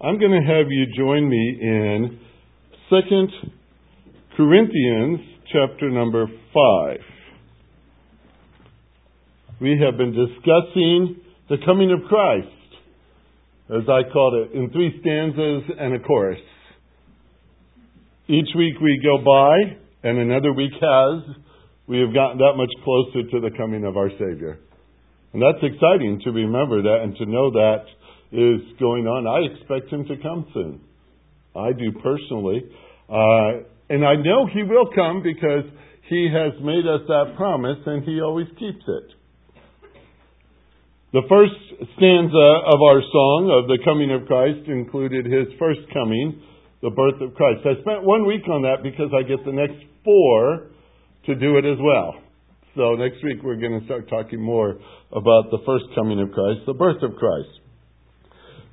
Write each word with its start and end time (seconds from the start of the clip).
I'm 0.00 0.20
going 0.20 0.30
to 0.30 0.46
have 0.46 0.66
you 0.70 0.86
join 0.96 1.28
me 1.28 1.58
in 1.60 2.20
2 2.88 2.96
Corinthians 4.36 5.18
chapter 5.52 5.90
number 5.90 6.26
5. 6.54 6.98
We 9.60 9.76
have 9.84 9.98
been 9.98 10.12
discussing 10.12 11.16
the 11.48 11.56
coming 11.66 11.90
of 11.90 12.08
Christ, 12.08 12.46
as 13.70 13.88
I 13.88 14.08
called 14.12 14.34
it, 14.34 14.52
in 14.56 14.70
three 14.70 15.00
stanzas 15.00 15.64
and 15.80 15.94
a 15.94 15.98
chorus. 15.98 16.38
Each 18.28 18.54
week 18.56 18.74
we 18.80 19.02
go 19.02 19.18
by, 19.18 20.08
and 20.08 20.16
another 20.16 20.52
week 20.52 20.74
has, 20.80 21.24
we 21.88 21.98
have 21.98 22.14
gotten 22.14 22.38
that 22.38 22.54
much 22.54 22.70
closer 22.84 23.28
to 23.32 23.40
the 23.40 23.50
coming 23.56 23.84
of 23.84 23.96
our 23.96 24.10
Savior. 24.10 24.60
And 25.32 25.42
that's 25.42 25.58
exciting 25.60 26.20
to 26.22 26.30
remember 26.30 26.82
that 26.82 27.00
and 27.02 27.16
to 27.16 27.26
know 27.26 27.50
that 27.50 27.97
is 28.32 28.60
going 28.78 29.06
on. 29.06 29.26
I 29.26 29.48
expect 29.56 29.92
him 29.92 30.04
to 30.04 30.16
come 30.22 30.46
soon. 30.52 30.80
I 31.56 31.72
do 31.72 31.92
personally. 32.02 32.60
Uh, 33.08 33.64
and 33.88 34.04
I 34.04 34.16
know 34.20 34.46
he 34.52 34.62
will 34.62 34.92
come 34.94 35.22
because 35.22 35.64
he 36.08 36.28
has 36.28 36.52
made 36.60 36.84
us 36.84 37.08
that 37.08 37.34
promise 37.36 37.78
and 37.86 38.04
he 38.04 38.20
always 38.20 38.48
keeps 38.58 38.84
it. 38.84 39.08
The 41.12 41.24
first 41.24 41.56
stanza 41.96 42.48
of 42.68 42.78
our 42.84 43.00
song 43.00 43.48
of 43.48 43.64
the 43.64 43.80
coming 43.80 44.12
of 44.12 44.28
Christ 44.28 44.68
included 44.68 45.24
his 45.24 45.48
first 45.58 45.80
coming, 45.88 46.36
the 46.82 46.92
birth 46.92 47.16
of 47.24 47.32
Christ. 47.32 47.64
I 47.64 47.80
spent 47.80 48.04
one 48.04 48.28
week 48.28 48.44
on 48.44 48.60
that 48.68 48.84
because 48.84 49.08
I 49.16 49.24
get 49.24 49.40
the 49.48 49.56
next 49.56 49.80
four 50.04 50.68
to 51.24 51.34
do 51.34 51.56
it 51.56 51.64
as 51.64 51.80
well. 51.80 52.12
So 52.76 52.92
next 53.00 53.24
week 53.24 53.40
we're 53.42 53.56
going 53.56 53.80
to 53.80 53.86
start 53.88 54.10
talking 54.12 54.40
more 54.40 54.76
about 55.08 55.48
the 55.48 55.64
first 55.64 55.88
coming 55.96 56.20
of 56.20 56.28
Christ, 56.30 56.68
the 56.68 56.76
birth 56.76 57.00
of 57.00 57.16
Christ 57.16 57.56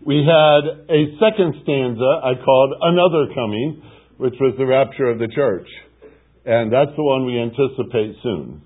we 0.05 0.21
had 0.21 0.85
a 0.85 1.01
second 1.17 1.65
stanza 1.65 2.11
I 2.21 2.37
called 2.45 2.77
Another 2.79 3.33
Coming, 3.33 3.81
which 4.17 4.35
was 4.39 4.53
the 4.57 4.65
rapture 4.65 5.09
of 5.09 5.17
the 5.17 5.27
church. 5.34 5.67
And 6.45 6.71
that's 6.71 6.93
the 6.95 7.01
one 7.01 7.25
we 7.25 7.41
anticipate 7.41 8.13
soon. 8.21 8.62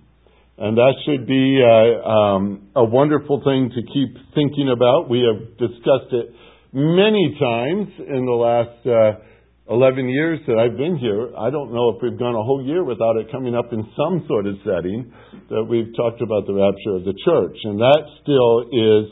And 0.60 0.76
that 0.76 1.00
should 1.08 1.24
be 1.26 1.64
uh, 1.64 2.04
um, 2.04 2.68
a 2.76 2.84
wonderful 2.84 3.40
thing 3.48 3.72
to 3.72 3.82
keep 3.88 4.20
thinking 4.36 4.68
about. 4.68 5.08
We 5.08 5.24
have 5.24 5.56
discussed 5.56 6.12
it 6.12 6.36
many 6.76 7.32
times 7.40 7.88
in 8.04 8.28
the 8.28 8.36
last 8.36 8.84
uh, 8.84 9.24
11 9.72 10.10
years 10.10 10.44
that 10.46 10.60
I've 10.60 10.76
been 10.76 11.00
here. 11.00 11.32
I 11.40 11.50
don't 11.50 11.72
know 11.72 11.96
if 11.96 12.04
we've 12.04 12.20
gone 12.20 12.36
a 12.36 12.44
whole 12.44 12.60
year 12.68 12.84
without 12.84 13.16
it 13.16 13.32
coming 13.32 13.56
up 13.56 13.72
in 13.72 13.88
some 13.96 14.28
sort 14.28 14.46
of 14.46 14.60
setting 14.68 15.08
that 15.48 15.64
we've 15.64 15.96
talked 15.96 16.20
about 16.20 16.44
the 16.52 16.54
rapture 16.60 17.00
of 17.00 17.08
the 17.08 17.16
church. 17.24 17.56
And 17.64 17.80
that 17.80 18.04
still 18.20 18.68
is 18.76 19.08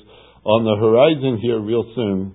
on 0.48 0.64
the 0.64 0.80
horizon 0.80 1.44
here 1.44 1.60
real 1.60 1.84
soon. 1.92 2.32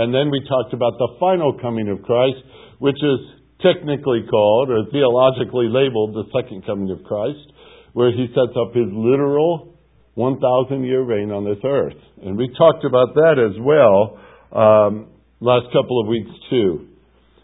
And 0.00 0.14
then 0.16 0.32
we 0.32 0.40
talked 0.48 0.72
about 0.72 0.96
the 0.96 1.20
final 1.20 1.52
coming 1.60 1.92
of 1.92 2.00
Christ, 2.00 2.40
which 2.80 2.96
is 2.96 3.20
technically 3.60 4.24
called 4.24 4.72
or 4.72 4.88
theologically 4.88 5.68
labeled 5.68 6.16
the 6.16 6.24
second 6.32 6.64
coming 6.64 6.88
of 6.88 7.04
Christ, 7.04 7.52
where 7.92 8.10
he 8.10 8.32
sets 8.32 8.56
up 8.56 8.72
his 8.72 8.88
literal 8.88 9.76
1,000 10.16 10.82
year 10.82 11.04
reign 11.04 11.30
on 11.30 11.44
this 11.44 11.60
earth. 11.62 12.00
And 12.24 12.36
we 12.38 12.48
talked 12.56 12.88
about 12.88 13.12
that 13.14 13.36
as 13.36 13.54
well 13.60 14.16
um, 14.48 15.12
last 15.44 15.68
couple 15.68 16.00
of 16.00 16.08
weeks 16.08 16.32
too. 16.48 16.88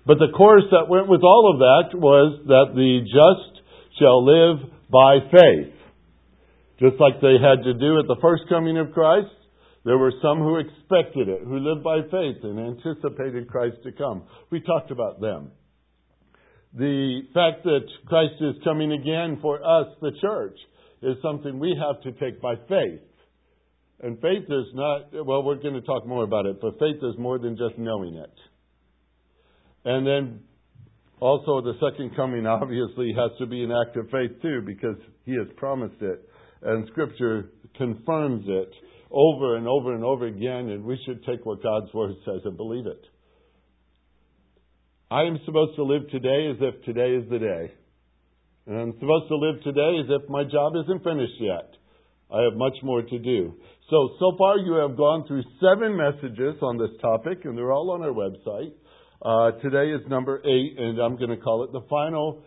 But 0.07 0.17
the 0.17 0.33
chorus 0.37 0.65
that 0.73 0.89
went 0.89 1.09
with 1.09 1.21
all 1.21 1.53
of 1.53 1.61
that 1.61 1.99
was 1.99 2.41
that 2.49 2.73
the 2.73 3.05
just 3.05 3.63
shall 4.01 4.25
live 4.25 4.65
by 4.89 5.21
faith. 5.29 5.77
Just 6.81 6.97
like 7.01 7.21
they 7.21 7.37
had 7.37 7.65
to 7.65 7.75
do 7.77 8.01
at 8.01 8.09
the 8.09 8.17
first 8.21 8.45
coming 8.49 8.79
of 8.79 8.93
Christ, 8.93 9.33
there 9.85 9.99
were 9.99 10.13
some 10.23 10.39
who 10.39 10.57
expected 10.57 11.29
it, 11.29 11.43
who 11.45 11.59
lived 11.59 11.85
by 11.85 12.01
faith 12.03 12.43
and 12.43 12.59
anticipated 12.59 13.49
Christ 13.49 13.77
to 13.85 13.93
come. 13.93 14.25
We 14.51 14.61
talked 14.61 14.91
about 14.91 15.21
them. 15.21 15.51
The 16.77 17.21
fact 17.35 17.65
that 17.65 17.87
Christ 18.07 18.35
is 18.41 18.55
coming 18.65 18.93
again 18.93 19.39
for 19.41 19.57
us, 19.57 19.89
the 20.01 20.13
church, 20.21 20.57
is 21.03 21.17
something 21.23 21.59
we 21.59 21.77
have 21.79 22.03
to 22.03 22.13
take 22.19 22.41
by 22.41 22.55
faith. 22.69 23.01
And 24.01 24.21
faith 24.21 24.45
is 24.49 24.67
not, 24.75 25.13
well, 25.25 25.43
we're 25.43 25.63
going 25.63 25.75
to 25.75 25.83
talk 25.83 26.07
more 26.07 26.25
about 26.25 26.47
it, 26.47 26.61
but 26.61 26.79
faith 26.79 26.97
is 27.03 27.17
more 27.19 27.39
than 27.39 27.57
just 27.57 27.79
knowing 27.79 28.15
it. 28.15 28.35
And 29.85 30.07
then 30.07 30.41
also 31.21 31.61
the 31.61 31.75
second 31.79 32.17
coming 32.17 32.47
obviously 32.47 33.13
has 33.17 33.31
to 33.39 33.47
be 33.47 33.63
an 33.63 33.71
act 33.71 33.97
of 33.97 34.11
faith 34.11 34.41
too, 34.41 34.63
because 34.65 34.97
he 35.27 35.33
has 35.33 35.47
promised 35.57 36.01
it. 36.01 36.29
And 36.63 36.89
scripture 36.91 37.51
confirms 37.77 38.45
it 38.49 38.73
over 39.15 39.57
and 39.57 39.69
over 39.69 39.95
and 39.95 40.05
over 40.05 40.27
again, 40.27 40.69
and 40.69 40.85
we 40.85 40.99
should 41.07 41.25
take 41.25 41.47
what 41.47 41.63
God's 41.63 41.93
Word 41.95 42.15
says 42.25 42.41
and 42.45 42.57
believe 42.57 42.87
it. 42.87 43.01
I 45.11 45.23
am 45.23 45.39
supposed 45.47 45.77
to 45.77 45.85
live 45.85 46.11
today 46.11 46.51
as 46.51 46.57
if 46.61 46.85
today 46.85 47.15
is 47.15 47.31
the 47.31 47.39
day. 47.39 47.73
And 48.67 48.77
I'm 48.77 48.93
supposed 48.95 49.29
to 49.29 49.37
live 49.37 49.63
today 49.63 50.01
as 50.01 50.07
if 50.09 50.29
my 50.29 50.43
job 50.45 50.73
isn't 50.83 51.05
finished 51.05 51.39
yet. 51.39 51.71
I 52.33 52.43
have 52.43 52.55
much 52.57 52.75
more 52.83 53.03
to 53.03 53.19
do. 53.19 53.55
So, 53.91 54.17
so 54.19 54.33
far 54.37 54.59
you 54.59 54.75
have 54.75 54.97
gone 54.97 55.27
through 55.29 55.45
seven 55.61 55.97
messages 55.97 56.57
on 56.63 56.79
this 56.79 56.91
topic, 57.01 57.45
and 57.45 57.57
they're 57.57 57.73
all 57.73 57.91
on 57.93 58.03
our 58.03 58.11
website. 58.11 58.73
Uh, 59.23 59.53
today 59.61 59.93
is 59.93 60.01
number 60.09 60.41
eight, 60.45 60.79
and 60.79 60.99
I'm 60.99 61.17
going 61.17 61.31
to 61.31 61.37
call 61.37 61.65
it 61.65 61.73
the 61.73 61.83
final 61.89 62.43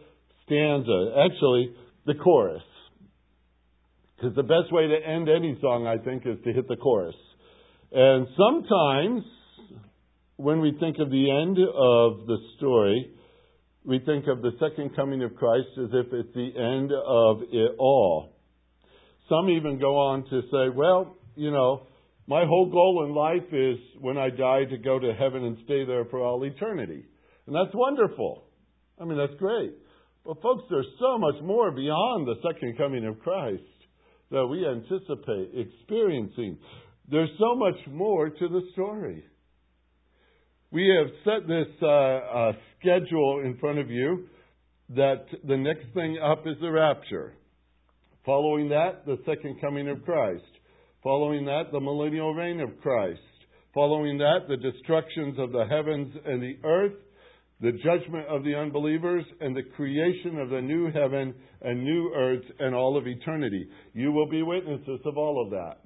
stanza. 0.46 1.14
Actually, 1.24 1.76
the 2.06 2.16
chorus. 2.16 2.64
Because 4.18 4.36
the 4.36 4.44
best 4.44 4.72
way 4.72 4.88
to 4.88 5.08
end 5.08 5.30
any 5.30 5.58
song, 5.62 5.86
I 5.86 6.04
think, 6.04 6.26
is 6.26 6.38
to 6.44 6.52
hit 6.52 6.68
the 6.68 6.76
chorus. 6.76 7.16
And 7.92 8.28
sometimes, 8.36 9.24
when 10.38 10.60
we 10.60 10.76
think 10.80 10.98
of 11.00 11.12
the 11.12 11.30
end 11.30 11.58
of 11.60 12.26
the 12.26 12.38
story, 12.58 13.12
we 13.86 14.00
think 14.00 14.26
of 14.28 14.42
the 14.42 14.52
second 14.60 14.96
coming 14.96 15.24
of 15.24 15.36
Christ 15.36 15.68
as 15.78 15.90
if 15.94 16.08
it's 16.12 16.34
the 16.34 16.50
end 16.58 16.92
of 16.92 17.44
it 17.52 17.76
all. 17.78 18.34
Some 19.30 19.50
even 19.50 19.80
go 19.80 19.98
on 19.98 20.24
to 20.30 20.42
say, 20.52 20.76
well, 20.76 21.16
you 21.36 21.52
know, 21.52 21.84
my 22.28 22.44
whole 22.46 22.70
goal 22.72 23.06
in 23.08 23.14
life 23.14 23.54
is 23.54 23.78
when 24.02 24.18
I 24.18 24.30
die 24.30 24.66
to 24.66 24.78
go 24.78 25.00
to 25.00 25.14
heaven 25.14 25.46
and 25.46 25.58
stay 25.64 25.86
there 25.86 26.06
for 26.06 26.20
all 26.20 26.44
eternity. 26.44 27.06
And 27.46 27.56
that's 27.56 27.74
wonderful. 27.74 28.46
I 29.00 29.06
mean, 29.06 29.18
that's 29.18 29.40
great. 29.40 29.74
But 30.26 30.42
folks, 30.42 30.64
there's 30.70 30.88
so 31.00 31.18
much 31.18 31.36
more 31.44 31.72
beyond 31.72 32.28
the 32.28 32.36
second 32.46 32.78
coming 32.78 33.06
of 33.06 33.20
Christ 33.20 33.62
that 34.32 34.46
we 34.46 34.66
anticipate 34.68 35.52
experiencing. 35.54 36.58
There's 37.10 37.30
so 37.40 37.56
much 37.56 37.76
more 37.90 38.30
to 38.30 38.48
the 38.48 38.62
story. 38.74 39.24
We 40.72 40.94
have 40.98 41.08
set 41.24 41.48
this 41.48 41.68
uh, 41.82 41.88
uh, 41.88 42.52
schedule 42.80 43.42
in 43.46 43.58
front 43.60 43.80
of 43.80 43.90
you 43.90 44.28
that 44.96 45.26
the 45.48 45.58
next 45.58 45.86
thing 45.94 46.18
up 46.22 46.46
is 46.46 46.56
the 46.62 46.72
rapture. 46.72 47.34
Following 48.26 48.70
that, 48.70 49.06
the 49.06 49.18
second 49.26 49.62
coming 49.62 49.88
of 49.90 50.04
Christ. 50.04 50.44
Following 51.04 51.46
that, 51.46 51.72
the 51.72 51.80
millennial 51.80 52.34
reign 52.34 52.60
of 52.60 52.70
Christ. 52.82 53.22
Following 53.74 54.18
that, 54.18 54.48
the 54.50 54.58
destructions 54.58 55.40
of 55.40 55.54
the 55.54 55.66
heavens 55.70 56.14
and 56.26 56.42
the 56.42 56.58
earth 56.66 56.94
the 57.60 57.72
judgment 57.72 58.28
of 58.28 58.44
the 58.44 58.56
unbelievers, 58.56 59.26
and 59.42 59.56
the 59.56 59.64
creation 59.76 60.40
of 60.40 60.50
the 60.50 60.62
new 60.62 60.92
heaven 60.92 61.34
and 61.62 61.84
new 61.84 62.14
earth 62.16 62.44
and 62.60 62.76
all 62.76 62.98
of 62.98 63.08
eternity. 63.08 63.68
You 63.94 64.12
will 64.12 64.30
be 64.30 64.44
witnesses 64.44 65.00
of 65.06 65.18
all 65.18 65.44
of 65.44 65.50
that. 65.52 65.78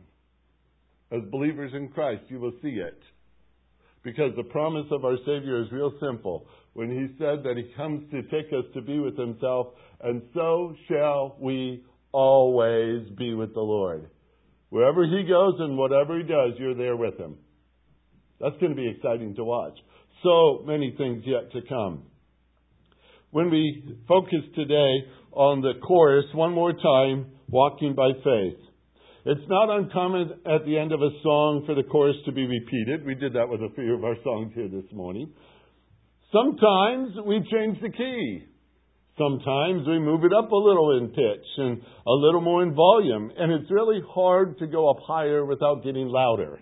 As 1.16 1.30
believers 1.32 1.72
in 1.74 1.90
Christ, 1.90 2.24
you 2.28 2.40
will 2.40 2.54
see 2.62 2.70
it. 2.70 3.00
Because 4.04 4.32
the 4.36 4.44
promise 4.44 4.88
of 4.92 5.06
our 5.06 5.18
Savior 5.20 5.62
is 5.62 5.72
real 5.72 5.94
simple. 6.02 6.46
When 6.74 6.90
He 6.90 7.16
said 7.18 7.44
that 7.44 7.56
He 7.56 7.72
comes 7.78 8.10
to 8.12 8.24
take 8.24 8.52
us 8.52 8.66
to 8.74 8.82
be 8.82 9.00
with 9.00 9.18
Himself, 9.18 9.68
and 10.02 10.24
so 10.34 10.76
shall 10.90 11.38
we 11.40 11.86
always 12.12 13.08
be 13.18 13.34
with 13.34 13.54
the 13.54 13.62
Lord. 13.62 14.10
Wherever 14.70 15.06
He 15.06 15.24
goes 15.24 15.56
and 15.60 15.78
whatever 15.78 16.18
He 16.18 16.24
does, 16.24 16.54
you're 16.58 16.76
there 16.76 16.98
with 16.98 17.18
Him. 17.18 17.38
That's 18.42 18.58
going 18.58 18.72
to 18.72 18.76
be 18.76 18.90
exciting 18.90 19.36
to 19.36 19.44
watch 19.46 19.78
so 20.24 20.64
many 20.66 20.94
things 20.98 21.24
yet 21.26 21.52
to 21.54 21.62
come. 21.68 22.04
When 23.32 23.50
we 23.50 23.98
focus 24.08 24.42
today 24.56 25.08
on 25.32 25.62
the 25.62 25.74
chorus, 25.86 26.26
one 26.34 26.54
more 26.54 26.74
time, 26.74 27.28
walking 27.48 27.96
by 27.96 28.12
faith. 28.24 28.60
It's 29.24 29.48
not 29.48 29.70
uncommon 29.70 30.32
at 30.46 30.66
the 30.66 30.78
end 30.78 30.92
of 30.92 31.02
a 31.02 31.10
song 31.22 31.64
for 31.66 31.76
the 31.76 31.84
chorus 31.84 32.16
to 32.26 32.32
be 32.32 32.46
repeated. 32.46 33.06
We 33.06 33.16
did 33.16 33.34
that 33.34 33.48
with 33.48 33.62
a 33.62 33.70
few 33.76 33.94
of 33.94 34.04
our 34.04 34.16
songs 34.24 34.52
here 34.56 34.68
this 34.68 34.92
morning. 34.92 35.32
Sometimes 36.32 37.16
we 37.26 37.46
change 37.52 37.80
the 37.82 37.90
key. 37.90 38.46
Sometimes 39.18 39.86
we 39.88 40.00
move 40.00 40.24
it 40.24 40.34
up 40.34 40.52
a 40.52 40.56
little 40.56 40.98
in 40.98 41.10
pitch 41.10 41.46
and 41.58 41.82
a 42.08 42.12
little 42.12 42.42
more 42.42 42.64
in 42.64 42.74
volume. 42.74 43.32
And 43.38 43.52
it's 43.52 43.70
really 43.70 44.02
hard 44.10 44.58
to 44.60 44.68
go 44.68 44.90
up 44.90 44.98
higher 45.06 45.46
without 45.46 45.84
getting 45.84 46.08
louder. 46.08 46.60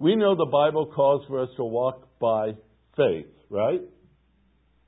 We 0.00 0.16
know 0.16 0.34
the 0.34 0.48
Bible 0.50 0.86
calls 0.86 1.26
for 1.28 1.42
us 1.42 1.50
to 1.58 1.64
walk 1.64 2.08
by 2.18 2.52
faith, 2.96 3.26
right? 3.50 3.82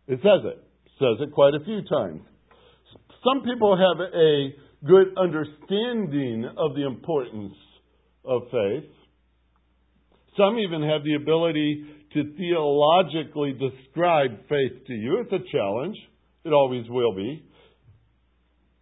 It 0.08 0.20
says 0.22 0.40
it. 0.42 0.64
says 0.98 1.20
it 1.20 1.32
quite 1.34 1.52
a 1.54 1.62
few 1.62 1.82
times. 1.82 2.22
Some 3.22 3.44
people 3.44 3.76
have 3.76 4.00
a 4.00 4.86
good 4.86 5.18
understanding 5.18 6.48
of 6.56 6.74
the 6.74 6.86
importance 6.86 7.52
of 8.24 8.44
faith. 8.50 8.88
Some 10.38 10.58
even 10.58 10.82
have 10.82 11.04
the 11.04 11.16
ability 11.20 11.84
to 12.14 12.34
theologically 12.38 13.52
describe 13.52 14.30
faith 14.48 14.86
to 14.86 14.94
you. 14.94 15.22
It's 15.22 15.32
a 15.32 15.52
challenge. 15.52 15.96
It 16.46 16.54
always 16.54 16.88
will 16.88 17.14
be. 17.14 17.44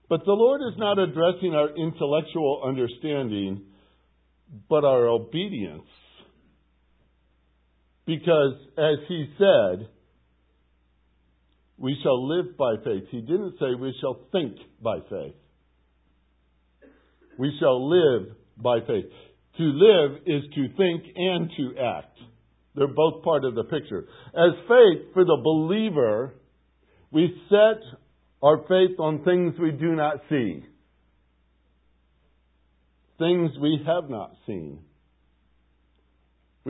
But 0.09 0.21
the 0.25 0.33
Lord 0.33 0.61
is 0.61 0.79
not 0.79 1.01
addressing 1.01 1.55
our 1.55 1.71
intellectual 1.77 2.63
understanding, 2.65 3.63
but 4.69 4.85
our 4.85 5.09
obedience. 5.09 5.89
Because, 8.07 8.55
as 8.77 8.99
He 9.09 9.27
said, 9.39 9.89
we 11.79 11.97
shall 12.03 12.29
live 12.29 12.57
by 12.57 12.75
faith. 12.85 13.05
He 13.11 13.21
didn't 13.21 13.55
say 13.59 13.75
we 13.79 13.95
shall 14.01 14.19
think 14.33 14.57
by 14.83 14.99
faith. 15.09 15.35
We 17.39 17.57
shall 17.59 17.89
live 17.89 18.37
by 18.59 18.81
faith. 18.81 19.07
To 19.57 19.63
live 19.63 20.23
is 20.27 20.43
to 20.55 20.69
think 20.77 21.05
and 21.17 21.51
to 21.57 21.81
act. 21.83 22.19
They're 22.75 22.87
both 22.87 23.23
part 23.25 23.45
of 23.45 23.55
the 23.55 23.65
picture. 23.65 24.07
As 24.29 24.53
faith, 24.69 25.13
for 25.15 25.25
the 25.25 25.41
believer, 25.43 26.35
we 27.11 27.35
set 27.49 27.83
our 28.43 28.59
faith 28.69 28.99
on 28.99 29.25
things 29.25 29.55
we 29.59 29.73
do 29.73 29.95
not 29.95 30.17
see, 30.29 30.65
things 33.19 33.51
we 33.61 33.81
have 33.87 34.09
not 34.09 34.35
seen. 34.47 34.81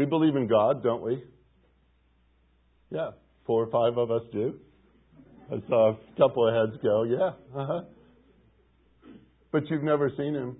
We 0.00 0.06
believe 0.06 0.34
in 0.34 0.46
God, 0.46 0.82
don't 0.82 1.02
we? 1.02 1.22
Yeah, 2.88 3.10
four 3.44 3.64
or 3.64 3.70
five 3.70 3.98
of 3.98 4.10
us 4.10 4.22
do. 4.32 4.54
I 5.52 5.56
saw 5.68 5.90
a 5.90 5.98
couple 6.16 6.48
of 6.48 6.54
heads 6.54 6.82
go, 6.82 7.02
yeah, 7.02 7.32
uh 7.54 7.66
huh. 7.66 7.80
But 9.52 9.68
you've 9.68 9.82
never 9.82 10.10
seen 10.16 10.34
him. 10.34 10.56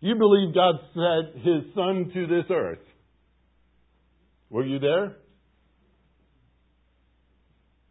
You 0.00 0.14
believe 0.16 0.54
God 0.54 0.74
sent 0.92 1.42
his 1.42 1.74
son 1.74 2.10
to 2.12 2.26
this 2.26 2.44
earth. 2.50 2.84
Were 4.50 4.66
you 4.66 4.78
there? 4.78 5.16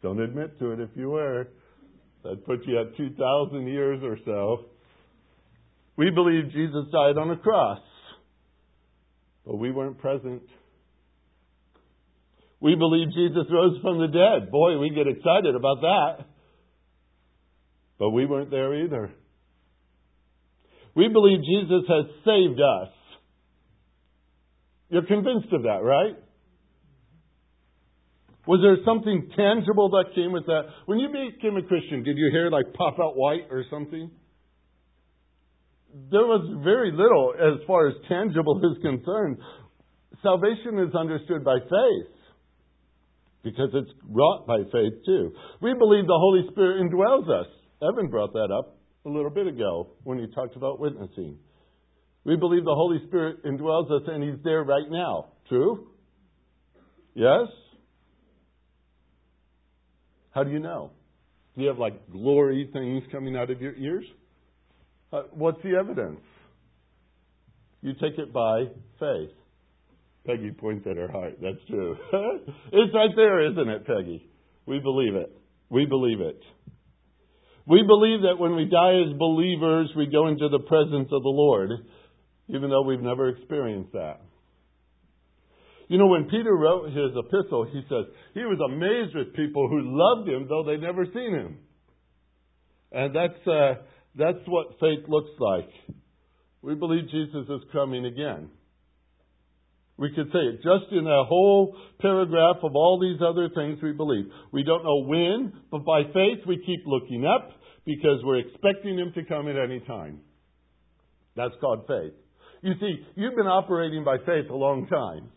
Don't 0.04 0.22
admit 0.22 0.60
to 0.60 0.74
it 0.74 0.82
if 0.82 0.90
you 0.94 1.10
were. 1.10 1.48
That'd 2.24 2.46
put 2.46 2.68
you 2.68 2.80
at 2.80 2.96
2,000 2.96 3.66
years 3.66 4.04
or 4.04 4.20
so. 4.24 4.66
We 5.98 6.12
believe 6.12 6.52
Jesus 6.52 6.86
died 6.92 7.18
on 7.18 7.32
a 7.32 7.38
cross, 7.38 7.80
but 9.46 9.58
we 9.58 9.72
weren't 9.72 9.98
present. 10.00 10.44
We 12.60 12.76
believe 12.76 13.08
Jesus 13.14 13.48
rose 13.52 13.82
from 13.82 14.00
the 14.00 14.08
dead. 14.08 14.52
Boy, 14.52 14.78
we 14.78 14.92
get 14.92 15.08
excited 15.08 15.56
about 15.56 15.82
that. 15.82 16.26
But 17.98 18.12
we 18.12 18.26
weren't 18.26 18.52
there 18.52 18.84
either. 18.84 19.12
We 20.96 21.08
believe 21.08 21.40
Jesus 21.40 21.88
has 21.88 22.06
saved 22.26 22.60
us. 22.60 22.90
You're 24.90 25.06
convinced 25.06 25.52
of 25.54 25.64
that, 25.64 25.82
right? 25.84 26.18
Was 28.46 28.60
there 28.62 28.78
something 28.84 29.30
tangible 29.38 29.90
that 29.92 30.16
came 30.16 30.32
with 30.32 30.46
that? 30.48 30.64
When 30.86 31.00
you 31.00 31.08
became 31.10 31.58
a 31.58 31.64
Christian, 31.64 32.04
did 32.04 32.18
your 32.18 32.32
hair 32.32 32.50
like 32.50 32.74
pop 32.74 32.98
out 33.00 33.16
white 33.16 33.48
or 33.50 33.64
something? 33.70 34.12
There 36.12 36.26
was 36.26 36.62
very 36.64 36.92
little 36.92 37.34
as 37.36 37.66
far 37.68 37.88
as 37.88 37.96
tangible 38.08 38.60
is 38.60 38.82
concerned. 38.82 39.38
Salvation 40.22 40.80
is 40.80 40.96
understood 40.96 41.44
by 41.44 41.58
faith 41.60 42.16
because 43.44 43.70
it's 43.74 43.92
wrought 44.08 44.46
by 44.48 44.58
faith 44.72 44.94
too. 45.06 45.34
We 45.62 45.74
believe 45.74 46.06
the 46.06 46.20
Holy 46.20 46.48
Spirit 46.52 46.82
indwells 46.82 47.30
us. 47.30 47.48
Evan 47.82 48.10
brought 48.10 48.34
that 48.34 48.50
up 48.52 48.78
a 49.06 49.10
little 49.10 49.32
bit 49.32 49.48
ago 49.48 49.90
when 50.04 50.20
he 50.20 50.28
talked 50.34 50.56
about 50.56 50.80
witnessing. 50.80 51.38
We 52.24 52.36
believe 52.36 52.64
the 52.64 52.76
Holy 52.76 53.00
Spirit 53.08 53.44
indwells 53.44 53.92
us 53.92 54.04
and 54.08 54.24
He's 54.24 54.44
there 54.44 54.64
right 54.64 54.90
now. 54.90 55.30
True? 55.50 55.88
Yes? 57.16 57.48
How 60.32 60.44
do 60.44 60.52
you 60.52 60.60
know? 60.60 60.92
Do 61.56 61.64
you 61.64 61.68
have 61.68 61.80
like 61.80 62.10
glory 62.12 62.70
things 62.72 63.04
coming 63.12 63.36
out 63.36 63.50
of 63.50 63.60
your 63.60 63.76
ears? 63.76 64.06
Uh, 65.12 65.24
what's 65.32 65.62
the 65.64 65.76
evidence? 65.78 66.22
You 67.82 67.94
take 67.94 68.18
it 68.18 68.32
by 68.32 68.66
faith. 69.00 69.32
Peggy 70.26 70.52
points 70.52 70.86
at 70.90 70.98
her 70.98 71.12
heart. 71.12 71.38
That's 71.42 71.58
true. 71.68 71.98
it's 72.72 72.94
right 72.94 73.10
there, 73.16 73.52
isn't 73.52 73.70
it, 73.70 73.88
Peggy? 73.88 74.30
We 74.68 74.80
believe 74.80 75.16
it. 75.16 75.36
We 75.70 75.86
believe 75.86 76.22
it. 76.22 76.40
We 77.68 77.84
believe 77.86 78.22
that 78.22 78.40
when 78.40 78.56
we 78.56 78.66
die 78.66 79.02
as 79.08 79.18
believers, 79.18 79.90
we 79.96 80.08
go 80.08 80.28
into 80.28 80.50
the 80.50 80.60
presence 80.60 81.10
of 81.12 81.24
the 81.24 81.30
Lord, 81.30 81.72
even 82.48 82.70
though 82.70 82.84
we've 82.84 83.02
never 83.02 83.30
experienced 83.30 83.94
that. 83.94 84.22
You 85.88 85.98
know, 85.98 86.08
when 86.08 86.30
Peter 86.30 86.56
wrote 86.56 86.88
his 86.88 87.12
epistle, 87.18 87.66
he 87.66 87.82
says 87.90 88.06
he 88.34 88.42
was 88.42 88.60
amazed 88.66 89.16
with 89.16 89.36
people 89.36 89.68
who 89.68 89.82
loved 89.84 90.30
him 90.30 90.48
though 90.48 90.64
they'd 90.64 90.82
never 90.82 91.06
seen 91.06 91.34
him. 91.34 91.58
And 92.92 93.16
that's, 93.16 93.48
uh, 93.48 93.76
that's 94.16 94.46
what 94.48 94.80
faith 94.80 95.08
looks 95.08 95.32
like. 95.40 95.70
We 96.62 96.76
believe 96.76 97.10
Jesus 97.10 97.48
is 97.50 97.62
coming 97.72 98.06
again. 98.06 98.50
We 99.98 100.10
could 100.16 100.32
say 100.34 100.40
it 100.40 100.56
just 100.58 100.92
in 100.92 101.06
a 101.06 101.26
whole 101.26 101.76
paragraph 102.00 102.58
of 102.64 102.76
all 102.76 103.00
these 103.00 103.22
other 103.22 103.50
things 103.54 103.78
we 103.84 103.92
believe. 103.94 104.26
We 104.52 104.64
don't 104.64 104.84
know 104.84 105.04
when, 105.04 105.54
but 105.70 105.86
by 105.86 106.04
faith 106.14 106.40
we 106.48 106.58
keep 106.58 106.86
looking 106.86 107.26
up 107.26 107.52
because 107.86 108.20
we're 108.24 108.40
expecting 108.40 108.98
Him 108.98 109.12
to 109.14 109.24
come 109.26 109.48
at 109.48 109.58
any 109.58 109.80
time. 109.82 110.22
That's 111.36 111.54
called 111.62 111.86
faith. 111.88 112.14
You 112.62 112.74
see, 112.80 113.06
you've 113.16 113.36
been 113.36 113.48
operating 113.48 114.04
by 114.04 114.18
faith 114.18 114.50
a 114.50 114.56
long 114.56 114.88
time. 114.88 115.30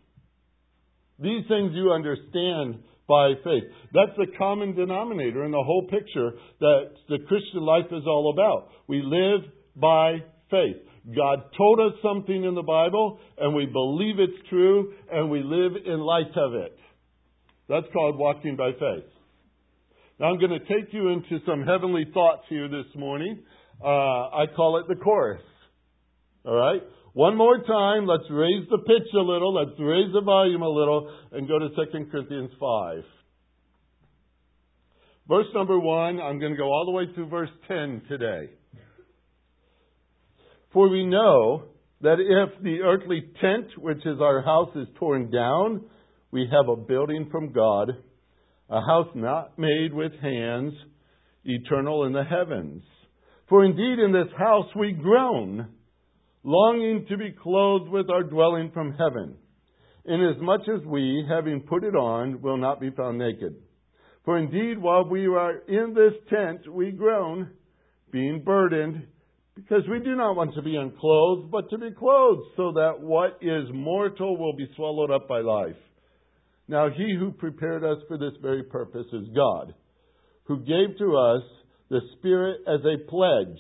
These 1.19 1.47
things 1.49 1.73
you 1.75 1.93
understand 1.93 2.82
by 3.09 3.33
faith. 3.45 3.65
That's 3.93 4.17
the 4.17 4.27
common 4.39 4.75
denominator 4.75 5.45
in 5.45 5.51
the 5.51 5.62
whole 5.62 5.87
picture 5.89 6.33
that 6.61 6.91
the 7.09 7.19
Christian 7.29 7.61
life 7.61 7.87
is 7.93 8.05
all 8.06 8.33
about. 8.33 8.69
We 8.87 9.03
live 9.03 9.51
by 9.77 10.23
faith. 10.51 10.77
God 11.15 11.45
told 11.56 11.81
us 11.81 11.99
something 12.03 12.45
in 12.45 12.55
the 12.55 12.62
Bible, 12.62 13.19
and 13.37 13.55
we 13.55 13.67
believe 13.67 14.19
it's 14.19 14.49
true, 14.49 14.95
and 15.12 15.31
we 15.31 15.43
live 15.43 15.73
in 15.85 16.01
light 16.01 16.35
of 16.37 16.55
it. 16.55 16.79
That's 17.69 17.87
called 17.93 18.19
walking 18.19 18.56
by 18.56 18.73
faith. 18.73 19.05
Now 20.19 20.27
I'm 20.27 20.39
going 20.39 20.59
to 20.59 20.61
take 20.61 20.93
you 20.93 21.09
into 21.09 21.45
some 21.47 21.62
heavenly 21.62 22.06
thoughts 22.15 22.45
here 22.49 22.69
this 22.69 22.87
morning. 22.95 23.43
Uh, 23.83 23.89
I 23.89 24.45
call 24.55 24.79
it 24.79 24.89
the 24.89 24.95
chorus. 25.03 25.43
All 26.47 26.55
right? 26.55 26.83
One 27.15 27.37
more 27.37 27.59
time, 27.59 28.07
let's 28.07 28.29
raise 28.29 28.69
the 28.69 28.79
pitch 28.79 29.09
a 29.15 29.21
little, 29.21 29.55
let's 29.55 29.79
raise 29.79 30.13
the 30.13 30.21
volume 30.21 30.63
a 30.63 30.69
little, 30.69 31.17
and 31.31 31.47
go 31.47 31.61
to 31.61 31.69
2 31.69 32.11
Corinthians 32.11 32.51
5. 32.59 33.05
Verse 35.29 35.47
number 35.55 35.79
1, 35.79 36.21
I'm 36.21 36.41
going 36.41 36.51
to 36.53 36.59
go 36.59 36.65
all 36.65 36.85
the 36.85 36.91
way 36.91 37.05
through 37.15 37.29
verse 37.29 37.51
10 37.69 38.03
today. 38.09 38.51
For 40.73 40.89
we 40.89 41.06
know 41.06 41.67
that 42.01 42.17
if 42.19 42.63
the 42.65 42.81
earthly 42.81 43.23
tent, 43.41 43.69
which 43.79 44.05
is 44.05 44.21
our 44.21 44.43
house, 44.43 44.71
is 44.75 44.89
torn 44.99 45.31
down, 45.31 45.85
we 46.33 46.49
have 46.51 46.69
a 46.69 46.75
building 46.75 47.29
from 47.31 47.53
God, 47.53 47.91
a 48.69 48.81
house 48.81 49.09
not 49.15 49.56
made 49.56 49.94
with 49.94 50.13
hands, 50.21 50.73
eternal 51.44 52.06
in 52.06 52.13
the 52.13 52.25
heavens. 52.25 52.83
For 53.49 53.65
indeed 53.65 54.01
in 54.01 54.13
this 54.13 54.33
house 54.37 54.67
we 54.75 54.91
groan, 54.91 55.69
longing 56.44 57.06
to 57.08 57.17
be 57.17 57.32
clothed 57.43 57.89
with 57.91 58.10
our 58.10 58.22
dwelling 58.22 58.70
from 58.72 58.93
heaven, 58.93 59.36
inasmuch 60.05 60.60
as 60.72 60.84
we, 60.86 61.24
having 61.29 61.63
put 61.63 61.82
it 61.82 61.96
on, 61.96 62.43
will 62.43 62.58
not 62.58 62.81
be 62.81 62.91
found 62.91 63.19
naked. 63.19 63.56
For 64.24 64.39
indeed, 64.39 64.79
while 64.79 65.08
we 65.08 65.27
are 65.27 65.58
in 65.67 65.94
this 65.94 66.13
tent, 66.31 66.70
we 66.70 66.91
groan, 66.93 67.51
being 68.13 68.43
burdened, 68.44 69.06
because 69.55 69.82
we 69.91 70.01
do 70.01 70.15
not 70.17 70.36
want 70.36 70.55
to 70.55 70.63
be 70.63 70.77
unclothed, 70.77 71.51
but 71.51 71.70
to 71.70 71.79
be 71.79 71.91
clothed, 71.91 72.43
so 72.56 72.72
that 72.72 73.01
what 73.01 73.39
is 73.41 73.65
mortal 73.72 74.36
will 74.36 74.55
be 74.55 74.69
swallowed 74.77 75.10
up 75.10 75.29
by 75.29 75.41
life. 75.41 75.77
Now, 76.69 76.89
he 76.91 77.15
who 77.19 77.31
prepared 77.32 77.84
us 77.84 77.98
for 78.08 78.19
this 78.19 78.32
very 78.41 78.65
purpose 78.65 79.06
is 79.13 79.29
God, 79.34 79.74
who 80.44 80.58
gave 80.58 80.98
to 80.98 81.17
us 81.17 81.43
the 81.91 82.01
Spirit 82.19 82.60
as 82.67 82.81
a 82.81 83.08
pledge. 83.08 83.58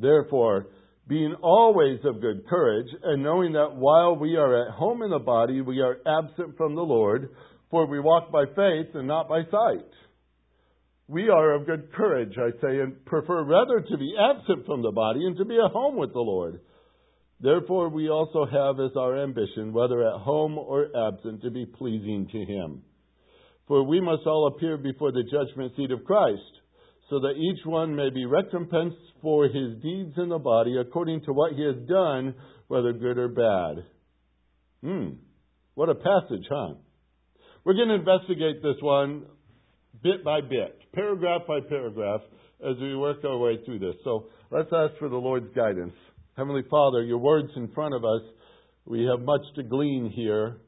Therefore, 0.00 0.66
being 1.08 1.34
always 1.42 1.98
of 2.04 2.20
good 2.20 2.46
courage, 2.46 2.88
and 3.02 3.22
knowing 3.22 3.52
that 3.54 3.74
while 3.74 4.16
we 4.16 4.36
are 4.36 4.66
at 4.66 4.74
home 4.74 5.02
in 5.02 5.10
the 5.10 5.18
body, 5.18 5.60
we 5.60 5.80
are 5.80 5.98
absent 6.06 6.56
from 6.56 6.74
the 6.74 6.82
Lord, 6.82 7.30
for 7.70 7.86
we 7.86 8.00
walk 8.00 8.30
by 8.30 8.44
faith 8.46 8.94
and 8.94 9.08
not 9.08 9.28
by 9.28 9.42
sight. 9.50 9.86
We 11.08 11.28
are 11.28 11.54
of 11.54 11.66
good 11.66 11.92
courage, 11.92 12.34
I 12.38 12.50
say, 12.60 12.78
and 12.80 13.04
prefer 13.04 13.42
rather 13.42 13.80
to 13.80 13.98
be 13.98 14.14
absent 14.16 14.66
from 14.66 14.82
the 14.82 14.92
body 14.92 15.26
and 15.26 15.36
to 15.38 15.44
be 15.44 15.56
at 15.56 15.72
home 15.72 15.96
with 15.96 16.12
the 16.12 16.20
Lord. 16.20 16.60
Therefore, 17.40 17.88
we 17.88 18.08
also 18.08 18.44
have 18.44 18.78
as 18.78 18.96
our 18.96 19.20
ambition, 19.20 19.72
whether 19.72 20.06
at 20.06 20.20
home 20.20 20.58
or 20.58 20.86
absent, 20.94 21.42
to 21.42 21.50
be 21.50 21.66
pleasing 21.66 22.28
to 22.30 22.38
Him. 22.44 22.82
For 23.66 23.82
we 23.82 24.00
must 24.00 24.26
all 24.26 24.46
appear 24.46 24.76
before 24.76 25.10
the 25.10 25.24
judgment 25.24 25.72
seat 25.76 25.90
of 25.90 26.04
Christ, 26.04 26.59
so 27.10 27.18
that 27.18 27.34
each 27.36 27.66
one 27.66 27.96
may 27.96 28.08
be 28.08 28.24
recompensed 28.24 28.96
for 29.20 29.44
his 29.44 29.82
deeds 29.82 30.14
in 30.16 30.28
the 30.28 30.38
body 30.38 30.76
according 30.80 31.20
to 31.22 31.32
what 31.32 31.52
he 31.52 31.62
has 31.62 31.76
done, 31.88 32.34
whether 32.68 32.92
good 32.92 33.18
or 33.18 33.28
bad. 33.28 33.84
Hmm. 34.82 35.08
What 35.74 35.88
a 35.88 35.94
passage, 35.96 36.46
huh? 36.48 36.74
We're 37.64 37.74
going 37.74 37.88
to 37.88 37.94
investigate 37.96 38.62
this 38.62 38.76
one 38.80 39.26
bit 40.02 40.24
by 40.24 40.40
bit, 40.40 40.78
paragraph 40.94 41.42
by 41.48 41.58
paragraph, 41.68 42.20
as 42.60 42.76
we 42.80 42.96
work 42.96 43.18
our 43.24 43.38
way 43.38 43.58
through 43.64 43.80
this. 43.80 43.96
So 44.04 44.26
let's 44.50 44.70
ask 44.72 44.98
for 44.98 45.08
the 45.08 45.16
Lord's 45.16 45.52
guidance. 45.54 45.94
Heavenly 46.36 46.62
Father, 46.70 47.02
your 47.02 47.18
word's 47.18 47.50
in 47.56 47.68
front 47.74 47.94
of 47.94 48.04
us. 48.04 48.22
We 48.86 49.04
have 49.04 49.20
much 49.20 49.42
to 49.56 49.62
glean 49.62 50.12
here. 50.14 50.58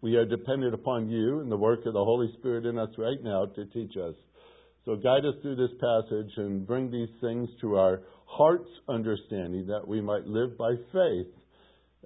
We 0.00 0.16
are 0.16 0.26
dependent 0.26 0.74
upon 0.74 1.08
you 1.08 1.40
and 1.40 1.50
the 1.50 1.56
work 1.56 1.86
of 1.86 1.94
the 1.94 2.04
Holy 2.04 2.30
Spirit 2.38 2.66
in 2.66 2.76
us 2.76 2.90
right 2.98 3.22
now 3.22 3.46
to 3.46 3.64
teach 3.66 3.96
us. 3.96 4.14
So 4.84 4.96
guide 4.96 5.24
us 5.24 5.34
through 5.40 5.56
this 5.56 5.70
passage 5.80 6.32
and 6.36 6.66
bring 6.66 6.90
these 6.90 7.08
things 7.20 7.48
to 7.62 7.76
our 7.76 8.02
heart's 8.26 8.68
understanding 8.88 9.66
that 9.68 9.86
we 9.86 10.00
might 10.00 10.26
live 10.26 10.58
by 10.58 10.74
faith 10.92 11.32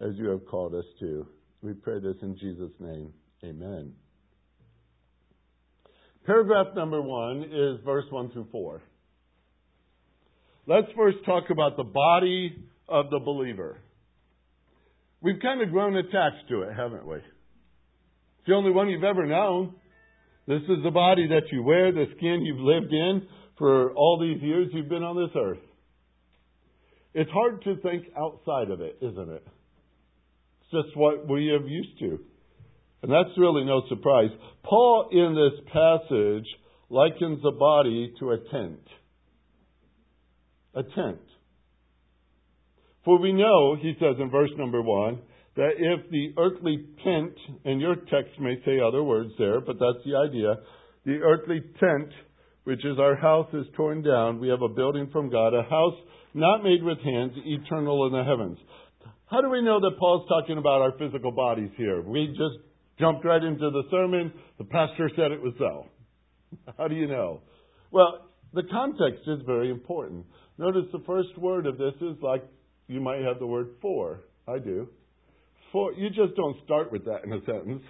as 0.01 0.15
you 0.17 0.29
have 0.29 0.47
called 0.47 0.75
us 0.75 0.85
to. 1.01 1.27
We 1.63 1.73
pray 1.73 1.99
this 2.01 2.17
in 2.23 2.39
Jesus' 2.39 2.71
name. 2.79 3.13
Amen. 3.45 3.95
Paragraph 6.25 6.69
number 6.77 7.03
one 7.03 7.43
is 7.43 7.85
verse 7.85 8.05
1 8.11 8.31
through 8.31 8.47
4. 8.53 8.83
Let's 10.67 10.89
first 10.95 11.19
talk 11.25 11.45
about 11.51 11.77
the 11.77 11.85
body 11.85 12.65
of 12.89 13.11
the 13.11 13.19
believer. 13.19 13.79
We've 15.21 15.41
kind 15.41 15.63
of 15.63 15.71
grown 15.71 15.97
attached 15.97 16.49
to 16.51 16.63
it, 16.63 16.77
haven't 16.77 17.07
we? 17.07 17.17
It's 17.17 18.47
the 18.47 18.55
only 18.55 18.71
one 18.71 18.89
you've 18.89 19.03
ever 19.03 19.27
known. 19.27 19.75
This 20.49 20.63
is 20.63 20.83
the 20.83 20.91
body 20.91 21.29
that 21.29 21.53
you 21.53 21.63
wear, 21.63 21.93
the 21.93 22.07
skin 22.17 22.41
you've 22.43 22.59
lived 22.59 22.91
in 22.91 23.29
for 23.59 23.93
all 23.93 24.19
these 24.19 24.43
years 24.43 24.69
you've 24.73 24.89
been 24.89 25.03
on 25.03 25.15
this 25.15 25.37
earth. 25.37 25.59
It's 27.13 27.31
hard 27.31 27.63
to 27.65 27.77
think 27.83 28.05
outside 28.17 28.71
of 28.71 28.81
it, 28.81 28.97
isn't 29.03 29.29
it? 29.29 29.47
It's 30.63 30.71
just 30.87 30.97
what 30.97 31.29
we 31.29 31.53
have 31.53 31.69
used 31.69 31.99
to. 31.99 32.19
And 33.03 33.13
that's 33.13 33.37
really 33.37 33.67
no 33.67 33.83
surprise. 33.91 34.31
Paul, 34.65 35.11
in 35.13 35.35
this 35.35 35.71
passage, 35.71 36.47
likens 36.89 37.43
the 37.43 37.51
body 37.51 38.15
to 38.19 38.31
a 38.31 38.39
tent. 38.51 38.81
A 40.75 40.83
tent. 40.83 41.21
For 43.05 43.21
we 43.21 43.35
know, 43.35 43.77
he 43.79 43.93
says 44.01 44.17
in 44.19 44.31
verse 44.31 44.51
number 44.57 44.81
one, 44.81 45.21
that 45.59 45.77
if 45.77 46.11
the 46.11 46.33
earthly 46.39 46.87
tent, 47.05 47.35
and 47.67 47.81
your 47.81 47.97
text 47.97 48.41
may 48.41 48.55
say 48.65 48.81
other 48.81 49.05
words 49.05 49.31
there, 49.39 49.61
but 49.61 49.77
that's 49.79 50.03
the 50.07 50.17
idea, 50.17 50.55
the 51.05 51.19
earthly 51.21 51.61
tent, 51.79 52.09
which 52.65 52.83
is 52.85 52.99
our 52.99 53.17
house, 53.17 53.53
is 53.53 53.67
torn 53.77 54.03
down, 54.03 54.41
we 54.41 54.49
have 54.49 54.63
a 54.63 54.69
building 54.69 55.11
from 55.13 55.29
God, 55.31 55.53
a 55.53 55.63
house 55.69 55.99
not 56.33 56.63
made 56.63 56.83
with 56.83 56.99
hands, 57.05 57.33
eternal 57.45 58.07
in 58.07 58.13
the 58.13 58.25
heavens. 58.25 58.57
How 59.27 59.43
do 59.43 59.51
we 59.51 59.61
know 59.61 59.79
that 59.81 59.99
Paul's 59.99 60.27
talking 60.29 60.57
about 60.57 60.81
our 60.81 60.93
physical 60.99 61.33
bodies 61.33 61.71
here? 61.77 62.01
We 62.01 62.29
just 62.29 62.65
Jumped 62.99 63.25
right 63.25 63.43
into 63.43 63.71
the 63.71 63.85
sermon. 63.91 64.33
The 64.59 64.65
pastor 64.65 65.11
said 65.15 65.31
it 65.31 65.41
was 65.41 65.55
so. 65.59 65.87
How 66.77 66.89
do 66.89 66.97
you 66.97 67.07
know? 67.07 67.43
Well, 67.93 68.29
the 68.53 68.65
context 68.65 69.23
is 69.27 69.39
very 69.47 69.71
important. 69.71 70.27
Notice 70.59 70.87
the 70.93 71.03
first 71.07 71.37
word 71.39 71.67
of 71.67 71.79
this 71.79 71.95
is 72.01 72.17
like 72.23 72.43
you 72.89 73.01
might 73.01 73.23
have 73.23 73.39
the 73.39 73.47
word 73.47 73.69
for. 73.81 74.25
I 74.49 74.59
do. 74.59 74.89
For 75.73 75.93
you 75.93 76.09
just 76.09 76.35
don't 76.37 76.57
start 76.65 76.91
with 76.93 77.05
that 77.05 77.25
in 77.25 77.33
a 77.33 77.41
sentence. 77.45 77.83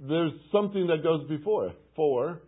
There's 0.00 0.32
something 0.50 0.86
that 0.86 1.02
goes 1.02 1.28
before. 1.28 1.72
For 1.94 2.42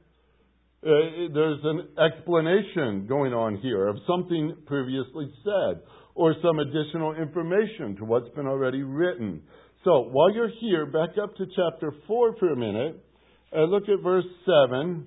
uh, 0.84 0.88
there's 1.34 1.60
an 1.62 1.88
explanation 1.98 3.06
going 3.06 3.32
on 3.32 3.58
here 3.58 3.86
of 3.88 3.96
something 4.06 4.56
previously 4.66 5.32
said 5.44 5.82
or 6.14 6.34
some 6.42 6.58
additional 6.58 7.14
information 7.14 7.96
to 7.96 8.04
what's 8.04 8.28
been 8.34 8.46
already 8.46 8.82
written. 8.82 9.42
So 9.84 10.08
while 10.10 10.32
you're 10.32 10.50
here, 10.60 10.86
back 10.86 11.10
up 11.22 11.36
to 11.36 11.46
chapter 11.56 11.92
4 12.06 12.36
for 12.38 12.52
a 12.52 12.56
minute 12.56 13.02
look 13.60 13.84
at 13.88 14.02
verse 14.02 14.24
7. 14.70 15.06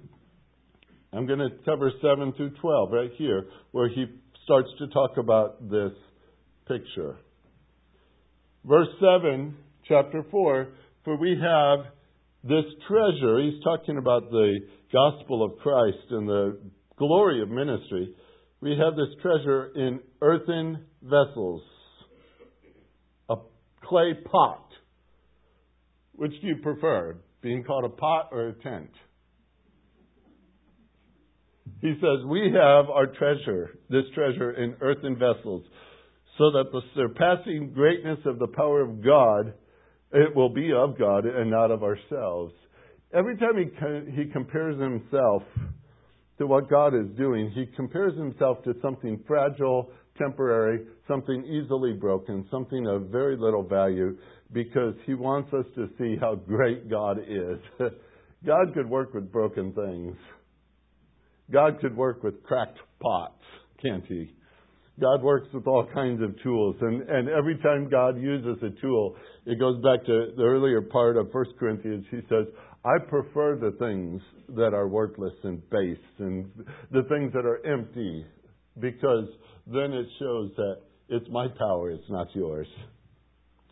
I'm 1.14 1.26
going 1.28 1.40
to 1.40 1.50
cover 1.64 1.92
7 2.02 2.34
through 2.34 2.52
12 2.62 2.92
right 2.92 3.12
here, 3.18 3.46
where 3.72 3.90
he 3.90 4.06
starts 4.44 4.70
to 4.80 4.88
talk 4.88 5.18
about 5.18 5.70
this 5.70 5.92
picture. 6.68 7.18
Verse 8.68 8.88
7, 9.00 9.56
chapter 9.88 10.26
4, 10.32 10.68
for 11.04 11.18
we 11.18 11.38
have 11.40 11.86
this 12.44 12.66
treasure. 12.88 13.40
He's 13.40 13.64
talking 13.64 13.98
about 13.98 14.32
the 14.32 14.60
gospel 14.92 15.44
of 15.44 15.60
Christ 15.60 16.10
and 16.10 16.28
the 16.28 16.58
glory 16.98 17.44
of 17.44 17.50
ministry. 17.50 18.16
We 18.62 18.72
have 18.72 18.96
this 18.96 19.22
treasure 19.22 19.72
in 19.76 20.00
earthen 20.20 20.86
vessels, 21.04 21.62
a 23.30 23.36
clay 23.84 24.14
pot 24.32 24.66
which 26.14 26.32
do 26.42 26.48
you 26.48 26.56
prefer, 26.64 27.18
being 27.42 27.64
called 27.64 27.86
a 27.86 27.90
pot 27.90 28.30
or 28.32 28.48
a 28.48 28.54
tent? 28.54 28.90
He 31.82 31.94
says, 32.00 32.26
We 32.26 32.52
have 32.54 32.90
our 32.90 33.08
treasure, 33.08 33.78
this 33.90 34.06
treasure 34.16 34.52
in 34.52 34.76
earthen 34.82 35.18
vessels, 35.18 35.64
so 36.38 36.52
that 36.52 36.72
the 36.72 36.82
surpassing 36.96 37.72
greatness 37.74 38.20
of 38.26 38.40
the 38.40 38.48
power 38.48 38.82
of 38.82 39.04
God, 39.04 39.54
it 40.12 40.36
will 40.36 40.50
be 40.50 40.72
of 40.74 40.98
God 40.98 41.26
and 41.26 41.50
not 41.50 41.72
of 41.72 41.84
ourselves. 41.84 42.54
Every 43.14 43.38
time 43.38 43.56
he, 43.58 44.24
he 44.24 44.30
compares 44.32 44.80
himself 44.80 45.44
to 46.38 46.48
what 46.48 46.70
God 46.70 46.94
is 46.94 47.08
doing, 47.18 47.52
he 47.52 47.66
compares 47.76 48.18
himself 48.18 48.62
to 48.64 48.74
something 48.82 49.24
fragile, 49.26 49.90
temporary, 50.18 50.86
something 51.08 51.46
easily 51.46 51.94
broken, 51.94 52.46
something 52.52 52.86
of 52.88 53.04
very 53.04 53.38
little 53.38 53.64
value 53.64 54.18
because 54.52 54.96
he 55.06 55.14
wants 55.14 55.54
us 55.54 55.66
to 55.76 55.90
see 55.98 56.18
how 56.20 56.36
great 56.36 56.90
God 56.90 57.20
is. 57.20 57.60
God 58.46 58.74
could 58.74 58.90
work 58.90 59.14
with 59.14 59.32
broken 59.32 59.72
things. 59.74 60.16
God 61.52 61.80
could 61.80 61.96
work 61.96 62.24
with 62.24 62.44
cracked 62.44 62.80
pots, 63.02 63.42
can't 63.82 64.06
he? 64.06 64.34
God 65.00 65.22
works 65.22 65.48
with 65.54 65.68
all 65.68 65.88
kinds 65.94 66.22
of 66.22 66.42
tools. 66.42 66.76
And, 66.82 67.02
and 67.10 67.30
every 67.30 67.58
time 67.58 67.90
God 67.90 68.20
uses 68.20 68.58
a 68.64 68.82
tool, 68.82 69.16
it 69.46 69.60
goes 69.60 69.82
back 69.84 70.06
to 70.06 70.32
the 70.36 70.44
earlier 70.44 70.82
part 70.82 71.18
of 71.18 71.34
1 71.34 71.46
Corinthians. 71.60 72.06
He 72.10 72.22
says, 72.30 72.46
I 72.86 73.00
prefer 73.10 73.58
the 73.58 73.76
things 73.80 74.22
that 74.56 74.74
are 74.74 74.88
worthless 74.88 75.34
and 75.44 75.62
base 75.70 75.98
and 76.20 76.50
the 76.92 77.04
things 77.10 77.34
that 77.34 77.46
are 77.46 77.66
empty 77.66 78.26
because 78.80 79.28
then 79.68 79.92
it 79.92 80.06
shows 80.20 80.52
that 80.56 80.78
it's 81.10 81.28
my 81.30 81.48
power, 81.58 81.92
it's 81.92 82.10
not 82.10 82.28
yours. 82.34 82.68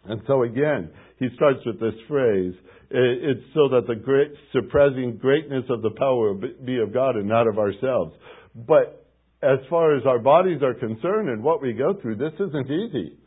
And 0.05 0.21
so 0.27 0.43
again, 0.43 0.89
he 1.19 1.27
starts 1.35 1.59
with 1.65 1.79
this 1.79 1.93
phrase. 2.07 2.53
It's 2.89 3.45
so 3.53 3.69
that 3.69 3.85
the 3.87 3.95
great, 3.95 4.31
surprising 4.51 5.17
greatness 5.17 5.63
of 5.69 5.81
the 5.81 5.91
power 5.91 6.33
be 6.33 6.79
of 6.79 6.93
God 6.93 7.15
and 7.15 7.27
not 7.27 7.47
of 7.47 7.57
ourselves. 7.57 8.13
But 8.55 9.02
as 9.43 9.59
far 9.69 9.95
as 9.97 10.03
our 10.05 10.19
bodies 10.19 10.61
are 10.63 10.73
concerned 10.73 11.29
and 11.29 11.43
what 11.43 11.61
we 11.61 11.73
go 11.73 11.93
through, 12.01 12.15
this 12.15 12.33
isn't 12.39 12.71
easy. 12.71 13.17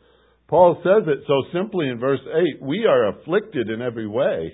Paul 0.47 0.81
says 0.83 1.07
it 1.07 1.19
so 1.27 1.43
simply 1.53 1.89
in 1.89 1.99
verse 1.99 2.21
8 2.25 2.61
We 2.61 2.85
are 2.85 3.09
afflicted 3.09 3.69
in 3.69 3.81
every 3.81 4.07
way, 4.07 4.53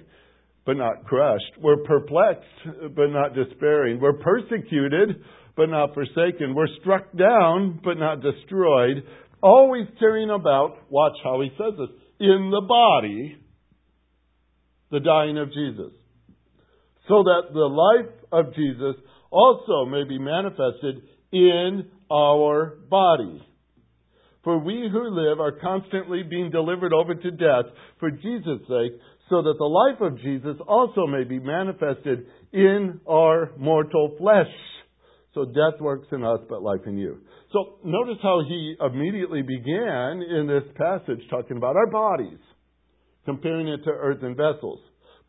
but 0.65 0.75
not 0.75 1.05
crushed. 1.05 1.53
We're 1.59 1.83
perplexed, 1.83 2.95
but 2.95 3.07
not 3.07 3.35
despairing. 3.35 4.01
We're 4.01 4.17
persecuted, 4.17 5.23
but 5.55 5.67
not 5.67 5.93
forsaken. 5.93 6.55
We're 6.55 6.67
struck 6.81 7.15
down, 7.15 7.79
but 7.83 7.97
not 7.97 8.21
destroyed. 8.21 9.03
Always 9.41 9.87
carrying 9.99 10.31
about, 10.31 10.89
watch 10.89 11.13
how 11.23 11.41
he 11.41 11.49
says 11.57 11.73
this, 11.77 11.89
in 12.19 12.51
the 12.51 12.65
body 12.67 13.37
the 14.91 14.99
dying 14.99 15.37
of 15.37 15.47
Jesus, 15.47 15.91
so 17.07 17.23
that 17.23 17.51
the 17.51 17.59
life 17.59 18.13
of 18.31 18.53
Jesus 18.53 18.95
also 19.31 19.85
may 19.89 20.03
be 20.07 20.19
manifested 20.19 21.01
in 21.33 21.89
our 22.11 22.77
body. 22.89 23.45
For 24.43 24.59
we 24.59 24.87
who 24.91 25.09
live 25.09 25.39
are 25.39 25.59
constantly 25.59 26.21
being 26.23 26.51
delivered 26.51 26.93
over 26.93 27.15
to 27.15 27.31
death 27.31 27.65
for 27.99 28.11
Jesus' 28.11 28.61
sake, 28.67 28.99
so 29.29 29.41
that 29.41 29.55
the 29.57 29.65
life 29.65 30.01
of 30.01 30.19
Jesus 30.21 30.61
also 30.67 31.07
may 31.07 31.23
be 31.23 31.39
manifested 31.39 32.27
in 32.51 32.99
our 33.09 33.51
mortal 33.57 34.15
flesh. 34.19 34.51
So 35.33 35.45
death 35.45 35.79
works 35.79 36.07
in 36.11 36.23
us, 36.23 36.41
but 36.49 36.61
life 36.61 36.81
in 36.85 36.97
you. 36.97 37.21
So 37.51 37.79
notice 37.83 38.17
how 38.21 38.41
he 38.47 38.75
immediately 38.79 39.41
began 39.41 40.21
in 40.21 40.45
this 40.47 40.69
passage 40.75 41.21
talking 41.29 41.57
about 41.57 41.75
our 41.75 41.89
bodies, 41.89 42.37
comparing 43.25 43.69
it 43.69 43.83
to 43.85 43.91
earthen 43.91 44.35
vessels. 44.35 44.79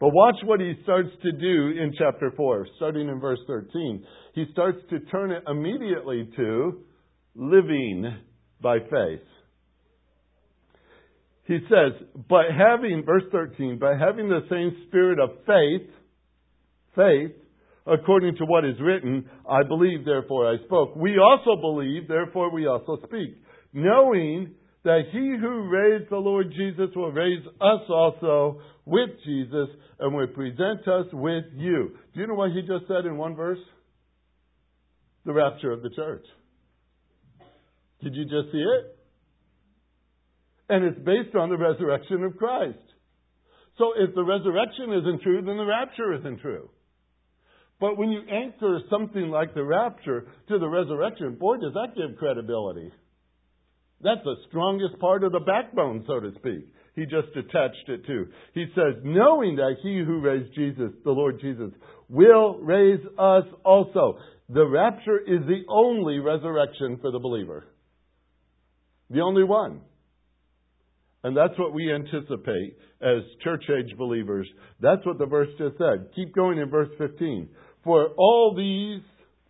But 0.00 0.10
watch 0.12 0.36
what 0.44 0.60
he 0.60 0.74
starts 0.82 1.10
to 1.22 1.32
do 1.32 1.80
in 1.80 1.92
chapter 1.96 2.32
4, 2.36 2.66
starting 2.76 3.08
in 3.08 3.20
verse 3.20 3.38
13. 3.46 4.04
He 4.34 4.44
starts 4.52 4.78
to 4.90 5.00
turn 5.00 5.30
it 5.30 5.44
immediately 5.48 6.28
to 6.36 6.80
living 7.34 8.16
by 8.60 8.78
faith. 8.80 9.26
He 11.46 11.58
says, 11.68 12.06
but 12.28 12.46
having, 12.56 13.02
verse 13.04 13.24
13, 13.30 13.78
by 13.78 13.92
having 13.98 14.28
the 14.28 14.46
same 14.50 14.84
spirit 14.88 15.18
of 15.18 15.30
faith, 15.46 15.90
faith, 16.96 17.36
according 17.86 18.36
to 18.36 18.44
what 18.46 18.64
is 18.64 18.76
written, 18.80 19.28
I 19.48 19.62
believe, 19.62 20.04
therefore 20.04 20.50
I 20.50 20.56
spoke. 20.64 20.96
We 20.96 21.18
also 21.18 21.60
believe, 21.60 22.08
therefore 22.08 22.50
we 22.50 22.66
also 22.66 22.96
speak, 23.06 23.36
knowing 23.74 24.54
that 24.84 25.02
he 25.10 25.36
who 25.40 25.68
raised 25.68 26.10
the 26.10 26.16
Lord 26.16 26.52
Jesus 26.54 26.94
will 26.94 27.10
raise 27.10 27.44
us 27.46 27.80
also 27.88 28.60
with 28.84 29.10
Jesus 29.24 29.68
and 29.98 30.14
will 30.14 30.26
present 30.28 30.86
us 30.86 31.06
with 31.12 31.44
you. 31.54 31.96
Do 32.12 32.20
you 32.20 32.26
know 32.26 32.34
what 32.34 32.52
he 32.52 32.60
just 32.60 32.86
said 32.86 33.06
in 33.06 33.16
one 33.16 33.34
verse? 33.34 33.58
The 35.24 35.32
rapture 35.32 35.72
of 35.72 35.82
the 35.82 35.90
church. 35.90 36.24
Did 38.02 38.14
you 38.14 38.24
just 38.24 38.52
see 38.52 38.58
it? 38.58 38.98
And 40.68 40.84
it's 40.84 40.98
based 40.98 41.34
on 41.34 41.48
the 41.48 41.56
resurrection 41.56 42.22
of 42.22 42.36
Christ. 42.36 42.78
So 43.78 43.92
if 43.96 44.14
the 44.14 44.22
resurrection 44.22 44.92
isn't 44.92 45.22
true, 45.22 45.42
then 45.42 45.56
the 45.56 45.64
rapture 45.64 46.12
isn't 46.14 46.40
true. 46.40 46.68
But 47.80 47.96
when 47.96 48.10
you 48.10 48.20
anchor 48.30 48.80
something 48.90 49.28
like 49.30 49.54
the 49.54 49.64
rapture 49.64 50.26
to 50.48 50.58
the 50.58 50.68
resurrection, 50.68 51.36
boy, 51.36 51.56
does 51.56 51.72
that 51.72 51.96
give 51.96 52.18
credibility. 52.18 52.92
That's 54.04 54.22
the 54.22 54.36
strongest 54.48 54.98
part 55.00 55.24
of 55.24 55.32
the 55.32 55.40
backbone, 55.40 56.04
so 56.06 56.20
to 56.20 56.30
speak. 56.36 56.68
He 56.94 57.04
just 57.04 57.34
attached 57.34 57.88
it 57.88 58.06
to. 58.06 58.26
He 58.52 58.66
says, 58.74 59.02
knowing 59.02 59.56
that 59.56 59.76
he 59.82 59.98
who 60.06 60.20
raised 60.20 60.54
Jesus, 60.54 60.92
the 61.04 61.10
Lord 61.10 61.40
Jesus, 61.40 61.70
will 62.08 62.58
raise 62.58 63.00
us 63.18 63.44
also. 63.64 64.18
The 64.50 64.66
rapture 64.66 65.18
is 65.18 65.40
the 65.46 65.62
only 65.68 66.18
resurrection 66.18 66.98
for 67.00 67.10
the 67.10 67.18
believer. 67.18 67.66
The 69.10 69.20
only 69.20 69.42
one. 69.42 69.80
And 71.24 71.34
that's 71.34 71.58
what 71.58 71.72
we 71.72 71.90
anticipate 71.92 72.76
as 73.00 73.22
church 73.42 73.64
age 73.70 73.96
believers. 73.96 74.46
That's 74.80 75.04
what 75.06 75.18
the 75.18 75.26
verse 75.26 75.48
just 75.56 75.78
said. 75.78 76.10
Keep 76.14 76.34
going 76.34 76.58
in 76.58 76.68
verse 76.68 76.90
15. 76.98 77.48
For 77.82 78.08
all 78.18 78.54
these 78.54 79.02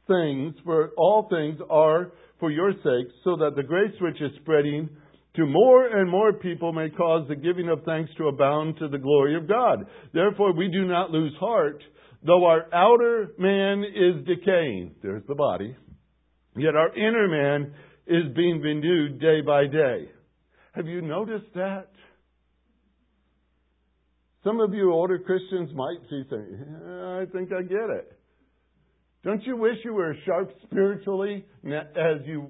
things, 0.07 0.55
for 0.65 0.91
all 0.97 1.29
things 1.29 1.59
are 1.69 2.13
for 2.45 2.51
your 2.51 2.73
sake, 2.73 3.11
so 3.25 3.37
that 3.37 3.53
the 3.57 3.63
grace 3.63 3.95
which 4.03 4.21
is 4.21 4.31
spreading 4.43 4.87
to 5.35 5.47
more 5.47 5.87
and 5.87 6.11
more 6.11 6.35
people 6.35 6.75
may 6.75 6.91
cause 6.91 7.27
the 7.27 7.35
giving 7.35 7.71
of 7.71 7.83
thanks 7.87 8.11
to 8.19 8.29
abound 8.29 8.77
to 8.77 8.87
the 8.87 8.99
glory 8.99 9.35
of 9.35 9.49
God. 9.49 9.87
Therefore, 10.13 10.53
we 10.53 10.69
do 10.69 10.85
not 10.85 11.11
lose 11.11 11.33
heart, 11.41 11.83
though 12.23 12.45
our 12.45 12.67
outer 12.71 13.31
man 13.39 13.83
is 13.83 14.27
decaying. 14.27 14.95
There's 15.03 15.23
the 15.27 15.35
body. 15.35 15.75
Yet 16.55 16.77
our 16.77 16.95
inner 16.95 17.29
man 17.29 17.73
is 18.07 18.35
being 18.37 18.61
renewed 18.61 19.23
day 19.23 19.41
by 19.41 19.65
day. 19.67 20.11
Have 20.73 20.87
you 20.87 21.01
noticed 21.01 21.55
that? 21.55 21.89
Some 24.45 24.61
of 24.61 24.75
you 24.75 24.93
older 24.93 25.19
Christians 25.19 25.71
might 25.75 25.97
see 26.11 26.25
saying, 26.29 26.83
I 26.87 27.25
think 27.33 27.53
I 27.55 27.63
get 27.63 27.89
it. 27.89 28.14
Don't 29.25 29.43
you 29.45 29.57
wish 29.57 29.77
you 29.85 29.95
were 29.95 30.11
as 30.11 30.19
sharp 30.27 30.51
spiritually 30.65 31.47
as 31.65 32.21
you 32.27 32.49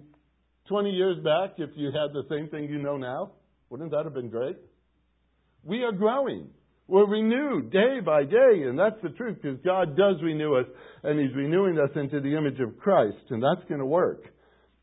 20 0.69 0.91
years 0.91 1.23
back 1.23 1.55
if 1.59 1.71
you 1.77 1.87
had 1.87 2.13
the 2.13 2.25
same 2.29 2.49
thing 2.49 2.65
you 2.65 2.79
know 2.79 2.97
now? 2.97 3.31
Wouldn't 3.71 3.93
that 3.93 4.05
have 4.05 4.15
been 4.15 4.29
great? 4.29 4.57
We 5.63 5.85
are 5.85 5.93
growing. 5.93 6.49
We're 6.89 7.07
renewed 7.07 7.71
day 7.71 8.01
by 8.05 8.25
day, 8.25 8.65
and 8.67 8.79
that's 8.79 9.01
the 9.03 9.11
truth 9.11 9.39
because 9.41 9.59
God 9.65 9.97
does 9.97 10.17
renew 10.23 10.57
us, 10.57 10.67
and 11.03 11.19
He's 11.19 11.35
renewing 11.35 11.79
us 11.79 11.91
into 11.95 12.21
the 12.21 12.37
image 12.37 12.61
of 12.61 12.77
Christ, 12.79 13.31
and 13.31 13.43
that's 13.43 13.67
going 13.69 13.81
to 13.81 13.87
work. 13.87 14.25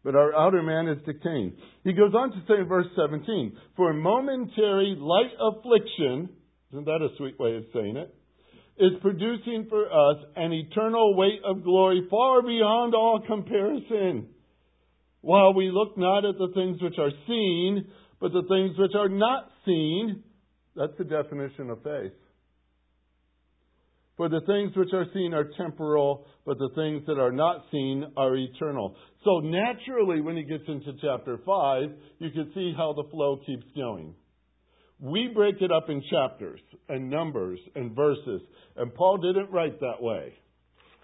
But 0.03 0.15
our 0.15 0.33
outer 0.33 0.63
man 0.63 0.87
is 0.87 0.97
decaying. 1.05 1.57
He 1.83 1.93
goes 1.93 2.13
on 2.15 2.31
to 2.31 2.37
say 2.47 2.61
in 2.61 2.67
verse 2.67 2.87
17, 2.95 3.55
For 3.75 3.93
momentary 3.93 4.95
light 4.97 5.31
affliction, 5.39 6.29
isn't 6.71 6.85
that 6.85 7.01
a 7.01 7.15
sweet 7.17 7.37
way 7.37 7.57
of 7.57 7.65
saying 7.73 7.97
it? 7.97 8.15
Is 8.81 8.99
producing 9.01 9.67
for 9.69 9.85
us 9.85 10.23
an 10.35 10.51
eternal 10.51 11.15
weight 11.15 11.39
of 11.45 11.63
glory 11.63 12.07
far 12.09 12.41
beyond 12.41 12.95
all 12.95 13.21
comparison. 13.25 14.27
While 15.21 15.53
we 15.53 15.69
look 15.71 15.97
not 15.99 16.25
at 16.25 16.39
the 16.39 16.51
things 16.55 16.81
which 16.81 16.97
are 16.97 17.11
seen, 17.27 17.87
but 18.19 18.31
the 18.33 18.41
things 18.49 18.77
which 18.79 18.93
are 18.97 19.07
not 19.07 19.49
seen, 19.65 20.23
that's 20.75 20.97
the 20.97 21.03
definition 21.03 21.69
of 21.69 21.83
faith. 21.83 22.13
For 24.17 24.29
the 24.29 24.41
things 24.47 24.75
which 24.75 24.93
are 24.93 25.05
seen 25.13 25.33
are 25.33 25.49
temporal, 25.57 26.25
but 26.45 26.57
the 26.57 26.69
things 26.75 27.03
that 27.05 27.19
are 27.19 27.31
not 27.31 27.65
seen 27.71 28.05
are 28.17 28.35
eternal. 28.35 28.95
So 29.23 29.39
naturally, 29.39 30.21
when 30.21 30.37
he 30.37 30.43
gets 30.43 30.63
into 30.67 30.93
chapter 31.01 31.39
5, 31.45 31.83
you 32.17 32.31
can 32.31 32.51
see 32.55 32.73
how 32.75 32.93
the 32.93 33.09
flow 33.11 33.37
keeps 33.45 33.65
going. 33.75 34.15
We 35.01 35.31
break 35.33 35.55
it 35.61 35.71
up 35.71 35.89
in 35.89 36.03
chapters 36.11 36.59
and 36.87 37.09
numbers 37.09 37.59
and 37.75 37.95
verses, 37.95 38.41
and 38.77 38.93
Paul 38.93 39.17
didn't 39.17 39.51
write 39.51 39.79
that 39.79 40.01
way. 40.01 40.33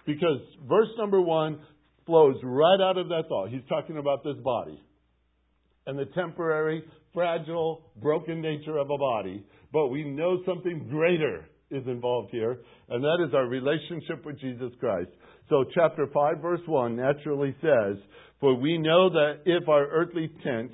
Because 0.06 0.40
verse 0.70 0.90
number 0.98 1.20
one 1.20 1.60
flows 2.06 2.38
right 2.44 2.80
out 2.80 2.98
of 2.98 3.10
that 3.10 3.24
thought. 3.28 3.50
He's 3.50 3.68
talking 3.68 3.98
about 3.98 4.24
this 4.24 4.38
body 4.44 4.82
and 5.88 5.98
the 5.98 6.06
temporary, 6.14 6.84
fragile, 7.14 7.82
broken 8.02 8.42
nature 8.42 8.78
of 8.78 8.90
a 8.92 8.98
body. 8.98 9.44
But 9.74 9.88
we 9.88 10.04
know 10.04 10.44
something 10.46 10.88
greater 10.90 11.50
is 11.72 11.84
involved 11.88 12.30
here, 12.32 12.60
and 12.90 13.04
that 13.04 13.26
is 13.28 13.34
our 13.34 13.48
relationship 13.48 14.26
with 14.26 14.40
Jesus 14.40 14.72
Christ. 14.80 15.10
So, 15.50 15.66
chapter 15.74 16.08
5, 16.14 16.42
verse 16.42 16.62
1 16.66 16.96
naturally 16.96 17.56
says, 17.62 17.98
For 18.40 18.54
we 18.54 18.78
know 18.78 19.10
that 19.10 19.40
if 19.46 19.68
our 19.68 19.88
earthly 19.88 20.30
tent, 20.44 20.72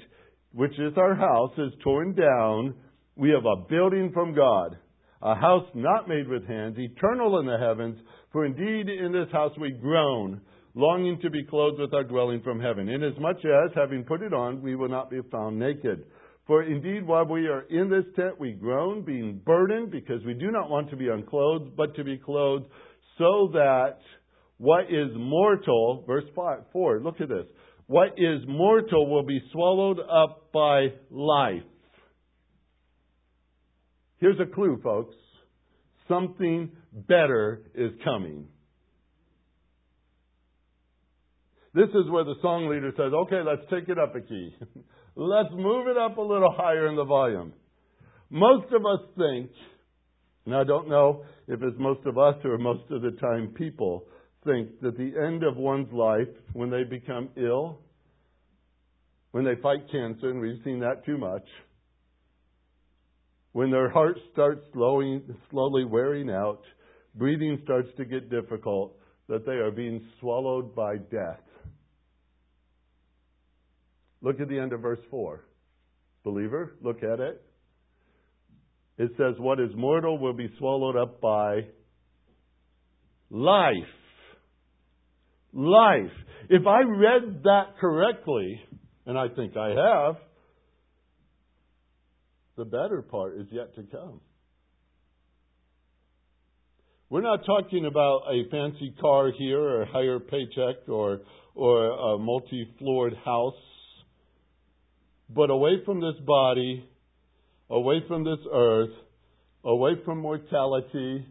which 0.51 0.73
is 0.73 0.93
our 0.97 1.15
house, 1.15 1.51
is 1.57 1.73
torn 1.83 2.13
down, 2.15 2.75
we 3.15 3.29
have 3.29 3.45
a 3.45 3.67
building 3.69 4.11
from 4.13 4.33
God, 4.33 4.77
a 5.21 5.35
house 5.35 5.67
not 5.73 6.07
made 6.07 6.27
with 6.27 6.47
hands, 6.47 6.75
eternal 6.77 7.39
in 7.39 7.45
the 7.45 7.57
heavens. 7.57 7.97
For 8.31 8.45
indeed 8.45 8.89
in 8.89 9.11
this 9.11 9.31
house 9.31 9.51
we 9.59 9.71
groan, 9.71 10.41
longing 10.73 11.19
to 11.21 11.29
be 11.29 11.43
clothed 11.43 11.79
with 11.79 11.93
our 11.93 12.03
dwelling 12.03 12.41
from 12.41 12.59
heaven, 12.59 12.89
inasmuch 12.89 13.37
as, 13.37 13.71
having 13.75 14.03
put 14.03 14.21
it 14.21 14.33
on, 14.33 14.61
we 14.61 14.75
will 14.75 14.89
not 14.89 15.11
be 15.11 15.19
found 15.31 15.59
naked. 15.59 16.05
For 16.47 16.63
indeed, 16.63 17.07
while 17.07 17.25
we 17.25 17.47
are 17.47 17.61
in 17.69 17.89
this 17.89 18.03
tent, 18.15 18.39
we 18.39 18.51
groan, 18.51 19.05
being 19.05 19.39
burdened, 19.45 19.91
because 19.91 20.21
we 20.25 20.33
do 20.33 20.51
not 20.51 20.69
want 20.69 20.89
to 20.89 20.97
be 20.97 21.07
unclothed, 21.07 21.75
but 21.77 21.95
to 21.95 22.03
be 22.03 22.17
clothed, 22.17 22.65
so 23.17 23.49
that 23.53 23.99
what 24.57 24.85
is 24.85 25.09
mortal, 25.15 26.03
verse 26.05 26.25
5, 26.35 26.57
4, 26.73 26.99
look 27.01 27.21
at 27.21 27.29
this, 27.29 27.45
what 27.87 28.09
is 28.17 28.41
mortal 28.47 29.09
will 29.09 29.23
be 29.23 29.41
swallowed 29.51 29.99
up 29.99 30.51
by 30.51 30.87
life. 31.11 31.63
Here's 34.23 34.39
a 34.39 34.45
clue, 34.45 34.79
folks. 34.81 35.15
Something 36.07 36.71
better 36.93 37.61
is 37.75 37.91
coming. 38.05 38.47
This 41.73 41.89
is 41.89 42.09
where 42.09 42.23
the 42.23 42.35
song 42.41 42.69
leader 42.69 42.93
says, 42.95 43.11
okay, 43.13 43.41
let's 43.45 43.69
take 43.69 43.89
it 43.89 43.99
up 43.99 44.15
a 44.15 44.21
key. 44.21 44.55
let's 45.17 45.49
move 45.51 45.89
it 45.89 45.97
up 45.97 46.15
a 46.15 46.21
little 46.21 46.53
higher 46.55 46.87
in 46.87 46.95
the 46.95 47.03
volume. 47.03 47.51
Most 48.29 48.67
of 48.71 48.85
us 48.85 49.01
think, 49.17 49.51
and 50.45 50.55
I 50.55 50.63
don't 50.63 50.87
know 50.87 51.25
if 51.49 51.61
it's 51.61 51.75
most 51.77 52.05
of 52.05 52.17
us 52.17 52.35
or 52.45 52.57
most 52.57 52.89
of 52.91 53.01
the 53.01 53.17
time 53.19 53.53
people 53.57 54.05
think 54.45 54.79
that 54.83 54.97
the 54.97 55.21
end 55.21 55.43
of 55.43 55.57
one's 55.57 55.91
life, 55.91 56.33
when 56.53 56.69
they 56.69 56.85
become 56.85 57.27
ill, 57.35 57.79
when 59.31 59.43
they 59.43 59.61
fight 59.61 59.91
cancer, 59.91 60.29
and 60.29 60.39
we've 60.39 60.63
seen 60.63 60.79
that 60.79 61.05
too 61.05 61.17
much, 61.17 61.43
when 63.53 63.71
their 63.71 63.89
heart 63.89 64.17
starts 64.31 64.65
slowly, 64.73 65.21
slowly 65.49 65.85
wearing 65.85 66.29
out, 66.29 66.61
breathing 67.15 67.59
starts 67.63 67.89
to 67.97 68.05
get 68.05 68.29
difficult, 68.29 68.97
that 69.29 69.45
they 69.45 69.53
are 69.53 69.71
being 69.71 70.03
swallowed 70.19 70.75
by 70.75 70.97
death. 70.97 71.41
Look 74.21 74.39
at 74.39 74.49
the 74.49 74.59
end 74.59 74.73
of 74.73 74.81
verse 74.81 74.99
4. 75.09 75.45
Believer, 76.23 76.75
look 76.81 77.03
at 77.03 77.19
it. 77.19 77.41
It 78.97 79.11
says, 79.17 79.35
What 79.37 79.59
is 79.59 79.69
mortal 79.75 80.17
will 80.17 80.33
be 80.33 80.49
swallowed 80.57 80.95
up 80.95 81.21
by 81.21 81.61
life. 83.29 83.73
Life. 85.51 86.11
If 86.49 86.65
I 86.65 86.81
read 86.81 87.43
that 87.43 87.77
correctly, 87.79 88.61
and 89.05 89.17
I 89.17 89.27
think 89.27 89.57
I 89.57 89.69
have, 89.69 90.15
the 92.57 92.65
better 92.65 93.01
part 93.01 93.35
is 93.35 93.47
yet 93.51 93.75
to 93.75 93.83
come. 93.83 94.21
We're 97.09 97.21
not 97.21 97.45
talking 97.45 97.85
about 97.85 98.23
a 98.27 98.49
fancy 98.49 98.93
car 98.99 99.31
here 99.37 99.59
or 99.59 99.81
a 99.83 99.85
higher 99.85 100.19
paycheck 100.19 100.87
or, 100.87 101.21
or 101.53 101.85
a 101.85 102.17
multi 102.17 102.67
floored 102.79 103.13
house. 103.23 103.53
But 105.29 105.49
away 105.49 105.83
from 105.85 106.01
this 106.01 106.15
body, 106.25 106.87
away 107.69 108.03
from 108.07 108.23
this 108.23 108.39
earth, 108.51 108.89
away 109.63 109.91
from 110.05 110.19
mortality, 110.19 111.25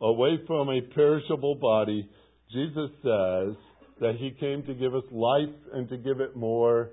away 0.00 0.38
from 0.46 0.68
a 0.68 0.80
perishable 0.94 1.54
body, 1.54 2.08
Jesus 2.52 2.90
says 3.02 3.56
that 4.00 4.16
He 4.18 4.36
came 4.38 4.62
to 4.64 4.74
give 4.74 4.94
us 4.94 5.04
life 5.10 5.54
and 5.72 5.88
to 5.88 5.96
give 5.96 6.20
it 6.20 6.36
more 6.36 6.90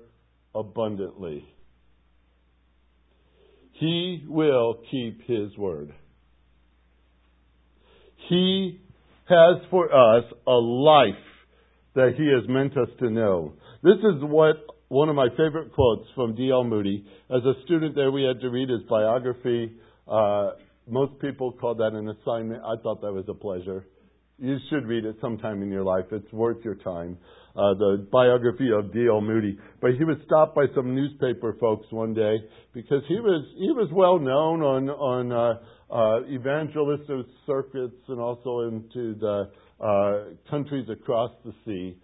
abundantly. 0.54 1.44
He 3.80 4.22
will 4.28 4.82
keep 4.90 5.26
His 5.26 5.56
word. 5.56 5.94
He 8.28 8.78
has 9.26 9.62
for 9.70 9.86
us 9.86 10.24
a 10.46 10.50
life 10.50 11.14
that 11.94 12.12
He 12.16 12.26
has 12.26 12.48
meant 12.48 12.76
us 12.76 12.88
to 13.00 13.10
know. 13.10 13.54
This 13.82 13.96
is 13.96 14.22
what 14.22 14.56
one 14.88 15.08
of 15.08 15.16
my 15.16 15.28
favorite 15.30 15.72
quotes 15.72 16.06
from 16.14 16.34
D.L. 16.34 16.64
Moody. 16.64 17.06
As 17.30 17.42
a 17.44 17.54
student 17.64 17.94
there, 17.94 18.10
we 18.10 18.24
had 18.24 18.40
to 18.40 18.50
read 18.50 18.68
his 18.68 18.82
biography. 18.88 19.72
Uh, 20.06 20.50
most 20.86 21.18
people 21.20 21.52
call 21.52 21.76
that 21.76 21.92
an 21.92 22.08
assignment. 22.08 22.62
I 22.62 22.74
thought 22.82 23.00
that 23.00 23.12
was 23.12 23.24
a 23.28 23.34
pleasure. 23.34 23.86
You 24.40 24.56
should 24.70 24.86
read 24.86 25.04
it 25.04 25.16
sometime 25.20 25.62
in 25.62 25.70
your 25.70 25.84
life. 25.84 26.06
It's 26.10 26.32
worth 26.32 26.64
your 26.64 26.76
time. 26.76 27.18
Uh, 27.54 27.74
the 27.74 28.06
biography 28.10 28.70
of 28.72 28.90
D.L. 28.90 29.20
Moody. 29.20 29.58
But 29.82 29.90
he 29.98 30.04
was 30.04 30.16
stopped 30.24 30.54
by 30.54 30.64
some 30.74 30.94
newspaper 30.94 31.56
folks 31.60 31.86
one 31.90 32.14
day 32.14 32.36
because 32.72 33.02
he 33.06 33.16
was 33.16 33.44
he 33.58 33.70
was 33.72 33.90
well 33.92 34.18
known 34.18 34.62
on 34.62 34.88
on 34.88 35.32
uh, 35.32 35.94
uh, 35.94 36.26
evangelistic 36.32 37.26
circuits 37.44 38.00
and 38.08 38.18
also 38.18 38.60
into 38.60 39.14
the 39.20 39.50
uh, 39.84 40.50
countries 40.50 40.88
across 40.88 41.32
the 41.44 41.52
sea. 41.66 41.98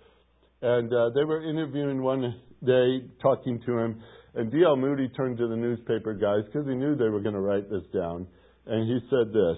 And 0.60 0.92
uh, 0.92 1.10
they 1.14 1.24
were 1.24 1.48
interviewing 1.48 2.02
one 2.02 2.38
day, 2.64 3.06
talking 3.22 3.62
to 3.64 3.78
him. 3.78 4.02
And 4.34 4.52
D.L. 4.52 4.76
Moody 4.76 5.08
turned 5.16 5.38
to 5.38 5.48
the 5.48 5.56
newspaper 5.56 6.12
guys 6.12 6.44
because 6.52 6.68
he 6.68 6.74
knew 6.74 6.96
they 6.96 7.08
were 7.08 7.20
going 7.20 7.34
to 7.34 7.40
write 7.40 7.70
this 7.70 7.84
down. 7.94 8.26
And 8.66 8.86
he 8.86 8.98
said 9.08 9.32
this 9.32 9.56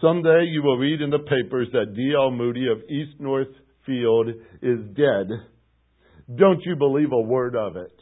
Someday 0.00 0.44
you 0.50 0.62
will 0.62 0.76
read 0.76 1.00
in 1.00 1.10
the 1.10 1.18
papers 1.18 1.68
that 1.72 1.94
D.L. 1.94 2.30
Moody 2.30 2.66
of 2.70 2.82
East 2.88 3.20
Northfield 3.20 4.28
is 4.62 4.78
dead. 4.94 5.28
Don't 6.34 6.60
you 6.64 6.76
believe 6.76 7.12
a 7.12 7.20
word 7.20 7.54
of 7.54 7.76
it? 7.76 7.92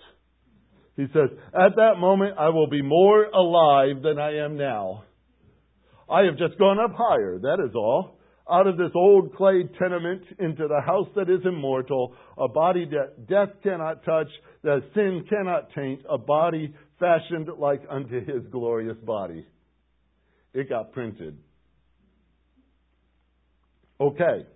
He 0.96 1.06
says, 1.12 1.30
At 1.54 1.76
that 1.76 1.98
moment 1.98 2.38
I 2.38 2.48
will 2.50 2.68
be 2.68 2.82
more 2.82 3.24
alive 3.24 4.02
than 4.02 4.18
I 4.18 4.44
am 4.44 4.56
now. 4.56 5.04
I 6.10 6.24
have 6.24 6.38
just 6.38 6.58
gone 6.58 6.78
up 6.78 6.92
higher, 6.96 7.38
that 7.40 7.64
is 7.66 7.74
all 7.74 8.18
out 8.50 8.66
of 8.66 8.76
this 8.76 8.90
old 8.94 9.34
clay 9.34 9.64
tenement 9.78 10.22
into 10.38 10.66
the 10.68 10.80
house 10.84 11.08
that 11.14 11.30
is 11.30 11.40
immortal, 11.44 12.14
a 12.36 12.48
body 12.48 12.86
that 12.86 13.26
death 13.28 13.48
cannot 13.62 14.04
touch, 14.04 14.28
that 14.62 14.82
sin 14.94 15.24
cannot 15.28 15.72
taint, 15.74 16.02
a 16.08 16.18
body 16.18 16.74
fashioned 16.98 17.48
like 17.58 17.82
unto 17.88 18.20
his 18.24 18.46
glorious 18.50 18.96
body. 19.04 19.46
It 20.52 20.68
got 20.68 20.92
printed. 20.92 21.38
Okay. 24.00 24.46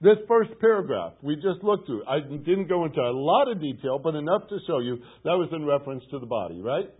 This 0.00 0.18
first 0.28 0.50
paragraph 0.60 1.14
we 1.22 1.36
just 1.36 1.62
looked 1.62 1.86
through, 1.86 2.04
I 2.06 2.20
didn't 2.20 2.68
go 2.68 2.84
into 2.84 3.00
a 3.00 3.12
lot 3.12 3.50
of 3.50 3.60
detail, 3.60 3.98
but 3.98 4.14
enough 4.14 4.42
to 4.50 4.58
show 4.66 4.80
you 4.80 4.98
that 5.24 5.30
was 5.30 5.48
in 5.52 5.64
reference 5.64 6.04
to 6.10 6.18
the 6.18 6.26
body, 6.26 6.60
right? 6.60 6.90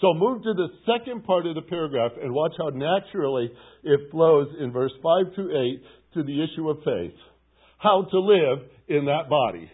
So 0.00 0.12
move 0.14 0.42
to 0.42 0.52
the 0.54 0.68
second 0.84 1.24
part 1.24 1.46
of 1.46 1.54
the 1.54 1.62
paragraph 1.62 2.12
and 2.20 2.32
watch 2.32 2.54
how 2.58 2.70
naturally 2.70 3.52
it 3.84 4.00
flows 4.10 4.48
in 4.58 4.72
verse 4.72 4.92
5 5.00 5.36
to 5.36 5.42
8 5.42 5.82
to 6.14 6.22
the 6.24 6.42
issue 6.42 6.68
of 6.68 6.78
faith. 6.78 7.14
How 7.78 8.06
to 8.10 8.18
live 8.18 8.66
in 8.88 9.04
that 9.04 9.28
body. 9.28 9.70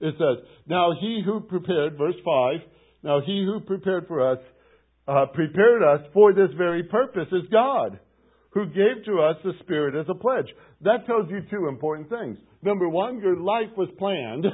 It 0.00 0.14
says, 0.18 0.44
Now 0.66 0.92
he 0.98 1.22
who 1.24 1.40
prepared, 1.40 1.98
verse 1.98 2.16
5, 2.24 2.54
now 3.02 3.20
he 3.20 3.44
who 3.44 3.60
prepared 3.60 4.06
for 4.08 4.32
us, 4.32 4.38
uh, 5.06 5.26
prepared 5.34 5.82
us 5.82 6.00
for 6.14 6.32
this 6.32 6.50
very 6.56 6.84
purpose 6.84 7.28
is 7.30 7.48
God, 7.52 7.98
who 8.54 8.66
gave 8.66 9.04
to 9.04 9.20
us 9.20 9.36
the 9.42 9.52
Spirit 9.60 9.96
as 9.96 10.06
a 10.08 10.14
pledge. 10.14 10.46
That 10.82 11.06
tells 11.06 11.28
you 11.28 11.40
two 11.50 11.66
important 11.68 12.08
things. 12.08 12.38
Number 12.62 12.88
one, 12.88 13.20
your 13.20 13.36
life 13.36 13.76
was 13.76 13.88
planned. 13.98 14.46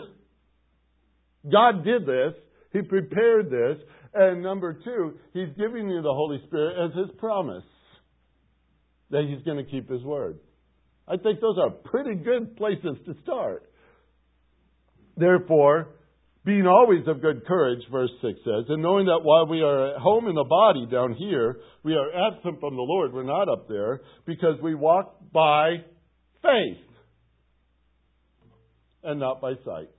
God 1.53 1.85
did 1.85 2.07
this. 2.07 2.35
He 2.73 2.83
prepared 2.83 3.51
this. 3.51 3.77
And 4.15 4.43
number 4.43 4.73
two, 4.73 5.19
He's 5.35 5.49
giving 5.57 5.89
you 5.89 6.03
the 6.03 6.13
Holy 6.13 6.41
Spirit 6.47 6.77
as 6.83 6.97
His 6.97 7.17
promise 7.19 7.65
that 9.11 9.25
He's 9.29 9.45
going 9.45 9.63
to 9.63 9.71
keep 9.71 9.89
His 9.89 10.03
word. 10.03 10.39
I 11.07 11.17
think 11.17 11.41
those 11.41 11.59
are 11.59 11.71
pretty 11.71 12.15
good 12.15 12.57
places 12.57 12.97
to 13.05 13.15
start. 13.23 13.71
Therefore, 15.17 15.89
being 16.45 16.67
always 16.67 17.07
of 17.07 17.21
good 17.21 17.45
courage, 17.47 17.81
verse 17.91 18.11
6 18.23 18.39
says, 18.45 18.65
and 18.69 18.83
knowing 18.83 19.07
that 19.07 19.21
while 19.23 19.47
we 19.47 19.61
are 19.61 19.95
at 19.95 20.01
home 20.01 20.27
in 20.27 20.35
the 20.35 20.45
body 20.45 20.87
down 20.91 21.15
here, 21.15 21.59
we 21.83 21.95
are 21.95 22.29
absent 22.29 22.61
from 22.61 22.77
the 22.77 22.83
Lord, 22.83 23.13
we're 23.13 23.25
not 23.25 23.49
up 23.49 23.69
there, 23.69 24.01
because 24.27 24.61
we 24.63 24.75
walk 24.75 25.17
by 25.33 25.77
faith 26.43 26.79
and 29.03 29.21
not 29.21 29.41
by 29.41 29.53
sight. 29.65 29.91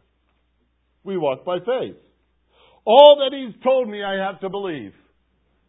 We 1.03 1.17
walk 1.17 1.45
by 1.45 1.59
faith. 1.59 1.97
All 2.85 3.17
that 3.19 3.35
He's 3.35 3.63
told 3.63 3.87
me 3.87 4.03
I 4.03 4.25
have 4.25 4.39
to 4.41 4.49
believe. 4.49 4.93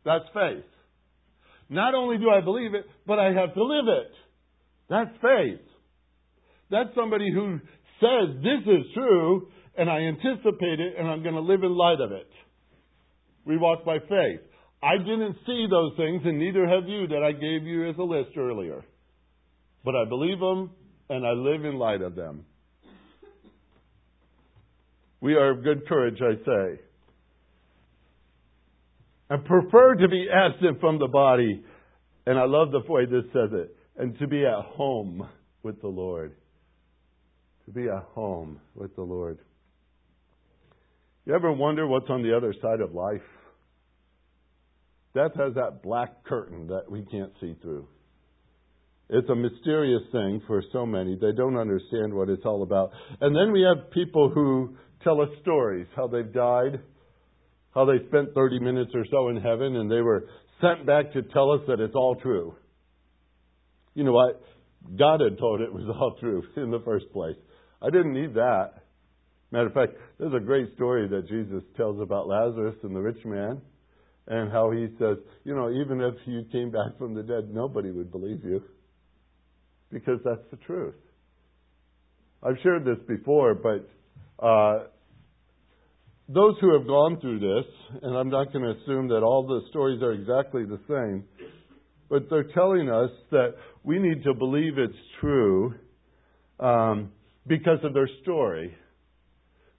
That's 0.04 0.24
faith. 0.32 0.64
Not 1.68 1.94
only 1.94 2.18
do 2.18 2.28
I 2.30 2.40
believe 2.40 2.74
it, 2.74 2.85
but 3.06 3.18
I 3.18 3.32
have 3.32 3.54
to 3.54 3.62
live 3.62 3.87
it. 3.88 4.12
That's 4.88 5.11
faith. 5.20 5.66
That's 6.70 6.94
somebody 6.94 7.32
who 7.32 7.58
says, 8.00 8.37
This 8.42 8.62
is 8.66 8.92
true, 8.94 9.48
and 9.76 9.90
I 9.90 10.00
anticipate 10.00 10.80
it, 10.80 10.94
and 10.98 11.08
I'm 11.08 11.22
going 11.22 11.35
to 11.35 11.40
live 11.40 11.62
in 11.62 11.74
light 11.76 12.00
of 12.00 12.12
it. 12.12 12.28
We 13.44 13.56
walk 13.56 13.85
by 13.85 13.98
faith. 13.98 14.40
I 14.82 14.98
didn't 14.98 15.37
see 15.46 15.66
those 15.70 15.92
things, 15.96 16.22
and 16.24 16.38
neither 16.38 16.68
have 16.68 16.88
you 16.88 17.06
that 17.08 17.22
I 17.22 17.32
gave 17.32 17.64
you 17.64 17.88
as 17.88 17.96
a 17.98 18.02
list 18.02 18.37
earlier. 18.37 18.85
But 19.85 19.96
I 19.96 20.04
believe 20.08 20.38
them, 20.38 20.70
and 21.08 21.26
I 21.26 21.30
live 21.30 21.64
in 21.64 21.78
light 21.78 22.02
of 22.02 22.14
them. 22.14 22.44
We 25.20 25.35
are 25.35 25.52
of 25.52 25.62
good 25.62 25.87
courage, 25.88 26.18
I 26.20 26.35
say 26.44 26.80
and 29.32 29.46
prefer 29.46 29.94
to 29.94 30.08
be 30.08 30.26
absent 30.30 30.78
from 30.78 30.98
the 30.98 31.08
body. 31.08 31.64
And 32.26 32.38
I 32.38 32.44
love 32.44 32.70
the 32.70 32.82
way 32.87 33.06
this 33.06 33.24
says 33.32 33.48
it. 33.52 33.74
And 33.96 34.18
to 34.18 34.26
be 34.26 34.44
at 34.44 34.62
home 34.76 35.26
with 35.62 35.80
the 35.80 35.88
Lord. 35.88 36.35
To 37.64 37.70
be 37.70 37.85
at 37.85 38.02
home 38.14 38.61
with 38.74 38.94
the 38.94 39.02
Lord. 39.02 39.38
You 41.24 41.35
ever 41.35 41.52
wonder 41.52 41.87
what's 41.87 42.11
on 42.11 42.22
the 42.22 42.37
other 42.37 42.52
side 42.61 42.80
of 42.80 42.94
life? 42.94 43.20
Death 45.14 45.32
has 45.37 45.54
that 45.54 45.82
black 45.82 46.24
curtain 46.24 46.68
that 46.68 46.90
we 46.90 47.04
can't 47.11 47.32
see 47.40 47.54
through. 47.62 47.87
It's 49.08 49.28
a 49.28 49.35
mysterious 49.35 50.02
thing 50.11 50.40
for 50.46 50.62
so 50.72 50.87
many. 50.87 51.16
They 51.16 51.32
don't 51.37 51.56
understand 51.56 52.14
what 52.14 52.28
it's 52.28 52.44
all 52.44 52.62
about. 52.62 52.90
And 53.20 53.37
then 53.37 53.52
we 53.52 53.62
have 53.62 53.90
people 53.90 54.30
who 54.30 54.76
tell 55.04 55.20
us 55.20 55.28
stories, 55.42 55.87
how 55.94 56.06
they've 56.08 56.32
died, 56.32 56.80
how 57.74 57.85
they 57.85 58.04
spent 58.08 58.35
30 58.35 58.61
minutes 58.61 58.90
or 58.94 59.04
so 59.11 59.28
in 59.28 59.37
heaven 59.37 59.76
and 59.76 59.90
they 59.90 60.00
were 60.00 60.28
sent 60.61 60.87
back 60.87 61.12
to 61.12 61.22
tell 61.22 61.50
us 61.50 61.61
that 61.68 61.78
it's 61.78 61.94
all 61.94 62.16
true. 62.16 62.54
You 63.94 64.04
know 64.04 64.12
what? 64.12 64.42
God 64.98 65.20
had 65.20 65.38
told 65.38 65.61
it 65.61 65.72
was 65.72 65.85
all 65.88 66.16
true 66.18 66.42
in 66.56 66.70
the 66.70 66.80
first 66.85 67.12
place. 67.12 67.37
I 67.80 67.90
didn't 67.90 68.14
need 68.14 68.35
that. 68.35 68.81
Matter 69.52 69.66
of 69.66 69.74
fact, 69.74 69.92
there's 70.18 70.34
a 70.34 70.40
great 70.40 70.74
story 70.74 71.06
that 71.08 71.28
Jesus 71.28 71.62
tells 71.76 72.00
about 72.00 72.26
Lazarus 72.26 72.74
and 72.82 72.96
the 72.96 73.00
rich 73.00 73.22
man 73.24 73.60
and 74.26 74.50
how 74.50 74.70
he 74.70 74.86
says, 74.98 75.18
you 75.44 75.54
know, 75.54 75.70
even 75.70 76.00
if 76.00 76.14
you 76.26 76.44
came 76.50 76.70
back 76.70 76.96
from 76.98 77.14
the 77.14 77.22
dead, 77.22 77.52
nobody 77.52 77.90
would 77.90 78.10
believe 78.10 78.40
you 78.44 78.62
because 79.90 80.20
that's 80.24 80.44
the 80.50 80.56
truth. 80.56 80.94
I've 82.42 82.56
shared 82.62 82.86
this 82.86 82.98
before, 83.06 83.54
but 83.54 83.88
uh, 84.44 84.84
those 86.28 86.54
who 86.60 86.72
have 86.78 86.86
gone 86.86 87.20
through 87.20 87.40
this, 87.40 88.00
and 88.02 88.16
I'm 88.16 88.30
not 88.30 88.52
going 88.54 88.64
to 88.64 88.80
assume 88.82 89.08
that 89.08 89.22
all 89.22 89.46
the 89.46 89.60
stories 89.68 90.02
are 90.02 90.12
exactly 90.12 90.64
the 90.64 90.80
same, 90.88 91.24
but 92.08 92.30
they're 92.30 92.50
telling 92.54 92.88
us 92.88 93.10
that 93.30 93.54
we 93.84 93.98
need 93.98 94.24
to 94.24 94.32
believe 94.32 94.78
it's 94.78 94.94
true 95.20 95.74
um, 96.58 97.10
because 97.46 97.78
of 97.84 97.92
their 97.92 98.08
story. 98.22 98.74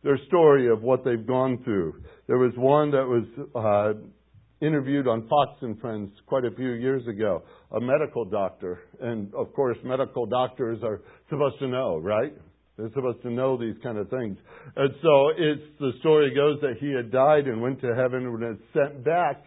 Their 0.03 0.19
story 0.27 0.69
of 0.69 0.81
what 0.81 1.05
they've 1.05 1.25
gone 1.25 1.63
through. 1.63 2.03
There 2.27 2.37
was 2.37 2.51
one 2.57 2.91
that 2.91 3.07
was 3.07 3.23
uh, 3.55 4.65
interviewed 4.65 5.07
on 5.07 5.27
Fox 5.27 5.51
and 5.61 5.79
Friends 5.79 6.11
quite 6.25 6.45
a 6.45 6.51
few 6.51 6.71
years 6.71 7.07
ago, 7.07 7.43
a 7.71 7.79
medical 7.79 8.25
doctor. 8.25 8.79
And 9.01 9.33
of 9.33 9.53
course, 9.53 9.77
medical 9.83 10.25
doctors 10.25 10.79
are 10.83 11.01
supposed 11.29 11.59
to 11.59 11.67
know, 11.67 11.97
right? 11.97 12.33
They're 12.77 12.91
supposed 12.93 13.21
to 13.21 13.29
know 13.29 13.57
these 13.57 13.75
kind 13.83 13.97
of 13.97 14.09
things. 14.09 14.37
And 14.75 14.89
so 15.01 15.29
it's 15.37 15.61
the 15.79 15.91
story 15.99 16.33
goes 16.33 16.59
that 16.61 16.77
he 16.79 16.91
had 16.91 17.11
died 17.11 17.47
and 17.47 17.61
went 17.61 17.81
to 17.81 17.93
heaven 17.95 18.23
and 18.23 18.33
was 18.33 18.57
sent 18.73 19.03
back 19.05 19.43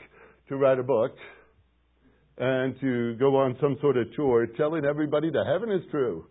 to 0.49 0.57
write 0.57 0.79
a 0.79 0.85
book 0.85 1.13
and 2.39 2.79
to 2.81 3.17
go 3.17 3.37
on 3.37 3.57
some 3.61 3.77
sort 3.81 3.97
of 3.97 4.07
tour 4.15 4.47
telling 4.57 4.85
everybody 4.85 5.31
that 5.31 5.45
heaven 5.51 5.73
is 5.73 5.83
true. 5.91 6.27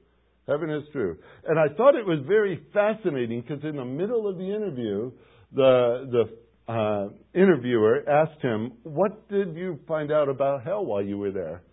Heaven 0.48 0.70
is 0.70 0.84
true. 0.92 1.18
And 1.48 1.60
I 1.60 1.74
thought 1.76 1.96
it 1.96 2.06
was 2.06 2.20
very 2.28 2.62
fascinating 2.74 3.42
because 3.42 3.64
in 3.64 3.76
the 3.76 3.86
middle 3.86 4.28
of 4.28 4.38
the 4.38 4.46
interview, 4.46 5.12
the, 5.52 6.08
the 6.12 6.72
uh, 6.72 7.10
interviewer 7.34 8.08
asked 8.08 8.42
him, 8.42 8.74
What 8.84 9.28
did 9.30 9.56
you 9.56 9.80
find 9.88 10.12
out 10.12 10.30
about 10.30 10.64
hell 10.64 10.86
while 10.86 11.04
you 11.04 11.18
were 11.18 11.32
there? 11.32 11.64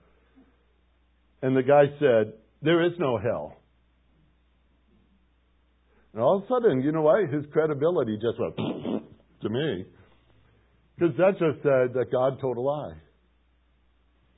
And 1.42 1.56
the 1.56 1.62
guy 1.62 1.84
said, 1.98 2.34
There 2.62 2.84
is 2.84 2.92
no 2.98 3.18
hell. 3.18 3.56
And 6.14 6.22
all 6.22 6.38
of 6.38 6.44
a 6.44 6.46
sudden, 6.48 6.82
you 6.82 6.92
know 6.92 7.02
what? 7.02 7.28
His 7.30 7.44
credibility 7.52 8.16
just 8.16 8.38
went 8.38 8.56
to 9.42 9.48
me. 9.48 9.84
Because 10.98 11.16
that 11.16 11.32
just 11.32 11.62
said 11.62 11.94
that 11.94 12.12
God 12.12 12.40
told 12.40 12.56
a 12.58 12.60
lie. 12.60 12.92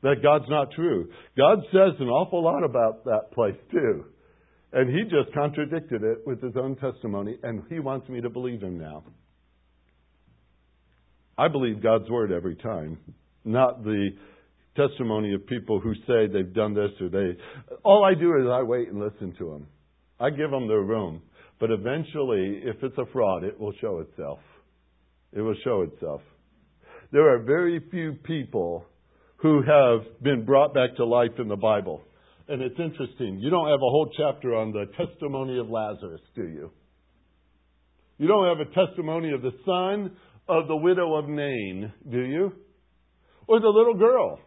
that 0.03 0.23
God's 0.23 0.49
not 0.49 0.71
true. 0.73 1.09
God 1.37 1.59
says 1.73 1.95
an 1.99 2.09
awful 2.09 2.43
lot 2.43 2.63
about 2.63 3.05
that 3.05 3.33
place, 3.33 3.57
too. 3.71 4.05
And 4.75 4.91
he 4.91 5.05
just 5.05 5.33
contradicted 5.33 6.03
it 6.03 6.27
with 6.27 6.43
his 6.43 6.55
own 6.57 6.75
testimony, 6.75 7.39
and 7.45 7.63
he 7.71 7.79
wants 7.79 8.09
me 8.09 8.21
to 8.21 8.29
believe 8.29 8.61
him 8.61 8.77
now. 8.77 9.05
I 11.39 11.47
believe 11.47 11.81
God's 11.81 12.11
word 12.11 12.33
every 12.33 12.57
time, 12.57 12.99
not 13.45 13.85
the 13.85 14.11
testimony 14.77 15.33
of 15.33 15.47
people 15.47 15.79
who 15.79 15.95
say 16.09 16.27
they've 16.27 16.53
done 16.53 16.75
this 16.75 16.91
or 17.01 17.09
they. 17.09 17.39
All 17.85 18.05
I 18.05 18.15
do 18.19 18.37
is 18.37 18.49
I 18.51 18.65
wait 18.65 18.89
and 18.89 18.99
listen 18.99 19.33
to 19.39 19.51
them. 19.51 19.69
I 20.19 20.31
give 20.31 20.51
them 20.51 20.67
their 20.67 20.83
room. 20.83 21.23
But 21.61 21.71
eventually, 21.71 22.61
if 22.65 22.83
it's 22.83 22.99
a 22.99 23.07
fraud, 23.13 23.45
it 23.45 23.59
will 23.59 23.75
show 23.81 24.01
itself. 24.01 24.41
It 25.33 25.41
will 25.41 25.55
show 25.63 25.83
itself. 25.83 26.21
There 27.13 27.33
are 27.33 27.39
very 27.39 27.81
few 27.93 28.15
people 28.25 28.87
who 29.37 29.63
have 29.63 30.21
been 30.21 30.45
brought 30.45 30.75
back 30.75 30.97
to 30.97 31.05
life 31.05 31.39
in 31.39 31.47
the 31.47 31.57
Bible. 31.57 32.03
And 32.49 32.61
it's 32.61 32.79
interesting. 32.79 33.39
You 33.41 33.51
don't 33.51 33.69
have 33.69 33.81
a 33.81 33.91
whole 33.91 34.11
chapter 34.17 34.55
on 34.55 34.73
the 34.73 34.87
testimony 34.97 35.59
of 35.59 35.71
Lazarus, 35.71 36.21
do 36.35 36.43
you? 36.43 36.71
You 38.19 38.29
don't 38.29 38.47
have 38.47 38.67
a 38.67 38.87
testimony 38.87 39.33
of 39.33 39.43
the 39.43 39.53
son 39.65 40.17
of 40.47 40.69
the 40.69 40.77
widow 40.77 41.15
of 41.17 41.29
Nain, 41.29 41.93
do 42.11 42.21
you? 42.21 42.53
Or 43.49 43.61
the 43.61 43.69
little 43.69 43.95
girl. 43.95 44.39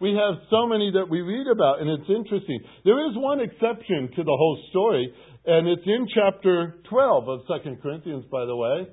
We 0.00 0.10
have 0.10 0.42
so 0.50 0.66
many 0.66 0.92
that 0.92 1.08
we 1.08 1.22
read 1.22 1.46
about, 1.50 1.80
and 1.80 1.88
it's 1.88 2.10
interesting. 2.10 2.60
There 2.84 3.08
is 3.08 3.16
one 3.16 3.40
exception 3.40 4.10
to 4.14 4.22
the 4.22 4.36
whole 4.36 4.62
story, 4.68 5.12
and 5.46 5.66
it's 5.66 5.86
in 5.86 6.06
chapter 6.14 6.74
12 6.90 7.28
of 7.28 7.40
2 7.48 7.76
Corinthians, 7.82 8.26
by 8.30 8.44
the 8.44 8.54
way. 8.54 8.86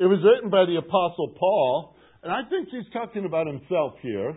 It 0.00 0.06
was 0.06 0.18
written 0.24 0.50
by 0.50 0.64
the 0.66 0.78
Apostle 0.78 1.34
Paul, 1.38 1.94
and 2.24 2.32
I 2.32 2.40
think 2.50 2.68
he's 2.70 2.92
talking 2.92 3.24
about 3.24 3.46
himself 3.46 3.92
here. 4.02 4.36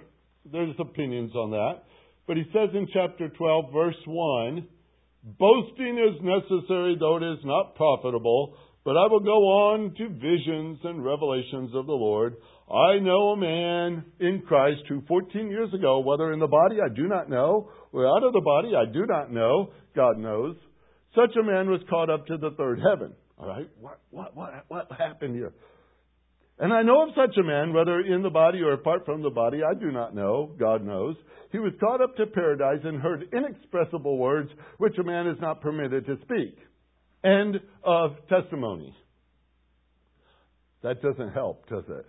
There's 0.52 0.76
opinions 0.80 1.34
on 1.34 1.50
that. 1.52 1.82
But 2.28 2.38
he 2.38 2.44
says 2.54 2.70
in 2.74 2.88
chapter 2.94 3.30
12, 3.30 3.74
verse 3.74 4.02
1 4.06 4.68
Boasting 5.40 5.98
is 5.98 6.22
necessary, 6.22 6.96
though 7.00 7.18
it 7.18 7.24
is 7.24 7.40
not 7.44 7.76
profitable, 7.76 8.56
but 8.84 8.92
I 8.92 9.08
will 9.10 9.22
go 9.22 9.72
on 9.72 9.96
to 9.98 10.10
visions 10.10 10.80
and 10.84 11.04
revelations 11.04 11.72
of 11.74 11.88
the 11.88 11.94
Lord. 11.94 12.36
I 12.70 13.00
know 13.00 13.30
a 13.30 13.38
man 13.38 14.06
in 14.20 14.44
Christ 14.48 14.82
who 14.88 15.02
14 15.08 15.50
years 15.50 15.74
ago, 15.74 16.00
whether 16.00 16.32
in 16.32 16.40
the 16.40 16.48
body 16.48 16.78
I 16.80 16.94
do 16.94 17.08
not 17.08 17.30
know, 17.30 17.70
or 17.92 18.08
out 18.08 18.24
of 18.24 18.34
the 18.34 18.42
body 18.42 18.74
I 18.76 18.92
do 18.92 19.06
not 19.08 19.32
know, 19.32 19.72
God 19.96 20.20
knows, 20.20 20.56
such 21.16 21.36
a 21.40 21.44
man 21.44 21.70
was 21.70 21.82
caught 21.90 22.12
up 22.12 22.28
to 22.28 22.38
the 22.38 22.52
third 22.52 22.80
heaven. 22.80 23.14
All 23.40 23.48
right? 23.48 23.68
What, 23.80 24.00
what, 24.12 24.36
what, 24.36 24.66
what 24.68 24.92
happened 24.98 25.36
here? 25.36 25.54
And 26.58 26.74
I 26.74 26.84
know 26.84 27.04
of 27.04 27.10
such 27.16 27.36
a 27.38 27.44
man, 27.44 27.74
whether 27.74 28.00
in 28.00 28.24
the 28.24 28.30
body 28.30 28.62
or 28.62 28.74
apart 28.74 29.06
from 29.06 29.22
the 29.22 29.30
body, 29.30 29.60
I 29.64 29.78
do 29.78 29.92
not 29.92 30.16
know, 30.16 30.56
God 30.58 30.86
knows. 30.86 31.16
He 31.52 31.60
was 31.60 31.74
caught 31.80 32.02
up 32.02 32.16
to 32.16 32.26
paradise 32.28 32.80
and 32.84 33.02
heard 33.02 33.28
inexpressible 33.34 34.18
words 34.18 34.50
which 34.78 34.98
a 34.98 35.04
man 35.04 35.28
is 35.28 35.38
not 35.42 35.62
permitted 35.62 36.06
to 36.06 36.18
speak. 36.24 36.58
End 37.24 37.60
of 37.84 38.12
testimony. 38.30 38.96
That 40.84 41.02
doesn't 41.02 41.34
help, 41.34 41.68
does 41.68 41.84
it? 41.90 42.06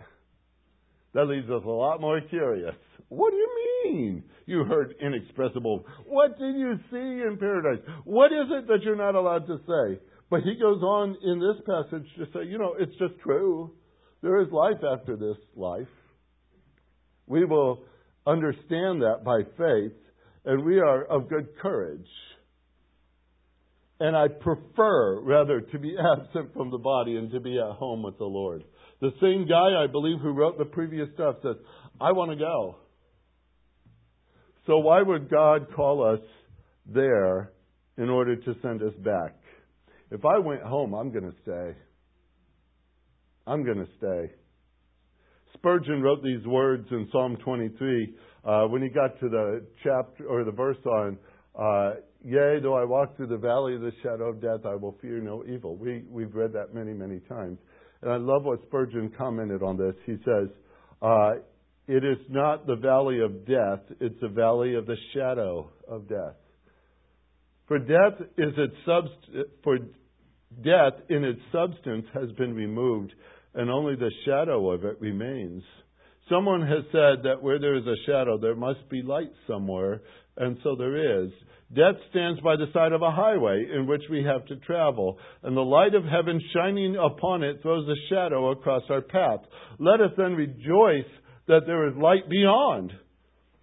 That 1.13 1.25
leaves 1.25 1.49
us 1.49 1.63
a 1.65 1.69
lot 1.69 1.99
more 1.99 2.21
curious. 2.29 2.75
What 3.09 3.31
do 3.31 3.37
you 3.37 3.49
mean 3.85 4.23
you 4.45 4.63
heard 4.65 4.95
inexpressible? 5.01 5.85
What 6.05 6.37
did 6.37 6.55
you 6.55 6.75
see 6.91 7.25
in 7.25 7.37
paradise? 7.39 7.83
What 8.03 8.31
is 8.31 8.47
it 8.51 8.67
that 8.67 8.83
you're 8.83 8.95
not 8.95 9.15
allowed 9.15 9.47
to 9.47 9.57
say? 9.57 9.99
But 10.29 10.41
he 10.41 10.55
goes 10.55 10.81
on 10.81 11.17
in 11.23 11.39
this 11.39 11.61
passage 11.65 12.07
to 12.17 12.25
say, 12.33 12.45
you 12.47 12.57
know, 12.57 12.75
it's 12.77 12.95
just 12.97 13.19
true. 13.23 13.71
There 14.27 14.41
is 14.41 14.51
life 14.51 14.83
after 14.83 15.15
this 15.15 15.37
life. 15.55 15.87
We 17.27 17.45
will 17.45 17.83
understand 18.25 19.01
that 19.01 19.21
by 19.23 19.43
faith, 19.57 19.97
and 20.43 20.65
we 20.65 20.79
are 20.79 21.05
of 21.05 21.29
good 21.29 21.57
courage. 21.61 22.09
And 24.01 24.17
I 24.17 24.27
prefer, 24.27 25.21
rather, 25.21 25.61
to 25.61 25.79
be 25.79 25.95
absent 26.17 26.53
from 26.53 26.71
the 26.71 26.77
body 26.77 27.15
and 27.15 27.31
to 27.31 27.39
be 27.39 27.57
at 27.57 27.77
home 27.77 28.03
with 28.03 28.17
the 28.17 28.25
Lord. 28.25 28.65
The 28.99 29.11
same 29.21 29.47
guy, 29.47 29.81
I 29.81 29.87
believe, 29.87 30.19
who 30.19 30.33
wrote 30.33 30.57
the 30.57 30.65
previous 30.65 31.07
stuff 31.13 31.37
says, 31.41 31.55
I 32.01 32.11
want 32.11 32.31
to 32.31 32.37
go. 32.37 32.75
So 34.65 34.79
why 34.79 35.03
would 35.03 35.29
God 35.29 35.67
call 35.73 36.05
us 36.05 36.27
there 36.85 37.53
in 37.97 38.09
order 38.09 38.35
to 38.35 38.55
send 38.61 38.83
us 38.83 38.93
back? 39.05 39.37
If 40.11 40.25
I 40.25 40.39
went 40.39 40.63
home, 40.63 40.93
I'm 40.93 41.13
going 41.13 41.31
to 41.31 41.37
stay. 41.43 41.79
I'm 43.47 43.63
going 43.63 43.77
to 43.77 43.87
stay. 43.97 44.31
Spurgeon 45.53 46.01
wrote 46.01 46.21
these 46.21 46.45
words 46.45 46.85
in 46.91 47.07
Psalm 47.11 47.37
23 47.37 48.13
uh, 48.43 48.63
when 48.67 48.81
he 48.81 48.89
got 48.89 49.19
to 49.21 49.29
the 49.29 49.65
chapter 49.83 50.25
or 50.27 50.43
the 50.43 50.51
verse 50.51 50.77
on, 50.85 51.17
uh, 51.57 51.95
"Yea, 52.23 52.59
though 52.61 52.75
I 52.75 52.83
walk 52.83 53.15
through 53.15 53.27
the 53.27 53.37
valley 53.37 53.75
of 53.75 53.81
the 53.81 53.93
shadow 54.03 54.29
of 54.29 54.41
death, 54.41 54.65
I 54.65 54.75
will 54.75 54.97
fear 55.01 55.21
no 55.21 55.43
evil." 55.45 55.75
We 55.77 56.03
we've 56.09 56.35
read 56.35 56.51
that 56.53 56.73
many 56.73 56.93
many 56.93 57.19
times, 57.21 57.57
and 58.01 58.11
I 58.11 58.17
love 58.17 58.43
what 58.43 58.61
Spurgeon 58.67 59.11
commented 59.17 59.63
on 59.63 59.77
this. 59.77 59.95
He 60.05 60.17
says, 60.25 60.49
uh, 61.01 61.35
"It 61.87 62.03
is 62.03 62.19
not 62.29 62.67
the 62.67 62.75
valley 62.75 63.21
of 63.21 63.45
death; 63.45 63.79
it's 63.99 64.19
the 64.21 64.27
valley 64.27 64.75
of 64.75 64.85
the 64.85 64.97
shadow 65.13 65.69
of 65.87 66.07
death." 66.07 66.35
For 67.67 67.79
death 67.79 68.21
is 68.37 68.53
its 68.57 68.75
subst- 68.85 69.45
for 69.63 69.77
death 70.61 70.93
in 71.09 71.23
its 71.23 71.41
substance 71.51 72.05
has 72.13 72.31
been 72.33 72.53
removed, 72.53 73.13
and 73.57 73.71
only 73.71 73.95
the 73.95 74.11
shadow 74.23 74.71
of 74.71 74.85
it 74.85 75.01
remains. 75.01 75.63
Someone 76.29 76.61
has 76.61 76.83
said 76.91 77.23
that 77.23 77.41
where 77.41 77.59
there 77.59 77.75
is 77.75 77.87
a 77.87 78.05
shadow, 78.05 78.37
there 78.37 78.55
must 78.55 78.87
be 78.89 79.01
light 79.01 79.31
somewhere, 79.47 80.01
and 80.37 80.57
so 80.63 80.75
there 80.77 81.23
is. 81.23 81.31
Death 81.73 81.95
stands 82.11 82.39
by 82.41 82.55
the 82.55 82.71
side 82.71 82.91
of 82.93 83.01
a 83.01 83.11
highway 83.11 83.65
in 83.73 83.87
which 83.87 84.03
we 84.11 84.23
have 84.23 84.45
to 84.45 84.57
travel, 84.57 85.17
and 85.41 85.57
the 85.57 85.61
light 85.61 85.95
of 85.95 86.03
heaven 86.03 86.39
shining 86.53 86.97
upon 86.97 87.43
it 87.43 87.61
throws 87.61 87.87
a 87.89 88.13
shadow 88.13 88.51
across 88.51 88.83
our 88.89 89.01
path. 89.01 89.39
Let 89.79 90.01
us 90.01 90.11
then 90.17 90.33
rejoice 90.33 91.11
that 91.47 91.61
there 91.65 91.87
is 91.87 91.95
light 91.97 92.29
beyond. 92.29 92.93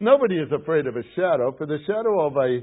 Nobody 0.00 0.37
is 0.37 0.50
afraid 0.50 0.88
of 0.88 0.96
a 0.96 1.04
shadow, 1.14 1.54
for 1.57 1.66
the 1.66 1.78
shadow 1.87 2.26
of 2.26 2.37
a 2.37 2.61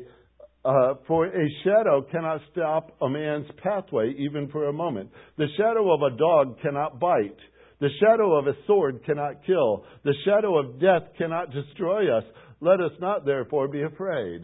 uh, 0.64 0.94
for 1.08 1.26
a 1.26 1.50
shadow 1.64 2.06
cannot 2.12 2.42
stop 2.52 2.96
a 3.02 3.10
man's 3.10 3.48
pathway 3.64 4.14
even 4.18 4.48
for 4.50 4.68
a 4.68 4.74
moment. 4.74 5.10
The 5.38 5.48
shadow 5.58 5.92
of 5.94 6.02
a 6.02 6.16
dog 6.16 6.62
cannot 6.62 7.00
bite. 7.00 7.38
The 7.80 7.90
shadow 8.00 8.38
of 8.38 8.46
a 8.46 8.54
sword 8.68 9.04
cannot 9.06 9.44
kill. 9.46 9.86
The 10.04 10.14
shadow 10.24 10.60
of 10.60 10.80
death 10.80 11.14
cannot 11.18 11.52
destroy 11.52 12.16
us. 12.16 12.24
Let 12.60 12.80
us 12.80 12.92
not 13.00 13.26
therefore 13.26 13.68
be 13.70 13.82
afraid. 13.82 14.42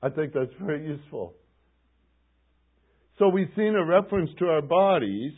I 0.00 0.08
think 0.10 0.32
that's 0.32 0.52
very 0.60 0.86
useful. 0.86 1.34
So 3.18 3.28
we've 3.28 3.50
seen 3.56 3.74
a 3.74 3.84
reference 3.84 4.30
to 4.38 4.46
our 4.46 4.62
bodies, 4.62 5.32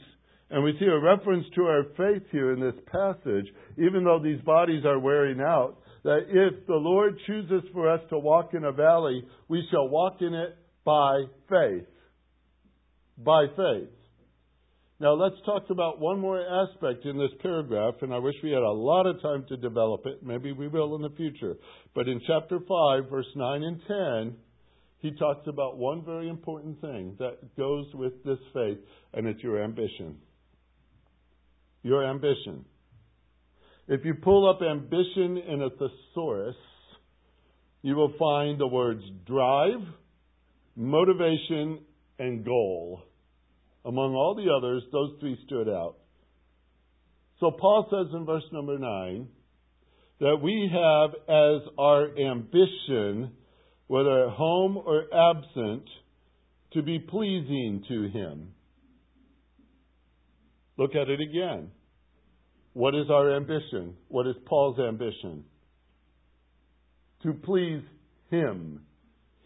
and 0.51 0.63
we 0.63 0.77
see 0.79 0.87
a 0.87 0.99
reference 0.99 1.47
to 1.55 1.63
our 1.63 1.85
faith 1.97 2.23
here 2.31 2.53
in 2.53 2.61
this 2.61 2.75
passage, 2.87 3.47
even 3.79 4.05
though 4.05 4.21
these 4.23 4.41
bodies 4.43 4.85
are 4.85 4.99
wearing 4.99 5.41
out 5.41 5.79
that 6.05 6.27
if 6.29 6.67
the 6.67 6.75
Lord 6.75 7.19
chooses 7.27 7.63
for 7.73 7.91
us 7.91 8.01
to 8.11 8.19
walk 8.19 8.51
in 8.53 8.65
a 8.65 8.73
valley, 8.73 9.25
we 9.49 9.67
shall 9.71 9.89
walk 9.89 10.19
in 10.21 10.35
it 10.35 10.57
by 10.85 11.25
faith. 11.49 11.87
By 13.19 13.47
faith. 13.57 13.89
Now 15.01 15.15
let's 15.15 15.37
talk 15.45 15.65
about 15.71 15.99
one 16.01 16.21
more 16.21 16.41
aspect 16.41 17.05
in 17.05 17.19
this 17.19 17.31
paragraph, 17.43 17.95
and 18.03 18.13
I 18.13 18.19
wish 18.19 18.35
we 18.43 18.51
had 18.51 18.63
a 18.63 18.71
lot 18.71 19.07
of 19.07 19.21
time 19.21 19.45
to 19.49 19.57
develop 19.57 20.07
it. 20.07 20.23
Maybe 20.23 20.53
we 20.53 20.69
will 20.69 20.95
in 20.95 21.03
the 21.03 21.11
future. 21.17 21.57
But 21.95 22.09
in 22.09 22.21
chapter 22.27 22.59
5, 22.61 23.11
verse 23.11 23.27
9 23.35 23.63
and 23.65 23.81
10, 24.33 24.37
he 24.99 25.11
talks 25.19 25.47
about 25.49 25.79
one 25.79 26.05
very 26.05 26.29
important 26.29 26.81
thing 26.81 27.17
that 27.19 27.57
goes 27.57 27.87
with 27.95 28.23
this 28.25 28.39
faith, 28.53 28.79
and 29.15 29.27
it's 29.27 29.43
your 29.43 29.63
ambition. 29.63 30.17
Your 31.83 32.09
ambition. 32.09 32.65
If 33.87 34.05
you 34.05 34.15
pull 34.15 34.49
up 34.49 34.61
ambition 34.63 35.37
in 35.37 35.61
a 35.63 35.69
thesaurus, 35.71 36.57
you 37.83 37.95
will 37.97 38.15
find 38.19 38.59
the 38.59 38.67
words 38.67 39.03
drive, 39.27 39.81
motivation, 40.75 41.81
and 42.19 42.45
goal. 42.45 43.03
Among 43.85 44.15
all 44.15 44.35
the 44.35 44.51
others, 44.51 44.83
those 44.91 45.11
three 45.21 45.39
stood 45.47 45.69
out. 45.69 45.97
So 47.41 47.51
Paul 47.51 47.87
says 47.91 48.15
in 48.15 48.25
verse 48.25 48.45
number 48.53 48.79
9 48.79 49.29
that 50.21 50.37
we 50.43 50.71
have 50.73 51.11
as 51.29 51.69
our 51.79 52.17
ambition, 52.19 53.33
whether 53.87 54.29
at 54.29 54.33
home 54.33 54.79
or 54.79 55.05
absent, 55.13 55.85
to 56.73 56.83
be 56.83 56.99
pleasing 56.99 57.85
to 57.89 58.09
him. 58.09 58.53
Look 60.79 60.95
at 60.95 61.11
it 61.11 61.21
again. 61.21 61.71
What 62.75 62.95
is 62.95 63.07
our 63.09 63.35
ambition? 63.37 63.95
What 64.09 64.27
is 64.27 64.35
Paul's 64.47 64.79
ambition? 64.79 65.45
To 67.23 67.33
please 67.33 67.83
Him. 68.31 68.83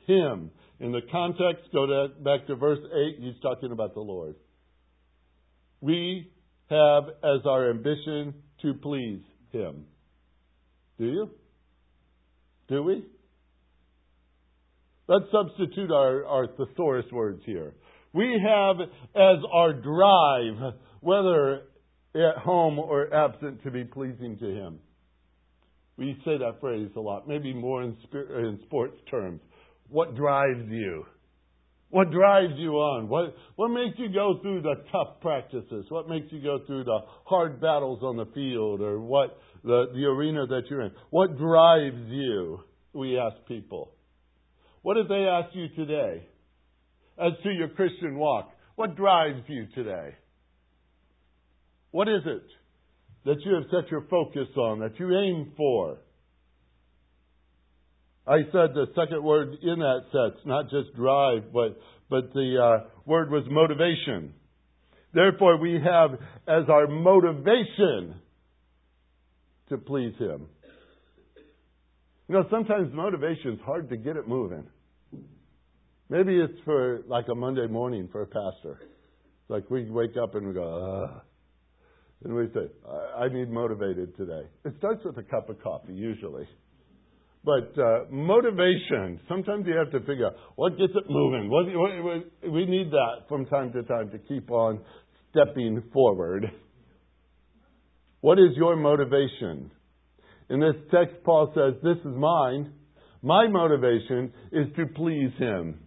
Him. 0.07 0.51
In 0.81 0.93
the 0.93 1.03
context, 1.13 1.65
go 1.73 1.87
to, 1.87 2.09
back 2.23 2.47
to 2.47 2.57
verse 2.57 2.79
8, 2.81 3.17
he's 3.21 3.41
talking 3.43 3.71
about 3.71 3.95
the 3.95 4.01
Lord. 4.01 4.35
We 5.81 6.33
have 6.71 7.05
as 7.23 7.47
our 7.47 7.71
ambition 7.71 8.35
to 8.63 8.75
please 8.75 9.21
Him. 9.53 9.85
Do 10.99 11.05
you? 11.05 11.31
Do 12.69 12.83
we? 12.83 13.05
Let's 15.07 15.25
substitute 15.31 15.91
our, 15.91 16.25
our 16.27 16.47
thesaurus 16.47 17.07
words 17.13 17.43
here. 17.45 17.75
We 18.13 18.41
have 18.47 18.77
as 19.15 19.39
our 19.53 19.73
drive, 19.75 20.75
whether 21.01 21.63
at 22.15 22.39
home 22.43 22.79
or 22.79 23.13
absent, 23.13 23.63
to 23.65 23.71
be 23.71 23.85
pleasing 23.85 24.39
to 24.39 24.47
Him. 24.47 24.79
We 25.97 26.17
say 26.25 26.39
that 26.39 26.61
phrase 26.61 26.91
a 26.97 27.01
lot, 27.01 27.27
maybe 27.27 27.53
more 27.53 27.83
in, 27.83 27.97
in 28.13 28.61
sports 28.67 28.97
terms. 29.11 29.41
What 29.89 30.15
drives 30.15 30.69
you? 30.69 31.05
What 31.91 32.11
drives 32.11 32.53
you 32.57 32.75
on? 32.75 33.09
What, 33.09 33.35
what 33.57 33.69
makes 33.69 33.99
you 33.99 34.13
go 34.13 34.39
through 34.43 34.61
the 34.63 34.75
tough 34.93 35.21
practices? 35.21 35.87
What 35.89 36.09
makes 36.09 36.31
you 36.31 36.43
go 36.43 36.59
through 36.67 36.85
the 36.85 36.99
hard 37.25 37.61
battles 37.61 38.01
on 38.03 38.17
the 38.17 38.27
field 38.35 38.83
or 38.83 39.01
what 39.01 39.39
the, 39.65 39.87
the 39.95 40.05
arena 40.05 40.47
that 40.47 40.65
you're 40.69 40.83
in? 40.83 40.93
What 41.11 41.39
drives 41.39 42.09
you? 42.09 42.61
We 42.93 43.19
ask 43.19 43.37
people. 43.47 43.93
What 44.83 44.99
if 44.99 45.09
they 45.09 45.27
ask 45.27 45.55
you 45.55 45.69
today? 45.77 46.27
As 47.19 47.33
to 47.43 47.51
your 47.51 47.69
Christian 47.71 48.19
walk, 48.19 48.51
what 48.77 48.95
drives 48.95 49.43
you 49.49 49.67
today? 49.75 50.15
What 51.91 52.09
is 52.09 52.23
it 52.27 52.43
that 53.25 53.41
you 53.45 53.55
have 53.55 53.65
set 53.71 53.91
your 53.91 54.03
focus 54.11 54.49
on, 54.57 54.81
that 54.81 54.99
you 54.99 55.17
aim 55.17 55.53
for? 55.57 55.99
I 58.27 58.41
said 58.53 58.75
the 58.75 58.87
second 58.95 59.23
word 59.23 59.57
in 59.63 59.79
that 59.79 60.01
sense, 60.13 60.41
not 60.45 60.65
just 60.71 60.95
drive, 60.95 61.45
but, 61.53 61.79
but 62.11 62.33
the 62.35 62.59
uh, 62.63 62.89
word 63.07 63.31
was 63.31 63.45
motivation. 63.49 64.35
Therefore, 65.15 65.59
we 65.59 65.81
have 65.83 66.13
as 66.47 66.69
our 66.69 66.87
motivation 66.87 68.17
to 69.71 69.79
please 69.79 70.15
Him. 70.19 70.47
You 72.29 72.35
know, 72.35 72.45
sometimes 72.51 72.93
motivation 72.93 73.55
is 73.55 73.61
hard 73.65 73.89
to 73.89 73.97
get 73.97 74.17
it 74.17 74.29
moving. 74.29 74.65
Maybe 76.11 76.39
it's 76.39 76.59
for 76.67 77.01
like 77.07 77.27
a 77.31 77.35
Monday 77.35 77.67
morning 77.67 78.09
for 78.13 78.23
a 78.23 78.27
pastor. 78.27 78.79
Like 79.49 79.71
we 79.71 79.91
wake 79.91 80.17
up 80.23 80.35
and 80.35 80.47
we 80.47 80.53
go, 80.53 81.05
Ugh. 81.05 81.23
And 82.25 82.35
we 82.35 82.47
say, 82.53 82.69
I, 82.89 83.25
I 83.25 83.29
need 83.29 83.51
motivated 83.51 84.17
today. 84.17 84.43
It 84.65 84.75
starts 84.79 85.05
with 85.05 85.17
a 85.19 85.23
cup 85.23 85.49
of 85.49 85.63
coffee, 85.63 85.95
usually. 85.95 86.49
But 87.45 87.81
uh, 87.81 88.05
motivation, 88.11 89.21
sometimes 89.29 89.65
you 89.67 89.77
have 89.77 89.93
to 89.93 90.01
figure 90.01 90.27
out 90.27 90.35
what 90.57 90.77
gets 90.77 90.93
it 90.95 91.05
moving. 91.09 91.49
What, 91.49 91.67
what, 91.67 92.53
we 92.53 92.67
need 92.67 92.91
that 92.91 93.29
from 93.29 93.47
time 93.47 93.73
to 93.73 93.83
time 93.85 94.11
to 94.11 94.19
keep 94.19 94.51
on 94.51 94.81
stepping 95.31 95.83
forward. 95.93 96.51
What 98.21 98.39
is 98.39 98.57
your 98.57 98.75
motivation? 98.75 99.71
In 100.51 100.61
this 100.61 100.75
text, 100.91 101.23
Paul 101.25 101.53
says, 101.55 101.81
This 101.83 101.99
is 102.05 102.17
mine. 102.17 102.73
My 103.23 103.47
motivation 103.47 104.33
is 104.51 104.67
to 104.77 104.87
please 104.87 105.31
Him. 105.39 105.79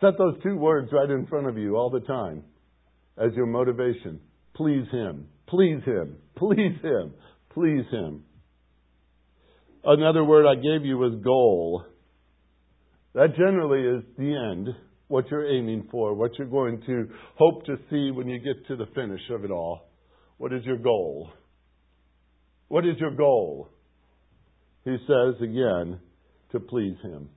Set 0.00 0.12
those 0.18 0.40
two 0.42 0.56
words 0.56 0.90
right 0.92 1.10
in 1.10 1.26
front 1.26 1.48
of 1.48 1.58
you 1.58 1.76
all 1.76 1.90
the 1.90 2.00
time 2.00 2.44
as 3.18 3.32
your 3.34 3.46
motivation. 3.46 4.20
Please 4.54 4.86
Him. 4.90 5.26
Please 5.48 5.82
Him. 5.84 6.16
Please 6.36 6.80
Him. 6.82 7.14
Please 7.52 7.84
Him. 7.90 8.24
Another 9.84 10.24
word 10.24 10.46
I 10.46 10.54
gave 10.54 10.86
you 10.86 10.96
was 10.96 11.14
goal. 11.22 11.84
That 13.14 13.36
generally 13.36 13.98
is 13.98 14.04
the 14.18 14.34
end, 14.52 14.68
what 15.08 15.30
you're 15.30 15.46
aiming 15.46 15.88
for, 15.90 16.14
what 16.14 16.32
you're 16.38 16.48
going 16.48 16.82
to 16.86 17.08
hope 17.36 17.64
to 17.66 17.76
see 17.90 18.10
when 18.10 18.28
you 18.28 18.38
get 18.40 18.66
to 18.68 18.76
the 18.76 18.86
finish 18.94 19.20
of 19.30 19.44
it 19.44 19.50
all. 19.50 19.88
What 20.38 20.52
is 20.52 20.64
your 20.64 20.78
goal? 20.78 21.30
What 22.68 22.86
is 22.86 22.96
your 22.98 23.14
goal? 23.14 23.68
He 24.84 24.96
says 25.06 25.40
again, 25.40 26.00
to 26.52 26.60
please 26.60 26.96
Him. 27.02 27.28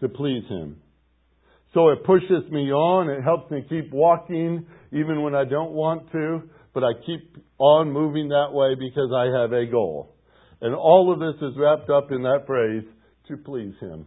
To 0.00 0.08
please 0.08 0.44
Him. 0.48 0.76
So 1.76 1.90
it 1.90 2.04
pushes 2.04 2.50
me 2.50 2.72
on, 2.72 3.10
it 3.10 3.22
helps 3.22 3.50
me 3.50 3.62
keep 3.68 3.92
walking 3.92 4.64
even 4.92 5.20
when 5.20 5.34
I 5.34 5.44
don't 5.44 5.72
want 5.72 6.10
to, 6.10 6.40
but 6.72 6.82
I 6.82 6.92
keep 7.04 7.36
on 7.58 7.92
moving 7.92 8.30
that 8.30 8.48
way 8.52 8.74
because 8.76 9.12
I 9.14 9.42
have 9.42 9.52
a 9.52 9.70
goal. 9.70 10.16
And 10.62 10.74
all 10.74 11.12
of 11.12 11.18
this 11.18 11.36
is 11.42 11.54
wrapped 11.54 11.90
up 11.90 12.10
in 12.12 12.22
that 12.22 12.44
phrase, 12.46 12.82
to 13.28 13.36
please 13.36 13.74
Him. 13.78 14.06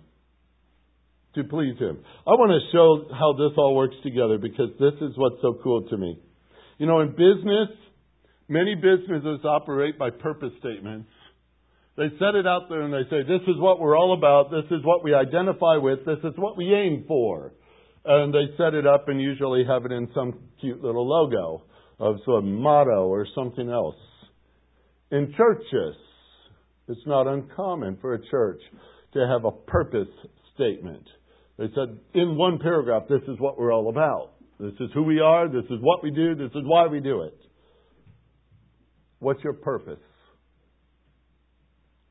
To 1.35 1.43
please 1.43 1.77
Him. 1.77 1.99
I 2.25 2.31
want 2.31 2.49
to 2.57 2.71
show 2.75 3.13
how 3.13 3.33
this 3.33 3.55
all 3.55 3.75
works 3.75 3.97
together 4.01 4.39
because 4.39 4.71
this 4.79 4.95
is 5.07 5.15
what's 5.15 5.39
so 5.43 5.59
cool 5.61 5.87
to 5.89 5.95
me. 5.97 6.17
You 6.79 6.87
know, 6.87 7.01
in 7.01 7.09
business, 7.09 7.69
many 8.47 8.73
businesses 8.73 9.45
operate 9.45 9.99
by 9.99 10.09
purpose 10.09 10.53
statements. 10.57 11.07
They 11.99 12.07
set 12.17 12.35
it 12.35 12.47
out 12.47 12.69
there 12.69 12.83
and 12.83 12.93
they 12.93 13.03
say, 13.09 13.23
this 13.23 13.41
is 13.45 13.57
what 13.57 13.81
we're 13.81 13.97
all 13.97 14.17
about, 14.17 14.51
this 14.51 14.63
is 14.71 14.85
what 14.85 15.03
we 15.03 15.13
identify 15.13 15.75
with, 15.75 16.05
this 16.05 16.19
is 16.23 16.31
what 16.37 16.55
we 16.55 16.73
aim 16.73 17.03
for. 17.05 17.51
And 18.05 18.33
they 18.33 18.55
set 18.55 18.73
it 18.73 18.87
up 18.87 19.09
and 19.09 19.21
usually 19.21 19.65
have 19.67 19.83
it 19.83 19.91
in 19.91 20.07
some 20.15 20.39
cute 20.61 20.81
little 20.81 21.05
logo 21.05 21.63
of 21.99 22.15
some 22.25 22.61
motto 22.61 23.09
or 23.09 23.27
something 23.35 23.69
else. 23.69 23.97
In 25.11 25.33
churches, 25.35 25.97
it's 26.87 27.05
not 27.05 27.27
uncommon 27.27 27.97
for 27.99 28.13
a 28.13 28.29
church 28.31 28.61
to 29.13 29.27
have 29.27 29.43
a 29.43 29.51
purpose 29.51 30.07
statement. 30.55 31.03
They 31.57 31.67
said 31.75 31.99
in 32.13 32.37
one 32.37 32.59
paragraph, 32.59 33.09
this 33.09 33.23
is 33.27 33.35
what 33.39 33.59
we're 33.59 33.73
all 33.73 33.89
about. 33.89 34.35
This 34.57 34.71
is 34.79 34.89
who 34.93 35.03
we 35.03 35.19
are. 35.19 35.49
This 35.49 35.65
is 35.65 35.79
what 35.81 36.01
we 36.01 36.11
do. 36.11 36.33
This 36.33 36.51
is 36.51 36.63
why 36.63 36.87
we 36.87 37.01
do 37.01 37.23
it. 37.23 37.37
What's 39.19 39.43
your 39.43 39.51
purpose? 39.51 39.99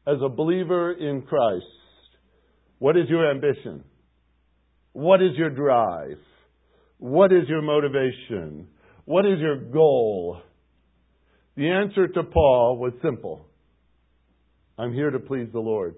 As 0.08 0.16
a 0.24 0.28
believer 0.30 0.92
in 0.92 1.20
Christ, 1.20 1.66
what 2.78 2.96
is 2.96 3.10
your 3.10 3.30
ambition? 3.30 3.84
What 4.94 5.20
is 5.20 5.36
your 5.36 5.50
drive? 5.50 6.16
What 6.96 7.30
is 7.30 7.46
your 7.46 7.60
motivation? 7.60 8.68
What 9.04 9.26
is 9.26 9.38
your 9.38 9.56
goal? 9.56 10.40
The 11.56 11.68
answer 11.68 12.08
to 12.08 12.22
Paul 12.22 12.78
was 12.78 12.94
simple 13.02 13.44
I'm 14.78 14.94
here 14.94 15.10
to 15.10 15.18
please 15.18 15.48
the 15.52 15.60
Lord. 15.60 15.96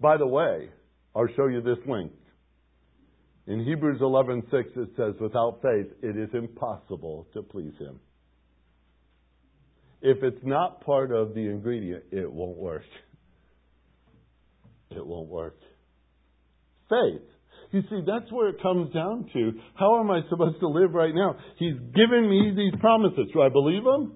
By 0.00 0.16
the 0.16 0.26
way, 0.26 0.70
I'll 1.14 1.28
show 1.36 1.46
you 1.46 1.60
this 1.60 1.78
link. 1.86 2.10
In 3.46 3.64
Hebrews 3.64 4.00
11:6 4.00 4.76
it 4.76 4.88
says 4.96 5.14
without 5.20 5.60
faith 5.62 5.86
it 6.02 6.16
is 6.16 6.30
impossible 6.34 7.28
to 7.32 7.42
please 7.42 7.74
him. 7.78 8.00
If 10.06 10.22
it's 10.22 10.44
not 10.44 10.84
part 10.84 11.12
of 11.12 11.34
the 11.34 11.40
ingredient, 11.40 12.04
it 12.12 12.30
won't 12.30 12.58
work. 12.58 12.82
It 14.90 15.04
won't 15.04 15.30
work. 15.30 15.56
Faith. 16.90 17.22
You 17.70 17.80
see, 17.88 18.02
that's 18.06 18.30
where 18.30 18.50
it 18.50 18.60
comes 18.60 18.92
down 18.92 19.30
to. 19.32 19.52
How 19.74 19.98
am 20.00 20.10
I 20.10 20.20
supposed 20.28 20.60
to 20.60 20.68
live 20.68 20.92
right 20.92 21.14
now? 21.14 21.36
He's 21.58 21.72
given 21.94 22.28
me 22.28 22.52
these 22.54 22.78
promises. 22.82 23.28
Do 23.32 23.40
I 23.40 23.48
believe 23.48 23.82
them? 23.82 24.12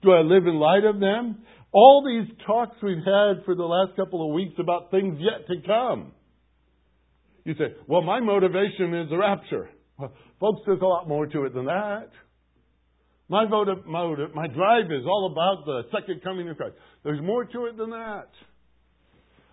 Do 0.00 0.12
I 0.12 0.20
live 0.20 0.46
in 0.46 0.54
light 0.60 0.84
of 0.84 1.00
them? 1.00 1.38
All 1.72 2.04
these 2.06 2.32
talks 2.46 2.76
we've 2.80 2.98
had 2.98 3.44
for 3.44 3.56
the 3.56 3.64
last 3.64 3.96
couple 3.96 4.24
of 4.24 4.32
weeks 4.32 4.54
about 4.60 4.92
things 4.92 5.18
yet 5.18 5.48
to 5.48 5.66
come. 5.66 6.12
You 7.44 7.54
say, 7.54 7.74
well, 7.88 8.02
my 8.02 8.20
motivation 8.20 8.94
is 8.94 9.10
the 9.10 9.18
rapture. 9.18 9.70
Well, 9.98 10.12
folks, 10.38 10.60
there's 10.66 10.80
a 10.80 10.86
lot 10.86 11.08
more 11.08 11.26
to 11.26 11.44
it 11.46 11.52
than 11.52 11.64
that. 11.64 12.10
My 13.28 13.46
motive, 13.46 13.86
motive, 13.86 14.34
my 14.34 14.46
drive 14.46 14.86
is 14.86 15.04
all 15.04 15.32
about 15.32 15.64
the 15.66 15.82
second 15.92 16.22
coming 16.22 16.48
of 16.48 16.56
Christ. 16.56 16.76
There's 17.02 17.20
more 17.20 17.44
to 17.44 17.66
it 17.66 17.76
than 17.76 17.90
that. 17.90 18.28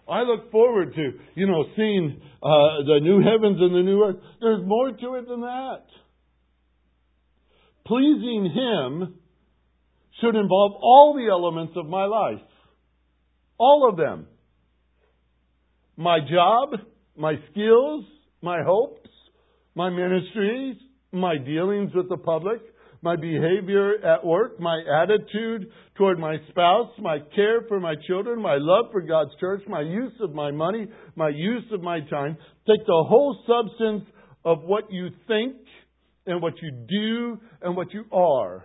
I 0.08 0.22
look 0.22 0.52
forward 0.52 0.94
to, 0.94 1.12
you 1.36 1.48
know, 1.48 1.64
seeing 1.76 2.22
uh, 2.44 2.48
the 2.86 3.00
new 3.02 3.22
heavens 3.22 3.58
and 3.60 3.74
the 3.74 3.82
new 3.82 4.04
earth. 4.04 4.18
There's 4.42 4.66
more 4.66 4.92
to 4.92 5.16
it 5.16 5.28
than 5.28 5.42
that. 5.42 5.86
Pleasing 7.86 8.52
Him 8.54 9.16
should 10.22 10.36
involve 10.36 10.74
all 10.74 11.16
the 11.18 11.32
elements 11.32 11.74
of 11.76 11.88
my 11.88 12.06
life. 12.06 12.46
All 13.58 13.90
of 13.90 13.98
them. 13.98 14.28
My 15.96 16.19
job, 16.19 16.80
my 17.17 17.36
skills, 17.52 18.06
my 18.42 18.62
hopes, 18.63 19.10
my 19.74 19.90
ministries, 19.90 20.76
my 21.12 21.38
dealings 21.38 21.92
with 21.96 22.10
the 22.10 22.17
public, 22.17 22.60
my 23.04 23.17
behavior 23.17 23.95
at 24.04 24.25
work, 24.25 24.60
my 24.60 24.81
attitude 25.04 25.69
toward 25.95 26.17
my 26.17 26.37
spouse, 26.49 26.89
my 26.99 27.19
care 27.35 27.62
for 27.67 27.79
my 27.79 27.95
children, 28.08 28.41
my 28.41 28.56
love 28.58 28.85
for 28.91 29.01
God's 29.01 29.31
church, 29.39 29.62
my 29.67 29.81
use 29.81 30.13
of 30.21 30.33
my 30.33 30.51
money, 30.51 30.87
my 31.15 31.29
use 31.29 31.65
of 31.73 31.81
my 31.81 31.99
time. 32.10 32.37
Take 32.65 32.85
the 32.85 33.04
whole 33.08 33.37
substance 33.45 34.10
of 34.45 34.62
what 34.63 34.85
you 34.89 35.10
think 35.27 35.58
and 36.25 36.41
what 36.41 36.54
you 36.62 36.71
do 36.71 37.39
and 37.62 37.75
what 37.75 37.93
you 37.93 38.06
are 38.12 38.63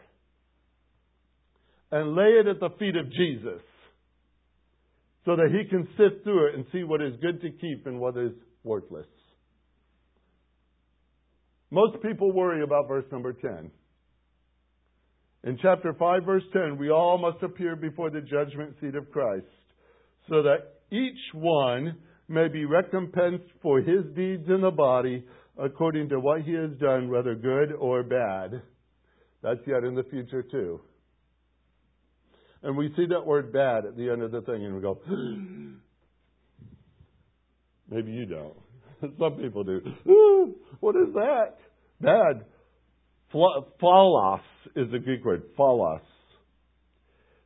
and 1.90 2.14
lay 2.14 2.38
it 2.40 2.46
at 2.46 2.60
the 2.60 2.70
feet 2.78 2.94
of 2.96 3.06
Jesus 3.10 3.62
so 5.24 5.34
that 5.34 5.48
he 5.50 5.68
can 5.68 5.88
sift 5.96 6.22
through 6.22 6.48
it 6.48 6.54
and 6.54 6.64
see 6.72 6.84
what 6.84 7.02
is 7.02 7.14
good 7.20 7.40
to 7.40 7.50
keep 7.50 7.86
and 7.86 7.98
what 7.98 8.16
is 8.16 8.32
worthless. 8.62 9.06
Most 11.70 12.02
people 12.02 12.32
worry 12.32 12.62
about 12.62 12.86
verse 12.88 13.04
number 13.10 13.32
10. 13.32 13.70
In 15.44 15.58
chapter 15.62 15.92
5, 15.92 16.24
verse 16.24 16.42
10, 16.52 16.78
we 16.78 16.90
all 16.90 17.18
must 17.18 17.42
appear 17.42 17.76
before 17.76 18.10
the 18.10 18.20
judgment 18.20 18.74
seat 18.80 18.94
of 18.94 19.10
Christ, 19.10 19.46
so 20.28 20.42
that 20.42 20.74
each 20.90 21.18
one 21.32 21.96
may 22.28 22.48
be 22.48 22.64
recompensed 22.64 23.50
for 23.62 23.78
his 23.78 24.04
deeds 24.16 24.48
in 24.48 24.60
the 24.60 24.70
body 24.70 25.24
according 25.56 26.08
to 26.10 26.20
what 26.20 26.42
he 26.42 26.52
has 26.52 26.70
done, 26.80 27.08
whether 27.08 27.34
good 27.34 27.72
or 27.72 28.02
bad. 28.02 28.62
That's 29.42 29.60
yet 29.66 29.84
in 29.84 29.94
the 29.94 30.04
future, 30.04 30.42
too. 30.42 30.80
And 32.62 32.76
we 32.76 32.92
see 32.96 33.06
that 33.06 33.24
word 33.24 33.52
bad 33.52 33.86
at 33.86 33.96
the 33.96 34.10
end 34.10 34.22
of 34.22 34.32
the 34.32 34.40
thing, 34.42 34.64
and 34.64 34.74
we 34.74 34.80
go, 34.80 35.00
maybe 37.90 38.10
you 38.10 38.26
don't. 38.26 38.56
Some 39.18 39.34
people 39.34 39.62
do. 39.62 39.80
what 40.80 40.96
is 40.96 41.14
that? 41.14 41.54
Bad. 42.00 42.44
Phaulos 43.32 44.40
is 44.76 44.90
the 44.90 44.98
Greek 44.98 45.24
word. 45.24 45.42
Phaulos. 45.58 46.00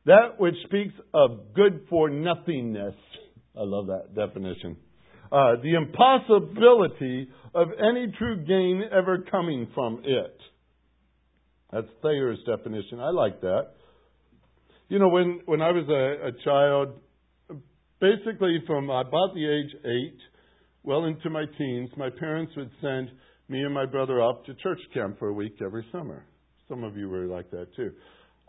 That 0.05 0.39
which 0.39 0.55
speaks 0.65 0.93
of 1.13 1.53
good 1.53 1.85
for 1.89 2.09
nothingness. 2.09 2.95
I 3.55 3.61
love 3.63 3.87
that 3.87 4.15
definition. 4.15 4.77
Uh, 5.31 5.55
the 5.63 5.75
impossibility 5.75 7.29
of 7.55 7.69
any 7.79 8.11
true 8.17 8.37
gain 8.45 8.83
ever 8.91 9.25
coming 9.29 9.67
from 9.73 10.01
it. 10.03 10.37
That's 11.71 11.87
Thayer's 12.03 12.39
definition. 12.45 12.99
I 12.99 13.09
like 13.09 13.41
that. 13.41 13.71
You 14.89 14.99
know, 14.99 15.07
when, 15.09 15.41
when 15.45 15.61
I 15.61 15.71
was 15.71 15.85
a, 15.89 16.27
a 16.27 16.31
child, 16.43 16.99
basically 17.99 18.61
from 18.67 18.89
about 18.89 19.33
the 19.33 19.49
age 19.49 19.75
eight, 19.85 20.19
well 20.83 21.05
into 21.05 21.29
my 21.29 21.45
teens, 21.57 21.89
my 21.97 22.09
parents 22.19 22.51
would 22.55 22.69
send 22.81 23.09
me 23.53 23.61
and 23.61 23.73
my 23.73 23.85
brother 23.85 24.19
up 24.19 24.43
to 24.45 24.55
church 24.55 24.79
camp 24.95 25.19
for 25.19 25.27
a 25.27 25.33
week 25.33 25.55
every 25.63 25.85
summer. 25.91 26.25
Some 26.67 26.83
of 26.83 26.97
you 26.97 27.07
were 27.07 27.27
like 27.27 27.51
that 27.51 27.67
too. 27.75 27.91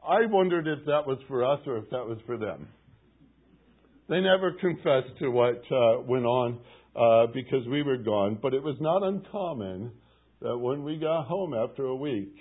I 0.03 0.25
wondered 0.25 0.67
if 0.67 0.79
that 0.87 1.07
was 1.07 1.19
for 1.29 1.45
us 1.45 1.61
or 1.67 1.77
if 1.77 1.91
that 1.91 2.07
was 2.07 2.17
for 2.25 2.39
them. 2.39 2.67
They 4.09 4.21
never 4.23 4.53
confessed 4.53 5.19
to 5.19 5.29
what 5.29 5.63
uh, 5.71 6.01
went 6.09 6.25
on 6.25 6.59
uh, 6.97 7.27
because 7.35 7.67
we 7.69 7.83
were 7.83 7.99
gone, 7.99 8.39
but 8.41 8.55
it 8.55 8.63
was 8.63 8.77
not 8.81 9.03
uncommon 9.03 9.93
that 10.41 10.57
when 10.57 10.85
we 10.85 10.97
got 10.97 11.27
home 11.27 11.53
after 11.53 11.85
a 11.85 11.97
week, 11.97 12.35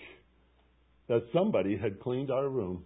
that 1.09 1.21
somebody 1.33 1.77
had 1.77 1.99
cleaned 1.99 2.31
our 2.31 2.47
room. 2.47 2.85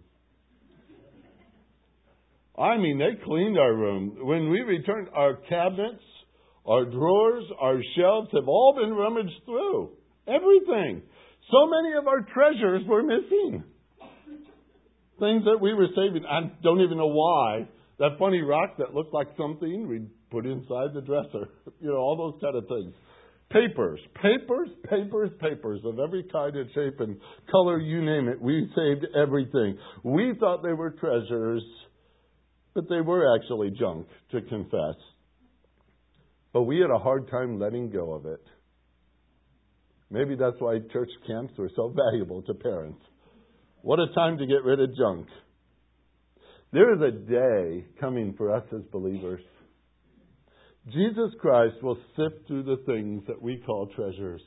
I 2.57 2.77
mean, 2.77 2.97
they 2.97 3.23
cleaned 3.23 3.59
our 3.59 3.75
room. 3.75 4.17
When 4.21 4.49
we 4.49 4.61
returned, 4.61 5.09
our 5.13 5.35
cabinets, 5.47 6.01
our 6.67 6.85
drawers, 6.85 7.45
our 7.59 7.79
shelves 7.95 8.29
have 8.33 8.47
all 8.47 8.75
been 8.77 8.93
rummaged 8.93 9.41
through. 9.45 9.91
Everything. 10.27 11.01
So 11.49 11.65
many 11.65 11.95
of 11.97 12.07
our 12.07 12.21
treasures 12.33 12.83
were 12.85 13.03
missing. 13.03 13.63
Things 15.19 15.45
that 15.45 15.59
we 15.61 15.73
were 15.73 15.87
saving. 15.95 16.25
I 16.29 16.51
don't 16.61 16.81
even 16.81 16.97
know 16.97 17.07
why. 17.07 17.67
That 17.99 18.19
funny 18.19 18.41
rock 18.41 18.77
that 18.77 18.93
looked 18.93 19.13
like 19.13 19.27
something 19.37 19.87
we 19.87 20.01
put 20.29 20.45
inside 20.45 20.93
the 20.93 21.01
dresser. 21.01 21.49
You 21.79 21.89
know, 21.89 21.97
all 21.97 22.17
those 22.17 22.41
kind 22.41 22.55
of 22.55 22.67
things. 22.67 22.93
Papers, 23.51 23.99
papers, 24.15 24.69
papers, 24.89 25.29
papers 25.39 25.79
of 25.85 25.99
every 25.99 26.23
kind 26.33 26.55
and 26.55 26.69
shape 26.73 26.99
and 26.99 27.17
color, 27.51 27.79
you 27.79 28.03
name 28.03 28.27
it. 28.27 28.41
We 28.41 28.67
saved 28.75 29.05
everything. 29.15 29.77
We 30.03 30.33
thought 30.39 30.63
they 30.63 30.73
were 30.73 30.89
treasures, 30.89 31.63
but 32.73 32.89
they 32.89 32.99
were 32.99 33.37
actually 33.37 33.71
junk, 33.79 34.07
to 34.31 34.41
confess. 34.41 34.95
But 36.57 36.63
we 36.63 36.79
had 36.79 36.89
a 36.89 36.97
hard 36.97 37.29
time 37.29 37.59
letting 37.59 37.91
go 37.91 38.13
of 38.13 38.25
it. 38.25 38.43
Maybe 40.09 40.35
that's 40.35 40.55
why 40.57 40.79
church 40.91 41.11
camps 41.27 41.53
were 41.55 41.69
so 41.75 41.93
valuable 42.11 42.41
to 42.41 42.55
parents. 42.55 42.99
What 43.83 43.99
a 43.99 44.11
time 44.15 44.39
to 44.39 44.47
get 44.47 44.63
rid 44.63 44.79
of 44.79 44.89
junk. 44.97 45.27
There 46.73 46.95
is 46.95 46.99
a 46.99 47.11
day 47.11 47.85
coming 47.99 48.33
for 48.35 48.55
us 48.55 48.63
as 48.73 48.81
believers. 48.91 49.41
Jesus 50.91 51.29
Christ 51.39 51.75
will 51.83 51.99
sift 52.15 52.47
through 52.47 52.63
the 52.63 52.81
things 52.87 53.21
that 53.27 53.39
we 53.39 53.61
call 53.63 53.91
treasures. 53.95 54.41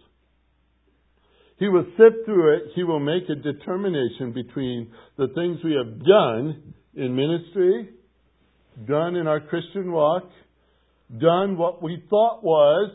He 1.61 1.69
will 1.69 1.87
sift 1.97 2.25
through 2.25 2.57
it. 2.57 2.63
He 2.75 2.83
will 2.83 2.99
make 2.99 3.29
a 3.29 3.37
determination 3.37 4.33
between 4.35 4.91
the 5.17 5.29
things 5.29 5.59
we 5.63 5.77
have 5.77 6.05
done 6.05 6.75
in 6.93 7.15
ministry, 7.15 7.91
done 8.89 9.15
in 9.15 9.29
our 9.29 9.39
Christian 9.39 9.93
walk, 9.93 10.25
done 11.19 11.57
what 11.57 11.83
we 11.83 12.03
thought 12.09 12.43
was 12.43 12.93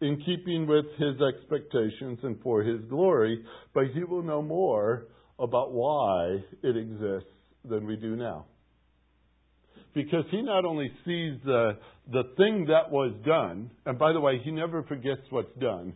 in 0.00 0.22
keeping 0.24 0.66
with 0.66 0.86
his 0.98 1.20
expectations 1.20 2.18
and 2.22 2.40
for 2.42 2.62
his 2.62 2.80
glory, 2.88 3.44
but 3.72 3.84
he 3.94 4.04
will 4.04 4.22
know 4.22 4.42
more 4.42 5.06
about 5.38 5.72
why 5.72 6.38
it 6.62 6.76
exists 6.76 7.30
than 7.64 7.86
we 7.86 7.96
do 7.96 8.16
now. 8.16 8.46
Because 9.94 10.24
he 10.30 10.42
not 10.42 10.64
only 10.64 10.90
sees 11.04 11.38
the, 11.44 11.78
the 12.10 12.24
thing 12.36 12.66
that 12.66 12.90
was 12.90 13.14
done, 13.24 13.70
and 13.86 13.98
by 13.98 14.12
the 14.12 14.20
way, 14.20 14.40
he 14.44 14.50
never 14.50 14.82
forgets 14.82 15.22
what's 15.30 15.54
done. 15.60 15.94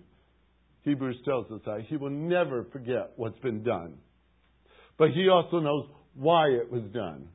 Hebrews 0.82 1.16
tells 1.24 1.50
us 1.50 1.60
that. 1.66 1.84
He 1.88 1.96
will 1.96 2.10
never 2.10 2.64
forget 2.72 3.12
what's 3.16 3.38
been 3.40 3.62
done. 3.62 3.94
But 4.96 5.10
he 5.10 5.28
also 5.28 5.58
knows 5.58 5.86
why 6.14 6.46
it 6.48 6.70
was 6.70 6.84
done. 6.94 7.28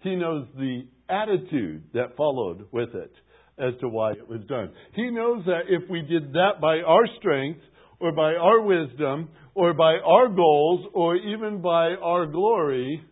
He 0.00 0.16
knows 0.16 0.46
the 0.56 0.86
attitude 1.08 1.84
that 1.94 2.16
followed 2.16 2.66
with 2.72 2.94
it 2.94 3.12
as 3.60 3.78
to 3.80 3.88
why 3.88 4.12
it 4.12 4.28
was 4.28 4.40
done. 4.48 4.70
He 4.94 5.10
knows 5.10 5.44
that 5.46 5.62
if 5.68 5.88
we 5.90 6.02
did 6.02 6.32
that 6.32 6.60
by 6.60 6.78
our 6.78 7.06
strength, 7.18 7.60
or 8.00 8.12
by 8.12 8.32
our 8.34 8.62
wisdom, 8.62 9.28
or 9.54 9.74
by 9.74 9.94
our 9.96 10.28
goals, 10.28 10.86
or 10.94 11.16
even 11.16 11.60
by 11.60 11.90
our 12.02 12.26
glory, 12.26 13.02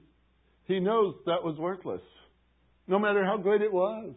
he 0.65 0.81
knows 0.81 1.15
that 1.27 1.45
was 1.45 1.57
worthless, 1.59 2.01
no 2.87 2.99
matter 2.99 3.25
how 3.25 3.37
great 3.37 3.61
it 3.61 3.73
was. 3.73 4.15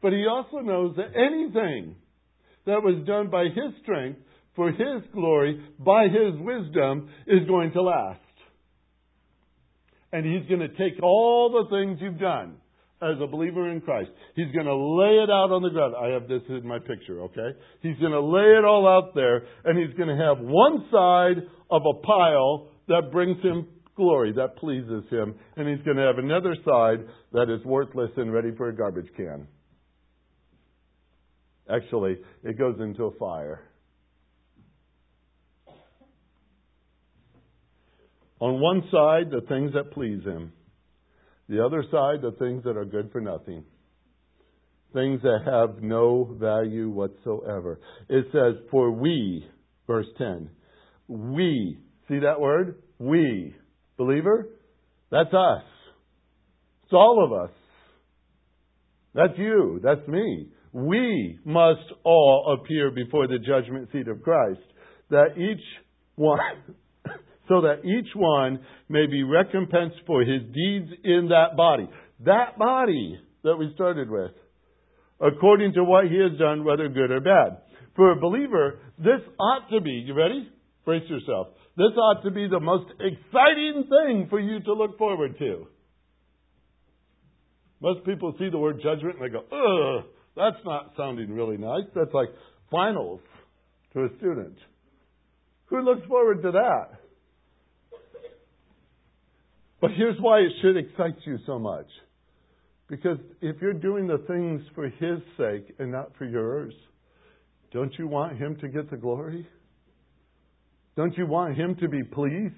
But 0.00 0.12
he 0.12 0.26
also 0.26 0.58
knows 0.58 0.96
that 0.96 1.16
anything 1.16 1.96
that 2.66 2.82
was 2.82 3.04
done 3.06 3.30
by 3.30 3.44
his 3.44 3.74
strength, 3.82 4.20
for 4.54 4.70
his 4.70 5.02
glory, 5.12 5.60
by 5.78 6.04
his 6.04 6.38
wisdom, 6.38 7.08
is 7.26 7.46
going 7.48 7.72
to 7.72 7.82
last. 7.82 8.20
And 10.12 10.24
he's 10.24 10.48
going 10.48 10.60
to 10.60 10.68
take 10.68 11.02
all 11.02 11.50
the 11.50 11.76
things 11.76 11.98
you've 12.00 12.20
done 12.20 12.58
as 13.04 13.20
a 13.22 13.26
believer 13.26 13.70
in 13.70 13.80
Christ. 13.80 14.10
He's 14.34 14.50
going 14.52 14.66
to 14.66 14.74
lay 14.74 15.22
it 15.22 15.30
out 15.30 15.52
on 15.52 15.62
the 15.62 15.70
ground. 15.70 15.94
I 15.94 16.08
have 16.08 16.28
this 16.28 16.42
in 16.48 16.66
my 16.66 16.78
picture, 16.78 17.22
okay? 17.22 17.58
He's 17.82 17.98
going 17.98 18.12
to 18.12 18.20
lay 18.20 18.58
it 18.58 18.64
all 18.64 18.88
out 18.88 19.14
there, 19.14 19.46
and 19.64 19.78
he's 19.78 19.96
going 19.96 20.08
to 20.08 20.24
have 20.24 20.38
one 20.40 20.86
side 20.90 21.42
of 21.70 21.82
a 21.82 22.00
pile 22.06 22.68
that 22.88 23.12
brings 23.12 23.40
him 23.42 23.68
glory, 23.96 24.32
that 24.32 24.56
pleases 24.56 25.04
him, 25.10 25.34
and 25.56 25.68
he's 25.68 25.84
going 25.84 25.96
to 25.96 26.02
have 26.02 26.18
another 26.18 26.56
side 26.64 27.06
that 27.32 27.50
is 27.50 27.64
worthless 27.64 28.10
and 28.16 28.32
ready 28.32 28.50
for 28.56 28.68
a 28.68 28.76
garbage 28.76 29.08
can. 29.16 29.46
Actually, 31.70 32.18
it 32.42 32.58
goes 32.58 32.76
into 32.80 33.04
a 33.04 33.16
fire. 33.18 33.62
On 38.40 38.60
one 38.60 38.82
side, 38.90 39.30
the 39.30 39.46
things 39.48 39.72
that 39.72 39.92
please 39.92 40.22
him. 40.24 40.52
The 41.48 41.64
other 41.64 41.84
side, 41.90 42.22
the 42.22 42.34
things 42.38 42.64
that 42.64 42.76
are 42.76 42.84
good 42.84 43.10
for 43.12 43.20
nothing. 43.20 43.64
Things 44.92 45.20
that 45.22 45.40
have 45.44 45.82
no 45.82 46.36
value 46.40 46.88
whatsoever. 46.88 47.80
It 48.08 48.26
says, 48.32 48.62
For 48.70 48.90
we, 48.90 49.46
verse 49.86 50.06
10, 50.18 50.48
we, 51.08 51.78
see 52.08 52.20
that 52.20 52.40
word? 52.40 52.82
We. 52.98 53.54
Believer? 53.98 54.48
That's 55.10 55.32
us. 55.34 55.64
It's 56.84 56.92
all 56.92 57.24
of 57.24 57.32
us. 57.32 57.54
That's 59.14 59.38
you. 59.38 59.80
That's 59.82 60.06
me. 60.08 60.48
We 60.72 61.38
must 61.44 61.92
all 62.02 62.58
appear 62.58 62.90
before 62.90 63.28
the 63.28 63.38
judgment 63.38 63.88
seat 63.92 64.08
of 64.08 64.22
Christ, 64.22 64.60
that 65.10 65.36
each 65.36 65.62
one 66.16 66.38
so 67.48 67.60
that 67.62 67.84
each 67.84 68.08
one 68.14 68.60
may 68.88 69.06
be 69.06 69.22
recompensed 69.22 70.00
for 70.06 70.22
his 70.22 70.42
deeds 70.52 70.90
in 71.04 71.28
that 71.28 71.56
body. 71.56 71.88
That 72.24 72.58
body 72.58 73.20
that 73.42 73.56
we 73.56 73.70
started 73.74 74.08
with, 74.08 74.32
according 75.20 75.74
to 75.74 75.84
what 75.84 76.06
he 76.06 76.16
has 76.18 76.38
done, 76.38 76.64
whether 76.64 76.88
good 76.88 77.10
or 77.10 77.20
bad. 77.20 77.58
For 77.96 78.12
a 78.12 78.20
believer, 78.20 78.78
this 78.98 79.20
ought 79.38 79.68
to 79.70 79.80
be, 79.80 80.04
you 80.06 80.14
ready? 80.14 80.48
Brace 80.84 81.08
yourself. 81.08 81.48
This 81.76 81.92
ought 81.96 82.22
to 82.24 82.30
be 82.30 82.48
the 82.48 82.60
most 82.60 82.90
exciting 82.92 83.84
thing 83.88 84.26
for 84.30 84.40
you 84.40 84.60
to 84.60 84.72
look 84.72 84.96
forward 84.98 85.36
to. 85.38 85.66
Most 87.80 88.04
people 88.06 88.34
see 88.38 88.48
the 88.50 88.58
word 88.58 88.80
judgment 88.82 89.18
and 89.18 89.24
they 89.24 89.32
go, 89.32 89.44
ugh, 89.50 90.04
that's 90.36 90.64
not 90.64 90.92
sounding 90.96 91.32
really 91.32 91.56
nice. 91.56 91.84
That's 91.94 92.12
like 92.14 92.28
finals 92.70 93.20
to 93.92 94.04
a 94.04 94.08
student. 94.18 94.56
Who 95.66 95.82
looks 95.82 96.06
forward 96.06 96.42
to 96.42 96.52
that? 96.52 97.03
But 99.84 99.92
here's 99.98 100.16
why 100.18 100.38
it 100.38 100.52
should 100.62 100.78
excite 100.78 101.16
you 101.26 101.36
so 101.44 101.58
much. 101.58 101.84
Because 102.88 103.18
if 103.42 103.56
you're 103.60 103.74
doing 103.74 104.06
the 104.06 104.16
things 104.26 104.62
for 104.74 104.84
His 104.84 105.18
sake 105.36 105.74
and 105.78 105.92
not 105.92 106.16
for 106.16 106.24
yours, 106.24 106.72
don't 107.70 107.92
you 107.98 108.08
want 108.08 108.38
Him 108.38 108.56
to 108.62 108.68
get 108.68 108.90
the 108.90 108.96
glory? 108.96 109.46
Don't 110.96 111.14
you 111.18 111.26
want 111.26 111.58
Him 111.58 111.76
to 111.82 111.88
be 111.90 112.02
pleased? 112.02 112.54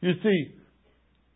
You 0.00 0.12
see, 0.22 0.54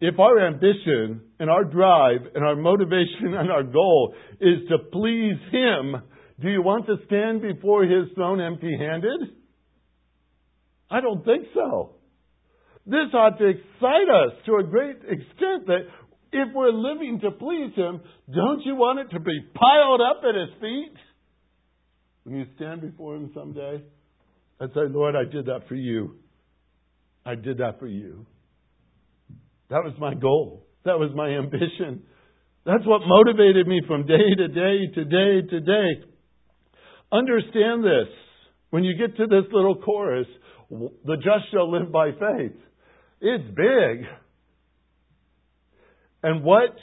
if 0.00 0.18
our 0.18 0.46
ambition 0.46 1.20
and 1.38 1.50
our 1.50 1.64
drive 1.64 2.22
and 2.34 2.42
our 2.42 2.56
motivation 2.56 3.34
and 3.34 3.50
our 3.50 3.64
goal 3.64 4.14
is 4.40 4.66
to 4.70 4.78
please 4.92 5.36
Him, 5.52 5.96
do 6.40 6.48
you 6.48 6.62
want 6.62 6.86
to 6.86 6.96
stand 7.04 7.42
before 7.42 7.84
His 7.84 8.06
throne 8.14 8.40
empty 8.40 8.78
handed? 8.80 9.36
I 10.90 11.02
don't 11.02 11.22
think 11.22 11.48
so. 11.52 11.95
This 12.86 13.12
ought 13.14 13.38
to 13.38 13.46
excite 13.46 14.08
us 14.08 14.38
to 14.46 14.56
a 14.56 14.62
great 14.62 14.96
extent 14.96 15.66
that 15.66 15.88
if 16.32 16.54
we're 16.54 16.70
living 16.70 17.20
to 17.22 17.32
please 17.32 17.74
Him, 17.74 18.00
don't 18.32 18.62
you 18.64 18.76
want 18.76 19.00
it 19.00 19.14
to 19.14 19.20
be 19.20 19.40
piled 19.54 20.00
up 20.00 20.22
at 20.22 20.34
His 20.34 20.60
feet? 20.60 20.94
When 22.22 22.36
you 22.36 22.46
stand 22.56 22.82
before 22.82 23.16
Him 23.16 23.30
someday 23.34 23.82
and 24.60 24.70
say, 24.72 24.82
Lord, 24.88 25.16
I 25.16 25.30
did 25.30 25.46
that 25.46 25.68
for 25.68 25.74
you. 25.74 26.16
I 27.24 27.34
did 27.34 27.58
that 27.58 27.80
for 27.80 27.88
you. 27.88 28.24
That 29.68 29.82
was 29.82 29.94
my 29.98 30.14
goal. 30.14 30.64
That 30.84 30.98
was 30.98 31.10
my 31.14 31.30
ambition. 31.30 32.04
That's 32.64 32.86
what 32.86 33.02
motivated 33.04 33.66
me 33.66 33.80
from 33.86 34.06
day 34.06 34.34
to 34.36 34.48
day 34.48 34.78
to 34.94 35.04
day 35.04 35.48
to 35.50 35.60
day. 35.60 35.88
Understand 37.10 37.82
this. 37.82 38.08
When 38.70 38.84
you 38.84 38.96
get 38.96 39.16
to 39.16 39.26
this 39.26 39.50
little 39.52 39.76
chorus, 39.76 40.26
the 40.70 41.16
just 41.16 41.50
shall 41.52 41.70
live 41.70 41.90
by 41.90 42.10
faith. 42.10 42.56
It's 43.20 43.44
big. 43.54 44.06
And 46.22 46.42
what 46.42 46.76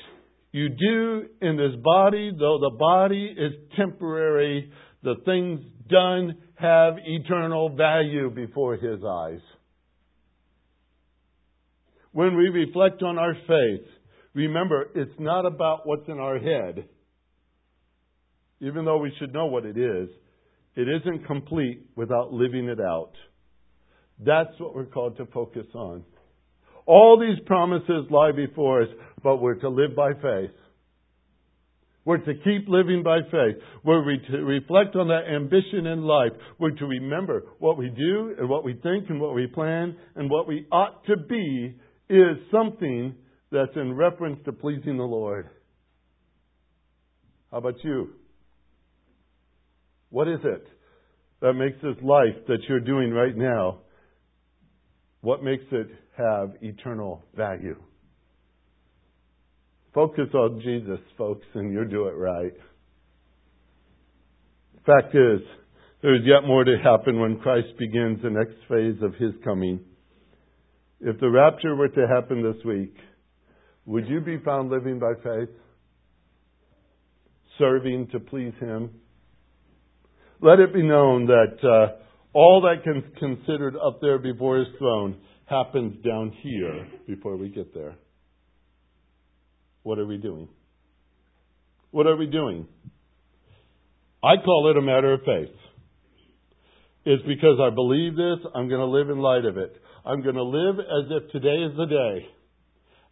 you 0.51 0.69
do 0.69 1.25
in 1.41 1.57
this 1.57 1.75
body, 1.83 2.31
though 2.37 2.59
the 2.59 2.75
body 2.77 3.35
is 3.37 3.53
temporary, 3.75 4.71
the 5.03 5.15
things 5.25 5.59
done 5.89 6.37
have 6.55 6.93
eternal 7.03 7.75
value 7.75 8.29
before 8.29 8.75
His 8.75 8.99
eyes. 9.03 9.41
When 12.11 12.37
we 12.37 12.49
reflect 12.49 13.01
on 13.01 13.17
our 13.17 13.33
faith, 13.33 13.87
remember 14.33 14.89
it's 14.95 15.19
not 15.19 15.45
about 15.45 15.85
what's 15.85 16.07
in 16.07 16.19
our 16.19 16.39
head. 16.39 16.85
Even 18.61 18.85
though 18.85 18.99
we 18.99 19.11
should 19.19 19.33
know 19.33 19.47
what 19.47 19.65
it 19.65 19.77
is, 19.77 20.09
it 20.75 20.87
isn't 20.87 21.25
complete 21.25 21.81
without 21.95 22.31
living 22.31 22.69
it 22.69 22.79
out. 22.79 23.11
That's 24.23 24.57
what 24.59 24.75
we're 24.75 24.85
called 24.85 25.17
to 25.17 25.25
focus 25.25 25.67
on. 25.73 26.03
All 26.85 27.19
these 27.19 27.43
promises 27.45 28.05
lie 28.09 28.31
before 28.31 28.83
us, 28.83 28.89
but 29.23 29.37
we're 29.37 29.55
to 29.55 29.69
live 29.69 29.95
by 29.95 30.13
faith. 30.13 30.51
We're 32.05 32.17
to 32.17 32.33
keep 32.33 32.67
living 32.67 33.01
by 33.03 33.19
faith. 33.31 33.63
We're 33.83 34.03
to 34.03 34.37
reflect 34.39 34.95
on 34.95 35.07
that 35.07 35.33
ambition 35.33 35.87
in 35.87 36.01
life. 36.01 36.33
We're 36.59 36.71
to 36.71 36.85
remember 36.85 37.43
what 37.59 37.77
we 37.77 37.89
do 37.89 38.35
and 38.37 38.49
what 38.49 38.65
we 38.65 38.73
think 38.73 39.09
and 39.09 39.21
what 39.21 39.33
we 39.33 39.47
plan 39.47 39.95
and 40.15 40.29
what 40.29 40.47
we 40.47 40.67
ought 40.69 41.05
to 41.05 41.15
be 41.15 41.75
is 42.09 42.37
something 42.51 43.15
that's 43.51 43.75
in 43.75 43.93
reference 43.93 44.39
to 44.45 44.51
pleasing 44.51 44.97
the 44.97 45.03
Lord. 45.03 45.49
How 47.51 47.59
about 47.59 47.75
you? 47.83 48.09
What 50.09 50.27
is 50.27 50.39
it 50.43 50.67
that 51.41 51.53
makes 51.53 51.81
this 51.81 52.03
life 52.03 52.47
that 52.47 52.59
you're 52.67 52.81
doing 52.81 53.11
right 53.11 53.35
now? 53.35 53.82
What 55.23 55.41
makes 55.41 55.63
it 55.71 55.87
have 56.17 56.51
eternal 56.61 57.23
value? 57.33 57.81
Focus 59.93 60.27
on 60.33 60.59
Jesus, 60.61 60.99
folks, 61.17 61.45
and 61.53 61.71
you'll 61.71 61.87
do 61.87 62.09
it 62.09 62.17
right. 62.17 62.51
Fact 64.85 65.15
is, 65.15 65.39
there 66.01 66.13
is 66.13 66.23
yet 66.25 66.45
more 66.45 66.65
to 66.65 66.75
happen 66.83 67.21
when 67.21 67.39
Christ 67.39 67.69
begins 67.79 68.21
the 68.21 68.31
next 68.31 68.55
phase 68.67 69.01
of 69.01 69.15
his 69.15 69.31
coming. 69.45 69.79
If 70.99 71.21
the 71.21 71.29
rapture 71.29 71.73
were 71.73 71.87
to 71.87 72.05
happen 72.05 72.43
this 72.43 72.61
week, 72.65 72.93
would 73.85 74.09
you 74.09 74.19
be 74.19 74.39
found 74.39 74.71
living 74.71 74.99
by 74.99 75.13
faith? 75.23 75.55
Serving 77.57 78.09
to 78.11 78.19
please 78.19 78.53
Him? 78.59 78.89
Let 80.41 80.59
it 80.59 80.73
be 80.73 80.83
known 80.83 81.27
that 81.27 81.63
uh, 81.63 82.02
all 82.33 82.61
that 82.61 82.83
considered 83.19 83.75
up 83.75 83.99
there 84.01 84.17
before 84.17 84.57
His 84.57 84.67
throne 84.77 85.17
happens 85.45 86.03
down 86.03 86.31
here 86.41 86.87
before 87.07 87.37
we 87.37 87.49
get 87.49 87.73
there. 87.73 87.95
What 89.83 89.99
are 89.99 90.05
we 90.05 90.17
doing? 90.17 90.47
What 91.91 92.07
are 92.07 92.15
we 92.15 92.25
doing? 92.25 92.67
I 94.23 94.35
call 94.43 94.71
it 94.71 94.77
a 94.77 94.81
matter 94.81 95.13
of 95.13 95.19
faith. 95.21 95.55
It's 97.05 97.23
because 97.27 97.59
I 97.61 97.69
believe 97.75 98.15
this, 98.15 98.39
I'm 98.55 98.69
going 98.69 98.79
to 98.79 98.85
live 98.85 99.09
in 99.09 99.19
light 99.19 99.45
of 99.45 99.57
it. 99.57 99.75
I'm 100.05 100.23
going 100.23 100.35
to 100.35 100.43
live 100.43 100.79
as 100.79 101.11
if 101.11 101.31
today 101.31 101.63
is 101.69 101.75
the 101.75 101.85
day. 101.85 102.27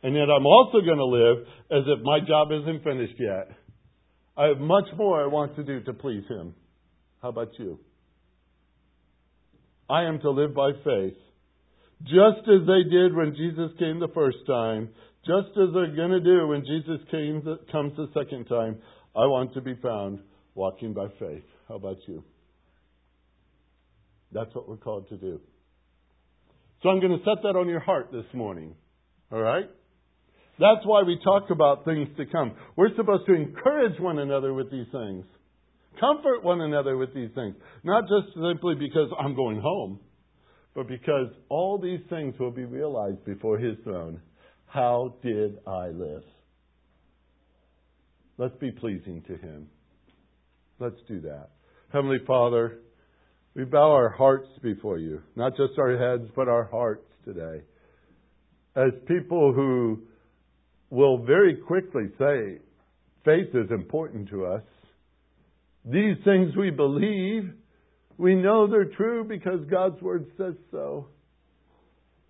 And 0.03 0.15
yet 0.15 0.29
I'm 0.35 0.45
also 0.45 0.79
going 0.79 0.97
to 0.97 1.05
live 1.05 1.45
as 1.69 1.83
if 1.87 2.03
my 2.03 2.19
job 2.25 2.47
isn't 2.51 2.83
finished 2.83 3.19
yet. 3.19 3.49
I 4.37 4.45
have 4.45 4.59
much 4.59 4.85
more 4.97 5.21
I 5.21 5.27
want 5.27 5.57
to 5.57 5.63
do 5.63 5.81
to 5.81 5.93
please 5.93 6.23
Him. 6.29 6.55
How 7.21 7.29
about 7.29 7.49
you? 7.59 7.77
I 9.91 10.05
am 10.05 10.21
to 10.21 10.31
live 10.31 10.53
by 10.53 10.71
faith. 10.85 11.17
Just 12.03 12.47
as 12.47 12.65
they 12.65 12.89
did 12.89 13.13
when 13.13 13.35
Jesus 13.35 13.71
came 13.77 13.99
the 13.99 14.11
first 14.13 14.37
time, 14.47 14.89
just 15.25 15.49
as 15.49 15.73
they're 15.73 15.95
going 15.95 16.11
to 16.11 16.21
do 16.21 16.47
when 16.47 16.61
Jesus 16.61 17.05
came, 17.11 17.43
comes 17.71 17.93
the 17.97 18.07
second 18.13 18.45
time, 18.45 18.77
I 19.15 19.25
want 19.27 19.53
to 19.55 19.61
be 19.61 19.75
found 19.75 20.19
walking 20.55 20.93
by 20.93 21.07
faith. 21.19 21.43
How 21.67 21.75
about 21.75 21.97
you? 22.07 22.23
That's 24.31 24.53
what 24.55 24.69
we're 24.69 24.77
called 24.77 25.09
to 25.09 25.17
do. 25.17 25.41
So 26.81 26.89
I'm 26.89 27.01
going 27.01 27.11
to 27.11 27.23
set 27.25 27.43
that 27.43 27.57
on 27.57 27.67
your 27.67 27.81
heart 27.81 28.11
this 28.13 28.25
morning. 28.33 28.73
All 29.29 29.41
right? 29.41 29.69
That's 30.57 30.85
why 30.85 31.03
we 31.03 31.19
talk 31.21 31.49
about 31.49 31.83
things 31.83 32.07
to 32.15 32.25
come. 32.25 32.53
We're 32.77 32.95
supposed 32.95 33.25
to 33.27 33.33
encourage 33.33 33.99
one 33.99 34.19
another 34.19 34.53
with 34.53 34.71
these 34.71 34.87
things, 34.91 35.25
comfort 35.99 36.43
one 36.43 36.61
another 36.61 36.97
with 36.97 37.13
these 37.13 37.29
things. 37.35 37.55
Not 37.83 38.03
just 38.03 38.33
simply 38.33 38.75
because 38.75 39.09
I'm 39.19 39.35
going 39.35 39.59
home, 39.59 39.99
but 40.73 40.87
because 40.87 41.27
all 41.49 41.79
these 41.79 41.99
things 42.09 42.35
will 42.39 42.51
be 42.51 42.65
realized 42.65 43.23
before 43.25 43.57
His 43.57 43.77
throne. 43.83 44.21
How 44.65 45.15
did 45.21 45.57
I 45.67 45.87
live? 45.87 46.23
Let's 48.37 48.55
be 48.59 48.71
pleasing 48.71 49.21
to 49.27 49.35
Him. 49.35 49.67
Let's 50.79 50.99
do 51.07 51.21
that. 51.21 51.49
Heavenly 51.91 52.19
Father, 52.25 52.79
we 53.53 53.65
bow 53.65 53.91
our 53.91 54.09
hearts 54.09 54.47
before 54.63 54.97
you, 54.97 55.21
not 55.35 55.57
just 55.57 55.77
our 55.77 55.97
heads, 55.97 56.29
but 56.35 56.47
our 56.47 56.63
hearts 56.63 57.05
today. 57.25 57.63
As 58.75 58.91
people 59.07 59.51
who 59.53 60.03
will 60.89 61.23
very 61.25 61.57
quickly 61.57 62.05
say, 62.17 62.59
faith 63.25 63.53
is 63.53 63.69
important 63.71 64.29
to 64.29 64.45
us. 64.45 64.63
These 65.85 66.17
things 66.23 66.55
we 66.55 66.69
believe, 66.69 67.51
we 68.17 68.35
know 68.35 68.67
they're 68.67 68.85
true 68.85 69.23
because 69.23 69.61
God's 69.69 70.01
Word 70.01 70.27
says 70.37 70.53
so. 70.71 71.07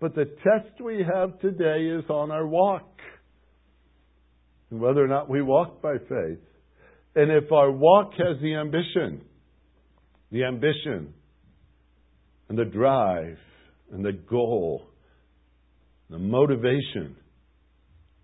But 0.00 0.14
the 0.14 0.24
test 0.24 0.80
we 0.82 1.04
have 1.14 1.38
today 1.40 1.84
is 1.86 2.04
on 2.08 2.30
our 2.30 2.46
walk. 2.46 2.88
And 4.70 4.80
whether 4.80 5.04
or 5.04 5.08
not 5.08 5.28
we 5.28 5.42
walk 5.42 5.82
by 5.82 5.98
faith. 5.98 6.40
And 7.14 7.30
if 7.30 7.52
our 7.52 7.70
walk 7.70 8.12
has 8.14 8.40
the 8.40 8.54
ambition 8.54 9.22
the 10.32 10.44
ambition 10.44 11.12
and 12.48 12.58
the 12.58 12.64
drive 12.64 13.36
and 13.92 14.04
the 14.04 14.12
goal, 14.12 14.88
the 16.08 16.18
motivation 16.18 17.14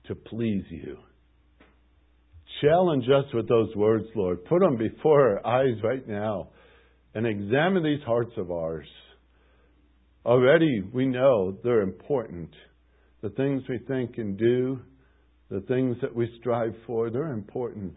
to 0.07 0.15
please 0.15 0.65
you. 0.71 0.97
Challenge 2.61 3.05
us 3.05 3.33
with 3.35 3.49
those 3.49 3.75
words, 3.77 4.07
Lord. 4.15 4.45
Put 4.47 4.61
them 4.61 4.77
before 4.77 5.39
our 5.39 5.47
eyes 5.47 5.77
right 5.83 6.07
now 6.09 6.49
and 7.15 7.27
examine 7.27 7.83
these 7.83 8.03
hearts 8.05 8.33
of 8.37 8.51
ours. 8.51 8.87
Already 10.25 10.83
we 10.93 11.07
know 11.07 11.57
they're 11.63 11.83
important. 11.83 12.51
The 13.23 13.31
things 13.31 13.63
we 13.69 13.79
think 13.87 14.19
and 14.19 14.37
do, 14.37 14.81
the 15.51 15.61
things 15.63 15.97
that 16.03 16.15
we 16.15 16.29
strive 16.41 16.75
for, 16.87 17.11
they're 17.11 17.33
important. 17.33 17.95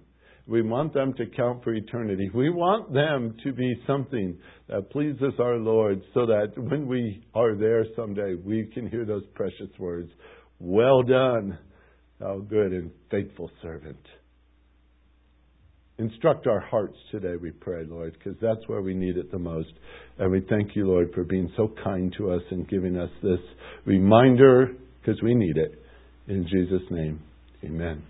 We 0.48 0.62
want 0.62 0.94
them 0.94 1.14
to 1.14 1.26
count 1.28 1.64
for 1.64 1.74
eternity. 1.74 2.30
We 2.34 2.50
want 2.50 2.94
them 2.94 3.36
to 3.44 3.54
be 3.54 3.74
something 3.86 4.38
that 4.70 4.90
pleases 4.90 5.34
our 5.40 5.58
Lord 5.58 6.02
so 6.14 6.26
that 6.26 6.54
when 6.58 6.88
we 6.88 7.24
are 7.34 7.56
there 7.56 7.86
someday, 7.96 8.36
we 8.36 8.70
can 8.74 8.90
hear 8.90 9.06
those 9.06 9.26
precious 9.34 9.70
words 9.78 10.12
Well 10.60 11.04
done, 11.04 11.58
thou 12.20 12.40
good 12.40 12.72
and 12.72 12.92
faithful 13.10 13.52
servant. 13.62 14.00
Instruct 16.02 16.48
our 16.48 16.60
hearts 16.60 16.98
today, 17.12 17.36
we 17.40 17.52
pray, 17.52 17.84
Lord, 17.88 18.14
because 18.18 18.36
that's 18.42 18.68
where 18.68 18.82
we 18.82 18.96
need 18.96 19.18
it 19.18 19.32
the 19.32 19.38
most. 19.38 19.72
And 20.18 20.32
we 20.32 20.44
thank 20.50 20.76
you, 20.76 20.88
Lord, 20.88 21.12
for 21.14 21.24
being 21.24 21.52
so 21.56 21.72
kind 21.84 22.12
to 22.18 22.32
us 22.32 22.42
and 22.50 22.68
giving 22.68 22.98
us 22.98 23.12
this 23.22 23.40
reminder 23.86 24.72
because 25.00 25.22
we 25.22 25.36
need 25.36 25.58
it. 25.58 25.80
In 26.28 26.48
Jesus' 26.52 26.82
name, 26.90 27.22
amen. 27.64 28.02